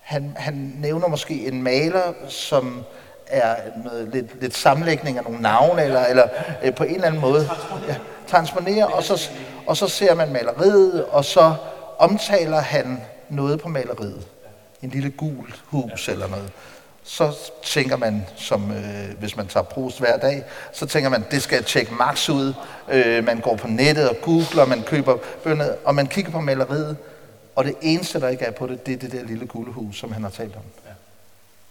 han, 0.00 0.32
han 0.36 0.72
nævner 0.80 1.08
måske 1.08 1.46
en 1.46 1.62
maler, 1.62 2.12
som 2.28 2.84
er 3.26 3.56
noget, 3.84 4.08
lidt, 4.12 4.40
lidt 4.40 4.56
sammenlægning 4.56 5.18
af 5.18 5.24
nogle 5.24 5.42
navne, 5.42 5.82
eller, 5.82 6.04
eller 6.04 6.28
øh, 6.62 6.74
på 6.74 6.84
en 6.84 6.94
eller 6.94 7.06
anden 7.06 7.20
måde 7.20 7.48
ja, 7.88 7.96
transponerer, 8.26 8.86
og 8.86 9.02
så, 9.02 9.30
og 9.66 9.76
så 9.76 9.88
ser 9.88 10.14
man 10.14 10.32
maleriet, 10.32 11.04
og 11.04 11.24
så 11.24 11.54
omtaler 11.98 12.60
han 12.60 13.00
noget 13.28 13.60
på 13.60 13.68
maleriet. 13.68 14.26
En 14.82 14.90
lille 14.90 15.10
gul 15.10 15.54
hus 15.66 16.08
eller 16.08 16.28
noget. 16.28 16.50
Så 17.06 17.32
tænker 17.62 17.96
man, 17.96 18.26
som 18.36 18.70
øh, 18.70 19.18
hvis 19.18 19.36
man 19.36 19.46
tager 19.46 19.64
Proust 19.64 19.98
hver 19.98 20.16
dag, 20.16 20.44
så 20.72 20.86
tænker 20.86 21.10
man, 21.10 21.24
det 21.30 21.42
skal 21.42 21.64
tjekke 21.64 21.94
max 21.94 22.28
ud. 22.28 22.54
Øh, 22.88 23.24
man 23.24 23.40
går 23.40 23.56
på 23.56 23.68
nettet 23.68 24.08
og 24.08 24.16
googler, 24.22 24.64
man 24.64 24.82
køber 24.82 25.16
bønder, 25.44 25.72
og 25.84 25.94
man 25.94 26.06
kigger 26.06 26.32
på 26.32 26.40
maleriet, 26.40 26.96
Og 27.56 27.64
det 27.64 27.74
eneste, 27.82 28.20
der 28.20 28.28
ikke 28.28 28.44
er 28.44 28.50
på 28.50 28.66
det, 28.66 28.86
det 28.86 28.94
er 28.94 28.98
det 28.98 29.12
der 29.12 29.22
lille 29.24 29.46
guldehus, 29.46 29.98
som 29.98 30.12
han 30.12 30.22
har 30.22 30.30
talt 30.30 30.56
om. 30.56 30.62
Ja. 30.86 30.90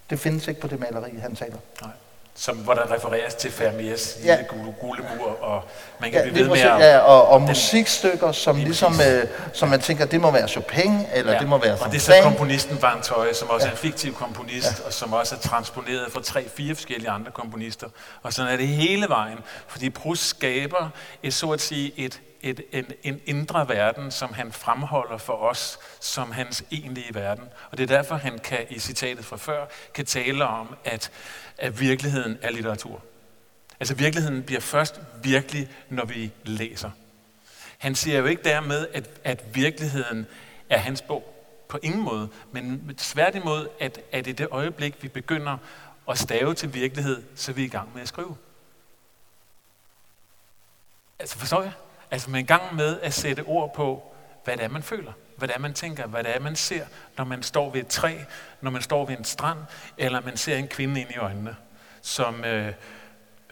Det 0.09 0.19
findes 0.19 0.47
ikke 0.47 0.61
på 0.61 0.67
det 0.67 0.79
maleri, 0.79 1.17
han 1.21 1.35
taler. 1.35 1.57
Nej. 1.81 1.91
Som, 2.35 2.57
hvor 2.57 2.73
der 2.73 2.91
refereres 2.93 3.33
til 3.35 3.51
Fermiers 3.51 4.17
Ja. 4.23 4.35
lille 4.35 4.49
gule, 4.49 4.75
gule 4.81 5.05
mur, 5.17 5.43
og 5.43 5.63
man 5.99 6.11
kan 6.11 6.19
Ja, 6.25 6.31
blive 6.31 6.43
ved 6.43 6.49
med 6.51 6.59
at... 6.61 6.79
ja, 6.79 6.97
og, 6.97 7.27
og 7.27 7.39
den- 7.39 7.47
musikstykker, 7.47 8.31
som 8.31 8.55
Lige 8.55 8.65
ligesom, 8.65 8.93
øh, 9.11 9.27
som 9.53 9.69
man 9.69 9.79
tænker, 9.81 10.05
det 10.05 10.21
må 10.21 10.31
være 10.31 10.47
Chopin, 10.47 10.99
eller 11.13 11.39
det 11.39 11.47
må 11.47 11.57
være 11.57 11.73
og 11.81 11.91
det 11.91 11.95
er 11.95 11.99
så 11.99 12.13
komponisten 12.23 12.81
Vantøje, 12.81 13.33
som 13.33 13.49
også 13.49 13.67
er 13.67 13.71
en 13.71 13.77
fiktiv 13.77 14.13
komponist, 14.15 14.79
ja. 14.79 14.85
og 14.85 14.93
som 14.93 15.13
også 15.13 15.35
er 15.35 15.39
transponeret 15.39 16.11
fra 16.11 16.21
tre-fire 16.21 16.75
forskellige 16.75 17.09
andre 17.09 17.31
komponister. 17.31 17.87
Og 18.23 18.33
sådan 18.33 18.51
er 18.53 18.57
det 18.57 18.67
hele 18.67 19.09
vejen, 19.09 19.37
fordi 19.67 19.89
Proust 19.89 20.27
skaber 20.27 20.89
et, 21.23 21.33
så 21.33 21.49
at 21.51 21.61
sige, 21.61 21.93
et, 21.97 22.21
et, 22.43 22.63
en, 22.71 22.85
en 23.03 23.21
indre 23.25 23.69
verden, 23.69 24.11
som 24.11 24.33
han 24.33 24.51
fremholder 24.51 25.17
for 25.17 25.33
os 25.33 25.79
som 25.99 26.31
hans 26.31 26.63
egentlige 26.71 27.15
verden. 27.15 27.49
Og 27.71 27.77
det 27.77 27.91
er 27.91 27.95
derfor, 27.95 28.15
han 28.15 28.39
kan 28.39 28.65
i 28.69 28.79
citatet 28.79 29.25
fra 29.25 29.37
før, 29.37 29.65
kan 29.93 30.05
tale 30.05 30.45
om, 30.45 30.75
at, 30.83 31.11
at 31.57 31.79
virkeligheden 31.79 32.37
er 32.41 32.51
litteratur. 32.51 33.03
Altså 33.79 33.95
virkeligheden 33.95 34.43
bliver 34.43 34.61
først 34.61 34.99
virkelig, 35.23 35.69
når 35.89 36.05
vi 36.05 36.31
læser. 36.43 36.91
Han 37.77 37.95
siger 37.95 38.17
jo 38.17 38.25
ikke 38.25 38.43
dermed, 38.43 38.87
at, 38.93 39.09
at 39.23 39.55
virkeligheden 39.55 40.27
er 40.69 40.77
hans 40.77 41.01
bog. 41.01 41.29
På 41.67 41.79
ingen 41.83 42.01
måde. 42.01 42.29
Men 42.51 42.95
tværtimod, 42.97 43.67
at, 43.79 43.99
at 44.11 44.27
i 44.27 44.31
det 44.31 44.47
øjeblik, 44.51 45.03
vi 45.03 45.07
begynder 45.07 45.57
at 46.09 46.17
stave 46.17 46.53
til 46.53 46.73
virkelighed, 46.73 47.23
så 47.35 47.51
er 47.51 47.55
vi 47.55 47.63
i 47.63 47.67
gang 47.67 47.93
med 47.93 48.01
at 48.01 48.07
skrive. 48.07 48.37
Altså 51.19 51.37
forstår 51.37 51.61
jeg? 51.61 51.71
Altså 52.13 52.29
man 52.29 52.39
er 52.39 52.43
i 52.43 52.45
gang 52.45 52.75
med 52.75 52.99
at 53.01 53.13
sætte 53.13 53.43
ord 53.43 53.73
på, 53.73 54.13
hvad 54.43 54.57
det 54.57 54.63
er, 54.63 54.69
man 54.69 54.83
føler. 54.83 55.11
Hvad 55.37 55.47
det 55.47 55.55
er, 55.55 55.59
man 55.59 55.73
tænker. 55.73 56.07
Hvad 56.07 56.23
det 56.23 56.35
er, 56.35 56.39
man 56.39 56.55
ser, 56.55 56.85
når 57.17 57.23
man 57.23 57.43
står 57.43 57.69
ved 57.69 57.81
et 57.81 57.87
træ, 57.87 58.17
når 58.61 58.71
man 58.71 58.81
står 58.81 59.05
ved 59.05 59.17
en 59.17 59.23
strand, 59.23 59.59
eller 59.97 60.21
man 60.21 60.37
ser 60.37 60.57
en 60.57 60.67
kvinde 60.67 61.01
ind 61.01 61.09
i 61.11 61.17
øjnene. 61.17 61.55
Som 62.01 62.45
øh, 62.45 62.73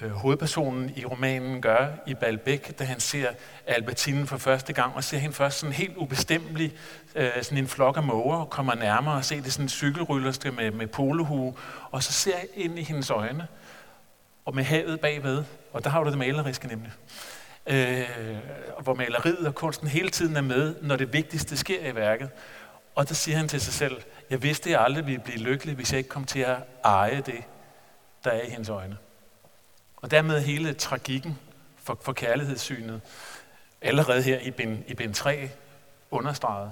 øh, 0.02 0.12
hovedpersonen 0.12 0.94
i 0.96 1.06
romanen 1.06 1.62
gør 1.62 1.88
i 2.08 2.14
Balbæk, 2.14 2.80
da 2.80 2.84
han 2.84 3.00
ser 3.00 3.30
Albertine 3.68 4.28
for 4.28 4.38
første 4.38 4.74
gang, 4.74 4.96
og 4.96 5.04
ser 5.04 5.18
hende 5.18 5.36
først 5.36 5.60
sådan 5.60 5.74
helt 5.74 5.98
ubestemmelig, 5.98 6.74
øh, 7.16 7.30
sådan 7.42 7.58
en 7.58 7.68
flok 7.68 7.98
af 7.98 8.04
måger, 8.04 8.38
og 8.38 8.50
kommer 8.50 8.76
nærmere 8.76 9.16
og 9.16 9.26
ser 9.26 9.42
det 9.42 9.54
sådan 9.54 9.66
en 9.66 9.70
cykelryllerske 9.70 10.52
med, 10.52 10.72
med 10.72 10.88
polohue, 10.88 11.56
og 11.92 12.04
så 12.04 12.14
ser 12.14 12.38
jeg 12.38 12.48
ind 12.54 12.80
i 12.80 12.84
hendes 12.84 13.10
øjne, 13.10 13.48
og 14.46 14.56
med 14.56 14.64
havet 14.64 15.00
bagved, 15.00 15.44
og 15.74 15.84
der 15.84 15.90
har 15.90 16.04
du 16.04 16.10
det 16.10 16.18
maleriske 16.18 16.68
nemlig. 16.68 16.92
Øh, 17.68 18.08
hvor 18.80 18.94
maleriet 18.94 19.48
og 19.48 19.56
kunsten 19.56 19.88
hele 19.88 20.10
tiden 20.10 20.36
er 20.36 20.42
med, 20.42 20.76
når 20.82 20.96
det 20.96 21.14
vigtigste 21.14 21.58
sker 21.58 21.92
i 21.92 21.96
værket. 21.96 22.30
Og 22.96 23.08
der 23.10 23.14
siger 23.14 23.38
han 23.38 23.48
til 23.48 23.62
sig 23.62 23.74
selv, 23.74 24.02
jeg 24.30 24.44
vidste, 24.44 24.72
jeg 24.72 24.82
aldrig 24.82 25.06
ville 25.06 25.22
blive 25.22 25.38
lykkelig, 25.38 25.76
hvis 25.76 25.92
jeg 25.92 25.98
ikke 25.98 26.10
kom 26.10 26.26
til 26.26 26.40
at 26.40 26.58
eje 26.84 27.22
det, 27.26 27.44
der 28.24 28.32
er 28.32 28.42
i 28.42 28.50
hendes 28.50 28.70
øjne. 28.70 28.98
Og 29.96 30.12
dermed 30.12 30.42
hele 30.42 30.74
tragikken 30.74 31.40
for, 31.84 32.00
for 32.02 32.14
kærlighedssynet, 32.14 33.02
allerede 33.82 34.22
her 34.22 34.40
i 34.40 34.52
bind, 34.52 34.84
i 34.88 34.94
bind 34.94 35.14
3, 35.14 35.50
understreget. 36.12 36.72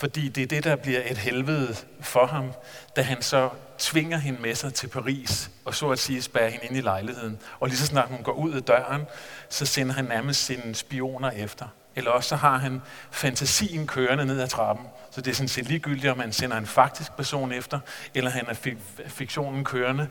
Fordi 0.00 0.28
det 0.28 0.42
er 0.42 0.46
det, 0.46 0.64
der 0.64 0.76
bliver 0.76 1.00
et 1.10 1.18
helvede 1.18 1.76
for 2.00 2.26
ham, 2.26 2.52
da 2.96 3.02
han 3.02 3.22
så 3.22 3.50
tvinger 3.78 4.18
hende 4.18 4.42
med 4.42 4.54
sig 4.54 4.74
til 4.74 4.88
Paris, 4.88 5.50
og 5.64 5.74
så 5.74 5.90
at 5.90 5.98
sige 5.98 6.22
spærer 6.22 6.48
hende 6.48 6.66
ind 6.66 6.76
i 6.76 6.80
lejligheden. 6.80 7.38
Og 7.60 7.68
lige 7.68 7.78
så 7.78 7.86
snart 7.86 8.08
hun 8.08 8.22
går 8.22 8.32
ud 8.32 8.52
af 8.52 8.62
døren, 8.62 9.02
så 9.48 9.66
sender 9.66 9.94
han 9.94 10.04
nærmest 10.04 10.44
sine 10.44 10.74
spioner 10.74 11.30
efter. 11.30 11.66
Eller 11.96 12.10
også 12.10 12.28
så 12.28 12.36
har 12.36 12.58
han 12.58 12.82
fantasien 13.10 13.86
kørende 13.86 14.26
ned 14.26 14.40
ad 14.40 14.48
trappen. 14.48 14.86
Så 15.10 15.20
det 15.20 15.30
er 15.30 15.34
sådan 15.34 15.48
set 15.48 15.66
ligegyldigt, 15.66 16.10
om 16.12 16.18
man 16.18 16.32
sender 16.32 16.56
en 16.56 16.66
faktisk 16.66 17.12
person 17.12 17.52
efter, 17.52 17.80
eller 18.14 18.30
han 18.30 18.46
er 18.48 18.74
fiktionen 19.06 19.64
kørende 19.64 20.08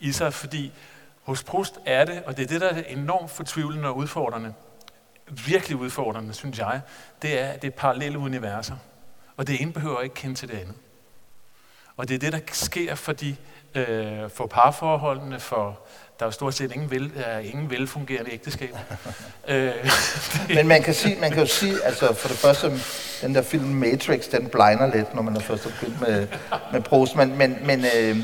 i 0.00 0.12
sig, 0.12 0.32
fordi 0.32 0.72
hos 1.22 1.42
Proust 1.42 1.74
er 1.86 2.04
det, 2.04 2.22
og 2.26 2.36
det 2.36 2.42
er 2.42 2.46
det, 2.46 2.60
der 2.60 2.68
er 2.68 2.82
enormt 2.82 3.30
fortvivlende 3.30 3.88
og 3.88 3.96
udfordrende, 3.96 4.54
virkelig 5.30 5.76
udfordrende, 5.76 6.34
synes 6.34 6.58
jeg, 6.58 6.80
det 7.22 7.40
er, 7.40 7.46
at 7.46 7.62
det 7.62 7.68
er 7.68 7.76
parallelle 7.76 8.18
universer. 8.18 8.76
Og 9.36 9.46
det 9.46 9.60
ene 9.62 9.72
behøver 9.72 10.00
ikke 10.00 10.14
kende 10.14 10.34
til 10.34 10.48
det 10.48 10.54
andet. 10.54 10.74
Og 11.96 12.08
det 12.08 12.14
er 12.14 12.18
det, 12.18 12.32
der 12.32 12.38
sker 12.52 12.94
for, 12.94 13.12
de, 13.12 13.36
øh, 13.74 14.30
for 14.30 14.46
parforholdene, 14.46 15.40
for 15.40 15.80
der 16.18 16.24
er 16.24 16.26
jo 16.26 16.32
stort 16.32 16.54
set 16.54 16.72
ingen, 16.72 16.90
vel, 16.90 17.12
er 17.16 17.38
ingen 17.38 17.70
velfungerende 17.70 18.32
ægteskab. 18.32 18.76
øh, 19.48 19.72
Men 20.48 20.68
man 20.68 20.82
kan, 20.82 20.94
sige, 20.94 21.20
man 21.20 21.30
kan 21.30 21.40
jo 21.40 21.46
sige, 21.46 21.84
altså 21.84 22.14
for 22.14 22.28
det 22.28 22.36
første, 22.36 22.72
den 23.22 23.34
der 23.34 23.42
film 23.42 23.64
Matrix, 23.64 24.30
den 24.30 24.48
blinder 24.48 24.94
lidt, 24.94 25.14
når 25.14 25.22
man 25.22 25.36
er 25.36 25.40
først 25.40 25.62
begyndt 25.62 26.00
med, 26.00 26.28
med 26.72 26.80
Proust. 26.80 27.16
Men, 27.16 27.38
men, 27.38 27.58
men, 27.62 27.84
øh, 27.96 28.16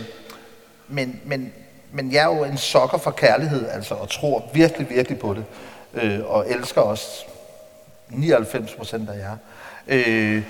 men, 0.88 1.20
men, 1.24 1.52
men 1.92 2.12
jeg 2.12 2.22
er 2.22 2.36
jo 2.36 2.44
en 2.44 2.58
sokker 2.58 2.98
for 2.98 3.10
kærlighed, 3.10 3.68
altså, 3.68 3.94
og 3.94 4.10
tror 4.10 4.50
virkelig, 4.54 4.90
virkelig 4.90 5.18
på 5.18 5.34
det. 5.34 5.44
Øh, 5.94 6.20
og 6.24 6.50
elsker 6.50 6.80
også 6.80 7.24
99 8.08 8.74
procent 8.74 9.10
af 9.10 9.18
jer. 9.18 9.36
Øh, 9.88 10.42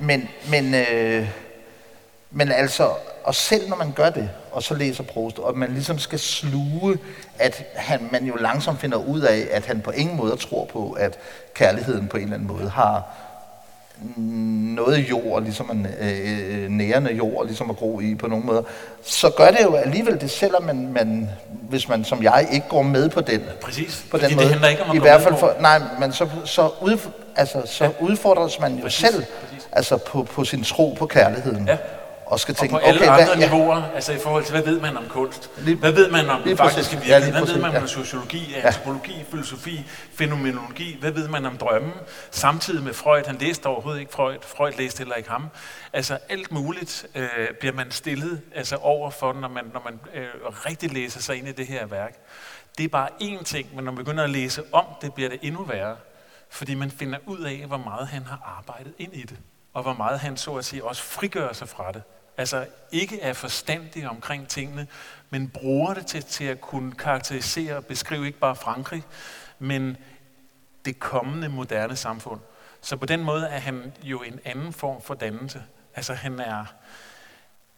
men, 0.00 0.28
men, 0.50 0.74
øh, 0.74 1.28
men 2.30 2.52
altså, 2.52 2.90
og 3.24 3.34
selv 3.34 3.68
når 3.68 3.76
man 3.76 3.92
gør 3.92 4.10
det, 4.10 4.30
og 4.52 4.62
så 4.62 4.74
læser 4.74 5.04
Prost, 5.04 5.38
og 5.38 5.58
man 5.58 5.72
ligesom 5.72 5.98
skal 5.98 6.18
sluge, 6.18 6.98
at 7.38 7.64
han, 7.74 8.08
man 8.12 8.24
jo 8.24 8.36
langsomt 8.36 8.80
finder 8.80 8.98
ud 8.98 9.20
af, 9.20 9.48
at 9.50 9.66
han 9.66 9.80
på 9.80 9.90
ingen 9.90 10.16
måde 10.16 10.36
tror 10.36 10.64
på, 10.64 10.92
at 10.92 11.18
kærligheden 11.54 12.08
på 12.08 12.16
en 12.16 12.22
eller 12.22 12.34
anden 12.34 12.48
måde 12.48 12.68
har 12.68 13.14
noget 14.74 15.10
jord, 15.10 15.42
ligesom 15.42 15.70
en 15.70 15.86
øh, 16.00 16.68
nærende 16.68 17.12
jord, 17.12 17.46
ligesom 17.46 17.70
at 17.70 17.76
gro 17.76 18.00
i 18.00 18.14
på 18.14 18.26
nogle 18.26 18.44
måder, 18.44 18.62
så 19.02 19.30
gør 19.30 19.50
det 19.50 19.62
jo 19.64 19.74
alligevel 19.74 20.20
det, 20.20 20.30
selvom 20.30 20.62
man, 20.62 20.92
man, 20.92 21.30
hvis 21.68 21.88
man 21.88 22.04
som 22.04 22.22
jeg 22.22 22.48
ikke 22.52 22.68
går 22.68 22.82
med 22.82 23.08
på 23.08 23.20
den, 23.20 23.42
præcis, 23.62 24.04
på 24.10 24.18
den 24.18 24.28
det 24.28 24.36
måde. 24.36 24.48
handler 24.48 24.68
ikke 24.68 24.82
om 24.82 24.90
at 24.90 24.96
I 24.96 24.98
hvert 24.98 25.22
fald 25.22 25.36
for, 25.36 25.54
nej, 25.60 25.80
men 26.00 26.12
så, 26.12 26.28
så, 26.44 26.70
ud, 26.82 26.98
altså, 27.36 27.62
så 27.64 27.90
udfordres 28.00 28.60
man 28.60 28.74
jo 28.76 28.82
Præcis, 28.82 29.00
selv 29.00 29.24
præcis. 29.44 29.68
altså 29.72 29.96
på, 29.96 30.22
på 30.22 30.44
sin 30.44 30.62
tro 30.64 30.94
på 30.98 31.06
kærligheden. 31.06 31.68
Ja. 31.68 31.76
Og 32.34 32.40
skal 32.40 32.52
Og 32.52 32.56
tænke, 32.56 32.72
på 32.72 32.78
alle 32.78 33.00
okay, 33.00 33.10
andre 33.10 33.24
hvad, 33.24 33.36
ja, 33.36 33.46
niveauer, 33.46 33.82
altså 33.94 34.12
i 34.12 34.18
forhold 34.18 34.44
til, 34.44 34.52
hvad 34.52 34.62
ved 34.62 34.80
man 34.80 34.96
om 34.96 35.04
kunst? 35.08 35.50
Lige- 35.58 35.76
hvad 35.76 35.92
ved 35.92 36.10
man 36.10 36.30
om 36.30 36.42
den 36.42 36.56
faktiske. 36.56 36.96
Ja, 36.96 37.00
virkelighed? 37.00 37.32
lige 37.32 37.44
hvad 37.44 37.54
ved 37.54 37.62
man 37.62 37.80
præcis, 37.80 37.96
om 37.96 38.00
ja. 38.02 38.04
sociologi, 38.06 38.54
antropologi, 38.54 39.24
filosofi, 39.30 39.84
fænomenologi? 40.14 40.96
Hvad 41.00 41.10
ved 41.10 41.28
man 41.28 41.46
om 41.46 41.56
drømmen? 41.56 41.92
Samtidig 42.30 42.82
med 42.84 42.94
Freud, 42.94 43.22
han 43.26 43.36
læste 43.40 43.66
overhovedet 43.66 44.00
ikke 44.00 44.12
Freud, 44.12 44.34
Freud 44.42 44.72
læste 44.78 44.98
heller 44.98 45.14
ikke 45.14 45.30
ham. 45.30 45.48
Altså 45.92 46.18
alt 46.28 46.52
muligt 46.52 47.06
øh, 47.14 47.28
bliver 47.60 47.72
man 47.74 47.90
stillet 47.90 48.40
altså, 48.54 48.76
over 48.76 49.10
for, 49.10 49.32
når 49.32 49.48
man, 49.48 49.64
når 49.72 49.82
man 49.84 50.00
øh, 50.14 50.28
rigtig 50.66 50.92
læser 50.92 51.20
sig 51.20 51.36
ind 51.36 51.48
i 51.48 51.52
det 51.52 51.66
her 51.66 51.86
værk. 51.86 52.14
Det 52.78 52.84
er 52.84 52.88
bare 52.88 53.08
én 53.22 53.44
ting, 53.44 53.68
men 53.74 53.84
når 53.84 53.92
man 53.92 54.04
begynder 54.04 54.24
at 54.24 54.30
læse 54.30 54.62
om 54.72 54.84
det, 55.02 55.14
bliver 55.14 55.30
det 55.30 55.38
endnu 55.42 55.62
værre. 55.62 55.96
Fordi 56.50 56.74
man 56.74 56.90
finder 56.90 57.18
ud 57.26 57.40
af, 57.40 57.64
hvor 57.66 57.76
meget 57.76 58.08
han 58.08 58.22
har 58.22 58.56
arbejdet 58.58 58.92
ind 58.98 59.14
i 59.14 59.22
det. 59.22 59.36
Og 59.74 59.82
hvor 59.82 59.92
meget 59.92 60.20
han 60.20 60.36
så 60.36 60.54
at 60.54 60.64
sige 60.64 60.84
også 60.84 61.02
frigør 61.02 61.52
sig 61.52 61.68
fra 61.68 61.92
det. 61.92 62.02
Altså 62.36 62.66
ikke 62.92 63.20
er 63.20 63.32
forstandig 63.32 64.08
omkring 64.08 64.48
tingene, 64.48 64.86
men 65.30 65.48
bruger 65.48 65.94
det 65.94 66.06
til, 66.06 66.22
til 66.22 66.44
at 66.44 66.60
kunne 66.60 66.92
karakterisere 66.92 67.76
og 67.76 67.86
beskrive 67.86 68.26
ikke 68.26 68.38
bare 68.38 68.56
Frankrig, 68.56 69.04
men 69.58 69.96
det 70.84 70.98
kommende 70.98 71.48
moderne 71.48 71.96
samfund. 71.96 72.40
Så 72.80 72.96
på 72.96 73.06
den 73.06 73.24
måde 73.24 73.46
er 73.46 73.58
han 73.58 73.92
jo 74.02 74.22
en 74.22 74.40
anden 74.44 74.72
form 74.72 75.02
for 75.02 75.14
dannelse. 75.14 75.62
Altså 75.94 76.14
han 76.14 76.40
er, 76.40 76.64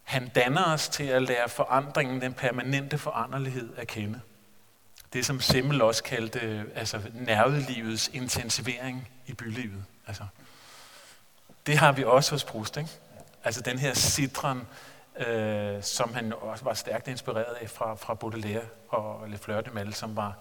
han 0.03 0.29
danner 0.29 0.65
os 0.65 0.89
til 0.89 1.05
at 1.05 1.23
lære 1.23 1.49
forandringen, 1.49 2.21
den 2.21 2.33
permanente 2.33 2.99
foranderlighed 2.99 3.77
at 3.77 3.87
kende. 3.87 4.21
Det 5.13 5.27
som 5.27 5.41
Simmel 5.41 5.83
også 5.83 6.03
kaldte 6.03 6.65
altså 6.75 7.01
nervelivets 7.15 8.11
intensivering 8.13 9.09
i 9.27 9.33
bylivet. 9.33 9.85
Altså, 10.07 10.23
det 11.67 11.79
har 11.79 11.93
vi 11.93 12.05
også 12.05 12.31
hos 12.31 12.45
Proust, 12.45 12.77
ikke? 12.77 12.91
Altså 13.47 13.61
den 13.61 13.79
her 13.79 13.95
citron, 13.95 14.67
øh, 15.27 15.83
som 15.83 16.15
han 16.15 16.33
også 16.41 16.65
var 16.65 16.75
stærkt 16.75 17.09
inspireret 17.09 17.55
af 17.61 17.71
fra, 17.71 17.95
fra 17.95 18.15
Baudelaire 18.15 18.61
og 18.89 19.29
Le 19.29 19.39
Fleur 19.39 19.61
de 19.61 19.71
Mal, 19.73 19.95
som 19.95 20.17
var 20.17 20.27
en 20.27 20.33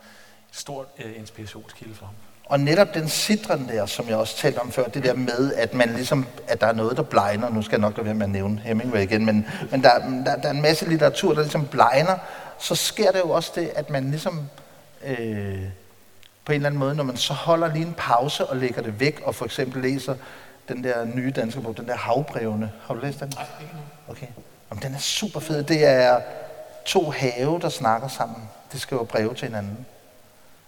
stor 0.51 0.85
øh, 1.05 1.17
inspirationskilde 1.17 1.95
for 1.95 2.05
ham. 2.05 2.15
Og 2.45 2.59
netop 2.59 2.93
den 2.93 3.09
citron 3.09 3.67
der, 3.67 3.85
som 3.85 4.09
jeg 4.09 4.17
også 4.17 4.37
talte 4.37 4.59
om 4.59 4.71
før, 4.71 4.83
det 4.83 5.03
der 5.03 5.13
med, 5.13 5.53
at 5.53 5.73
man 5.73 5.89
ligesom, 5.89 6.25
at 6.47 6.61
der 6.61 6.67
er 6.67 6.73
noget, 6.73 6.97
der 6.97 7.03
blegner. 7.03 7.49
Nu 7.49 7.61
skal 7.61 7.75
jeg 7.75 7.81
nok 7.81 7.97
lade 7.97 8.05
være 8.05 8.15
med 8.15 8.25
at 8.25 8.29
nævne 8.29 8.59
Hemingway 8.59 9.01
igen, 9.01 9.25
men, 9.25 9.47
men 9.71 9.83
der, 9.83 9.99
der, 9.99 10.35
der 10.35 10.47
er 10.47 10.53
en 10.53 10.61
masse 10.61 10.89
litteratur, 10.89 11.33
der 11.33 11.41
ligesom 11.41 11.67
blegner. 11.67 12.17
Så 12.59 12.75
sker 12.75 13.11
det 13.11 13.19
jo 13.19 13.29
også 13.29 13.51
det, 13.55 13.71
at 13.75 13.89
man 13.89 14.11
ligesom 14.11 14.49
øh, 15.05 15.59
på 16.45 16.51
en 16.51 16.55
eller 16.55 16.69
anden 16.69 16.79
måde, 16.79 16.95
når 16.95 17.03
man 17.03 17.17
så 17.17 17.33
holder 17.33 17.73
lige 17.73 17.85
en 17.85 17.95
pause 17.97 18.45
og 18.45 18.57
lægger 18.57 18.81
det 18.81 18.99
væk, 18.99 19.21
og 19.23 19.35
for 19.35 19.45
eksempel 19.45 19.81
læser 19.81 20.15
den 20.67 20.83
der 20.83 21.05
nye 21.05 21.31
danske 21.31 21.61
bog, 21.61 21.77
den 21.77 21.87
der 21.87 21.95
havbrevene. 21.95 22.71
Har 22.87 22.93
du 22.93 22.99
læst 23.01 23.19
den? 23.19 23.33
Nej, 23.35 23.45
ikke. 23.61 23.73
Okay. 24.07 24.27
Jamen, 24.69 24.83
den 24.83 24.93
er 24.93 24.99
super 24.99 25.39
fed. 25.39 25.63
Det 25.63 25.85
er 25.85 26.21
to 26.85 27.09
have, 27.09 27.59
der 27.59 27.69
snakker 27.69 28.07
sammen. 28.07 28.49
De 28.71 28.79
skriver 28.79 29.03
breve 29.03 29.33
til 29.33 29.47
hinanden. 29.47 29.85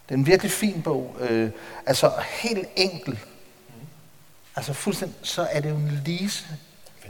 Det 0.10 0.14
er 0.14 0.18
en 0.18 0.28
virkelig 0.28 0.52
fin 0.52 0.82
bog. 0.82 1.16
Øh, 1.20 1.52
altså 1.86 2.12
helt 2.30 2.68
enkel. 2.76 3.20
altså 4.56 4.74
fuldstændig, 4.74 5.18
så 5.22 5.48
er 5.52 5.60
det 5.60 5.70
jo 5.70 5.76
en 5.76 6.02
lise 6.06 6.46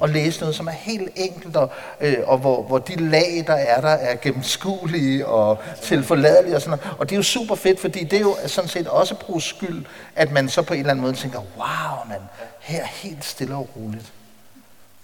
at 0.03 0.09
læse 0.09 0.39
noget, 0.39 0.55
som 0.55 0.67
er 0.67 0.71
helt 0.71 1.09
enkelt, 1.15 1.55
og, 1.55 1.71
øh, 2.01 2.17
og 2.25 2.37
hvor, 2.37 2.63
hvor 2.63 2.77
de 2.77 2.95
lag, 2.95 3.43
der 3.47 3.53
er 3.53 3.81
der, 3.81 3.89
er 3.89 4.15
gennemskuelige 4.15 5.27
og 5.27 5.57
tilforladelige 5.83 6.55
og 6.55 6.61
sådan 6.61 6.79
noget. 6.79 6.99
Og 6.99 7.09
det 7.09 7.15
er 7.15 7.17
jo 7.17 7.23
super 7.23 7.55
fedt, 7.55 7.79
fordi 7.79 8.03
det 8.03 8.13
er 8.13 8.21
jo 8.21 8.35
sådan 8.47 8.69
set 8.69 8.87
også 8.87 9.15
brugt 9.15 9.43
skyld, 9.43 9.85
at 10.15 10.31
man 10.31 10.49
så 10.49 10.61
på 10.61 10.73
en 10.73 10.79
eller 10.79 10.91
anden 10.91 11.01
måde 11.01 11.13
tænker, 11.13 11.39
wow, 11.39 12.07
man, 12.09 12.19
her 12.67 12.81
er 12.81 12.87
helt 12.87 13.25
stille 13.25 13.55
og 13.55 13.69
roligt. 13.75 14.13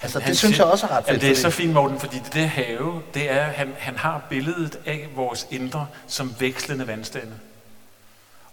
Altså, 0.01 0.19
det 0.19 0.25
han 0.25 0.35
synes 0.35 0.57
jeg 0.57 0.65
også 0.65 0.87
er 0.87 0.91
ret 0.91 1.05
fedt. 1.05 1.21
Det 1.21 1.31
er 1.31 1.35
så 1.35 1.49
fint, 1.49 1.73
Morten, 1.73 1.99
fordi 1.99 2.19
det 2.19 2.33
der 2.33 2.45
have, 2.45 3.01
det 3.13 3.31
er, 3.31 3.43
han, 3.43 3.73
han 3.77 3.97
har 3.97 4.21
billedet 4.29 4.79
af 4.85 5.07
vores 5.15 5.47
indre 5.51 5.87
som 6.07 6.35
vekslende 6.39 6.87
vandstande. 6.87 7.33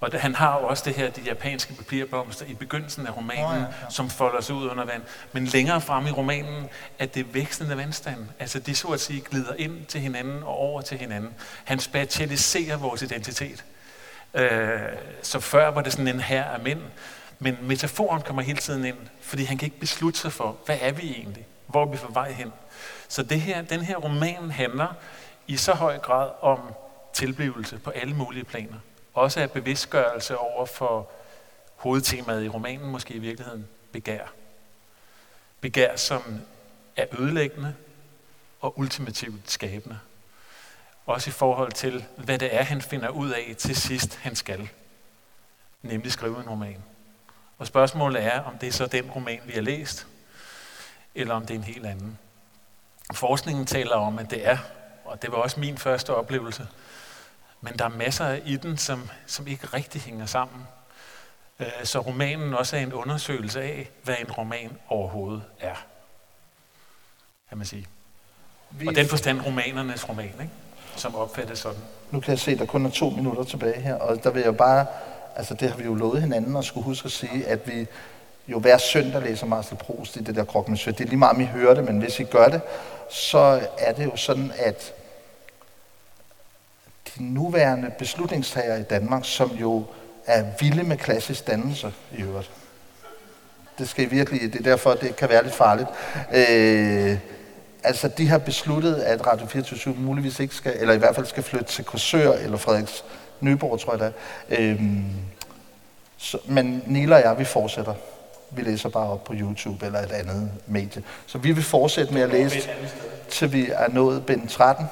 Og 0.00 0.12
det, 0.12 0.20
han 0.20 0.34
har 0.34 0.60
jo 0.60 0.66
også 0.66 0.82
det 0.86 0.94
her, 0.94 1.10
de 1.10 1.20
japanske 1.20 1.74
papirblomster 1.74 2.46
i 2.46 2.54
begyndelsen 2.54 3.06
af 3.06 3.16
romanen, 3.16 3.44
oh, 3.44 3.54
ja, 3.54 3.60
ja. 3.60 3.66
som 3.90 4.10
folder 4.10 4.40
sig 4.40 4.54
ud 4.54 4.68
under 4.68 4.84
vand. 4.84 5.02
Men 5.32 5.44
længere 5.44 5.80
frem 5.80 6.06
i 6.06 6.10
romanen, 6.10 6.68
at 6.98 7.14
det 7.14 7.34
vekslende 7.34 7.76
vandstand, 7.76 8.26
altså 8.38 8.58
de 8.58 8.74
så 8.74 8.88
at 8.88 9.00
sige 9.00 9.20
glider 9.20 9.54
ind 9.58 9.86
til 9.86 10.00
hinanden 10.00 10.42
og 10.42 10.56
over 10.56 10.80
til 10.80 10.98
hinanden. 10.98 11.30
Han 11.64 11.78
spatialiserer 11.78 12.76
vores 12.76 13.02
identitet. 13.02 13.64
Øh, 14.34 14.80
så 15.22 15.40
før 15.40 15.68
var 15.68 15.82
det 15.82 15.92
sådan 15.92 16.08
en 16.08 16.20
her 16.20 16.44
af 16.44 16.60
mænd, 16.60 16.80
men 17.42 17.56
metaforen 17.62 18.22
kommer 18.22 18.42
hele 18.42 18.58
tiden 18.58 18.84
ind, 18.84 18.98
fordi 19.20 19.44
han 19.44 19.58
kan 19.58 19.66
ikke 19.66 19.80
beslutte 19.80 20.18
sig 20.20 20.32
for, 20.32 20.56
hvad 20.64 20.78
er 20.80 20.92
vi 20.92 21.10
egentlig? 21.10 21.46
Hvor 21.66 21.82
er 21.82 21.86
vi 21.86 21.96
på 21.96 22.12
vej 22.12 22.32
hen? 22.32 22.52
Så 23.08 23.22
det 23.22 23.40
her, 23.40 23.62
den 23.62 23.80
her 23.80 23.96
roman 23.96 24.50
handler 24.50 24.94
i 25.46 25.56
så 25.56 25.72
høj 25.72 25.98
grad 25.98 26.30
om 26.40 26.60
tilblivelse 27.12 27.78
på 27.78 27.90
alle 27.90 28.14
mulige 28.14 28.44
planer. 28.44 28.76
Også 29.14 29.40
af 29.40 29.50
bevidstgørelse 29.50 30.38
over 30.38 30.66
for 30.66 31.10
hovedtemaet 31.76 32.44
i 32.44 32.48
romanen, 32.48 32.90
måske 32.90 33.14
i 33.14 33.18
virkeligheden, 33.18 33.68
begær. 33.92 34.24
Begær, 35.60 35.96
som 35.96 36.40
er 36.96 37.06
ødelæggende 37.18 37.74
og 38.60 38.78
ultimativt 38.78 39.50
skabende. 39.50 39.98
Også 41.06 41.30
i 41.30 41.32
forhold 41.32 41.72
til, 41.72 42.04
hvad 42.16 42.38
det 42.38 42.54
er, 42.54 42.62
han 42.62 42.82
finder 42.82 43.08
ud 43.08 43.30
af 43.30 43.54
til 43.58 43.76
sidst, 43.76 44.16
han 44.16 44.36
skal. 44.36 44.68
Nemlig 45.82 46.12
skrive 46.12 46.40
en 46.40 46.48
roman. 46.48 46.82
Og 47.60 47.66
spørgsmålet 47.66 48.22
er, 48.22 48.40
om 48.40 48.58
det 48.58 48.66
er 48.66 48.72
så 48.72 48.86
den 48.86 49.10
roman, 49.10 49.40
vi 49.44 49.52
har 49.52 49.60
læst, 49.60 50.06
eller 51.14 51.34
om 51.34 51.46
det 51.46 51.54
er 51.54 51.58
en 51.58 51.64
helt 51.64 51.86
anden. 51.86 52.18
Forskningen 53.14 53.66
taler 53.66 53.94
om, 53.94 54.18
at 54.18 54.30
det 54.30 54.46
er, 54.48 54.58
og 55.04 55.22
det 55.22 55.32
var 55.32 55.36
også 55.36 55.60
min 55.60 55.78
første 55.78 56.14
oplevelse, 56.14 56.66
men 57.60 57.78
der 57.78 57.84
er 57.84 57.88
masser 57.88 58.32
i 58.32 58.56
den, 58.56 58.78
som, 58.78 59.10
som 59.26 59.46
ikke 59.46 59.66
rigtig 59.66 60.00
hænger 60.02 60.26
sammen. 60.26 60.66
Øh, 61.60 61.66
så 61.84 62.00
romanen 62.00 62.54
også 62.54 62.76
er 62.76 62.80
en 62.80 62.92
undersøgelse 62.92 63.62
af, 63.62 63.90
hvad 64.02 64.14
en 64.20 64.32
roman 64.32 64.78
overhovedet 64.88 65.42
er. 65.60 65.76
Kan 67.48 67.58
man 67.58 67.66
sige. 67.66 67.86
Vi... 68.70 68.86
Og 68.86 68.94
den 68.94 69.08
forstand 69.08 69.40
romanernes 69.40 70.08
roman, 70.08 70.32
ikke? 70.40 70.50
som 70.96 71.14
opfattes 71.14 71.58
sådan. 71.58 71.80
Nu 72.10 72.20
kan 72.20 72.30
jeg 72.30 72.38
se, 72.38 72.50
at 72.52 72.58
der 72.58 72.66
kun 72.66 72.86
er 72.86 72.90
to 72.90 73.10
minutter 73.10 73.44
tilbage 73.44 73.80
her, 73.80 73.94
og 73.94 74.24
der 74.24 74.30
vil 74.30 74.42
jeg 74.42 74.56
bare 74.56 74.86
altså 75.40 75.54
det 75.54 75.70
har 75.70 75.76
vi 75.76 75.84
jo 75.84 75.94
lovet 75.94 76.22
hinanden 76.22 76.56
at 76.56 76.64
skulle 76.64 76.84
huske 76.84 77.06
at 77.06 77.12
sige, 77.12 77.46
at 77.46 77.68
vi 77.68 77.86
jo 78.48 78.58
hver 78.58 78.78
søndag 78.78 79.22
læser 79.22 79.46
Marcel 79.46 79.76
Proust 79.76 80.16
i 80.16 80.18
det 80.18 80.36
der 80.36 80.44
Krok 80.44 80.66
Det 80.66 80.88
er 81.00 81.04
lige 81.04 81.16
meget, 81.16 81.34
om 81.34 81.40
I 81.40 81.44
hører 81.44 81.74
det, 81.74 81.84
men 81.84 81.98
hvis 81.98 82.20
I 82.20 82.24
gør 82.24 82.48
det, 82.48 82.60
så 83.10 83.60
er 83.78 83.92
det 83.92 84.04
jo 84.04 84.16
sådan, 84.16 84.52
at 84.58 84.92
de 87.06 87.22
nuværende 87.22 87.90
beslutningstagere 87.98 88.80
i 88.80 88.82
Danmark, 88.82 89.24
som 89.24 89.50
jo 89.50 89.84
er 90.26 90.44
vilde 90.60 90.82
med 90.82 90.96
klassisk 90.96 91.46
dannelse 91.46 91.92
i 92.18 92.22
øvrigt. 92.22 92.50
Det 93.78 93.88
skal 93.88 94.04
I 94.04 94.08
virkelig, 94.08 94.52
det 94.52 94.58
er 94.58 94.62
derfor, 94.62 94.94
det 94.94 95.16
kan 95.16 95.28
være 95.28 95.42
lidt 95.42 95.54
farligt. 95.54 95.88
Øh, 96.32 97.18
altså, 97.84 98.08
de 98.08 98.28
har 98.28 98.38
besluttet, 98.38 98.94
at 98.94 99.26
Radio 99.26 99.46
24 99.46 99.94
muligvis 99.94 100.40
ikke 100.40 100.54
skal, 100.54 100.72
eller 100.80 100.94
i 100.94 100.98
hvert 100.98 101.14
fald 101.14 101.26
skal 101.26 101.42
flytte 101.42 101.66
til 101.66 101.84
Korsør 101.84 102.32
eller 102.32 102.56
Frederiks 102.56 103.04
Nyborg, 103.40 103.80
tror 103.80 103.92
jeg 103.92 104.00
da. 104.00 104.12
Øhm, 104.56 105.04
så, 106.18 106.38
men 106.44 106.82
Nila 106.86 107.16
og 107.16 107.22
jeg, 107.22 107.38
vi 107.38 107.44
fortsætter. 107.44 107.94
Vi 108.50 108.62
læser 108.62 108.88
bare 108.88 109.10
op 109.10 109.24
på 109.24 109.32
YouTube 109.36 109.86
eller 109.86 109.98
et 109.98 110.12
andet 110.12 110.50
medie. 110.66 111.02
Så 111.26 111.38
vi 111.38 111.52
vil 111.52 111.64
fortsætte 111.64 112.14
med 112.14 112.22
at 112.22 112.28
læse, 112.28 112.70
til 113.28 113.52
vi 113.52 113.70
er 113.72 113.88
nået 113.88 114.26
bind 114.26 114.48
13, 114.48 114.86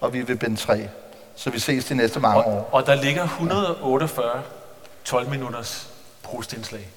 og 0.00 0.12
vi 0.12 0.22
vil 0.22 0.36
bind 0.36 0.56
3. 0.56 0.88
Så 1.36 1.50
vi 1.50 1.58
ses 1.58 1.84
de 1.84 1.94
næste 1.94 2.20
mange 2.20 2.44
og, 2.44 2.52
år. 2.52 2.68
Og 2.72 2.86
der 2.86 2.94
ligger 2.94 3.22
148 3.22 4.42
12 5.04 5.28
minutters 5.30 5.88
prostindslag. 6.22 6.88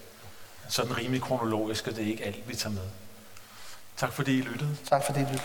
Sådan 0.69 0.97
rimelig 0.97 1.21
kronologisk, 1.21 1.87
og 1.87 1.95
det 1.95 2.03
er 2.03 2.07
ikke 2.07 2.25
alt, 2.25 2.49
vi 2.49 2.55
tager 2.55 2.73
med. 2.73 2.81
Tak 3.97 4.13
fordi 4.13 4.37
I 4.37 4.41
lyttede. 4.41 4.69
Tak 4.89 5.05
fordi 5.05 5.19
I 5.19 5.23
lyttede. 5.23 5.41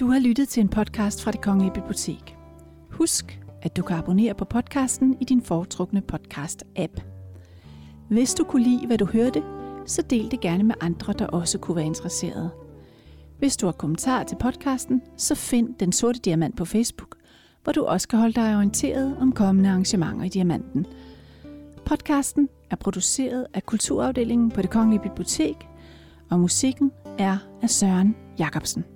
Du 0.00 0.06
har 0.06 0.18
lyttet 0.18 0.48
til 0.48 0.60
en 0.60 0.68
podcast 0.68 1.22
fra 1.22 1.30
det 1.30 1.40
Kongelige 1.40 1.74
Bibliotek. 1.74 2.36
Husk, 2.90 3.40
at 3.62 3.76
du 3.76 3.82
kan 3.82 3.96
abonnere 3.96 4.34
på 4.34 4.44
podcasten 4.44 5.16
i 5.20 5.24
din 5.24 5.42
foretrukne 5.42 6.02
podcast-app. 6.12 7.02
Hvis 8.08 8.34
du 8.34 8.44
kunne 8.44 8.62
lide, 8.62 8.86
hvad 8.86 8.98
du 8.98 9.04
hørte, 9.04 9.42
så 9.86 10.02
del 10.02 10.30
det 10.30 10.40
gerne 10.40 10.62
med 10.62 10.74
andre, 10.80 11.12
der 11.12 11.26
også 11.26 11.58
kunne 11.58 11.76
være 11.76 11.84
interesserede. 11.84 12.50
Hvis 13.38 13.56
du 13.56 13.66
har 13.66 13.72
kommentar 13.72 14.22
til 14.22 14.36
podcasten, 14.40 15.02
så 15.16 15.34
find 15.34 15.74
Den 15.80 15.92
Sorte 15.92 16.18
Diamant 16.18 16.56
på 16.56 16.64
Facebook, 16.64 17.16
hvor 17.62 17.72
du 17.72 17.84
også 17.84 18.08
kan 18.08 18.18
holde 18.18 18.34
dig 18.34 18.56
orienteret 18.56 19.16
om 19.20 19.32
kommende 19.32 19.70
arrangementer 19.70 20.24
i 20.24 20.28
Diamanten. 20.28 20.86
Podcasten 21.84 22.48
er 22.70 22.76
produceret 22.76 23.46
af 23.54 23.66
Kulturafdelingen 23.66 24.50
på 24.50 24.62
det 24.62 24.70
Kongelige 24.70 25.02
Bibliotek, 25.02 25.56
og 26.30 26.40
musikken 26.40 26.92
er 27.18 27.38
af 27.62 27.70
Søren 27.70 28.16
Jacobsen. 28.38 28.93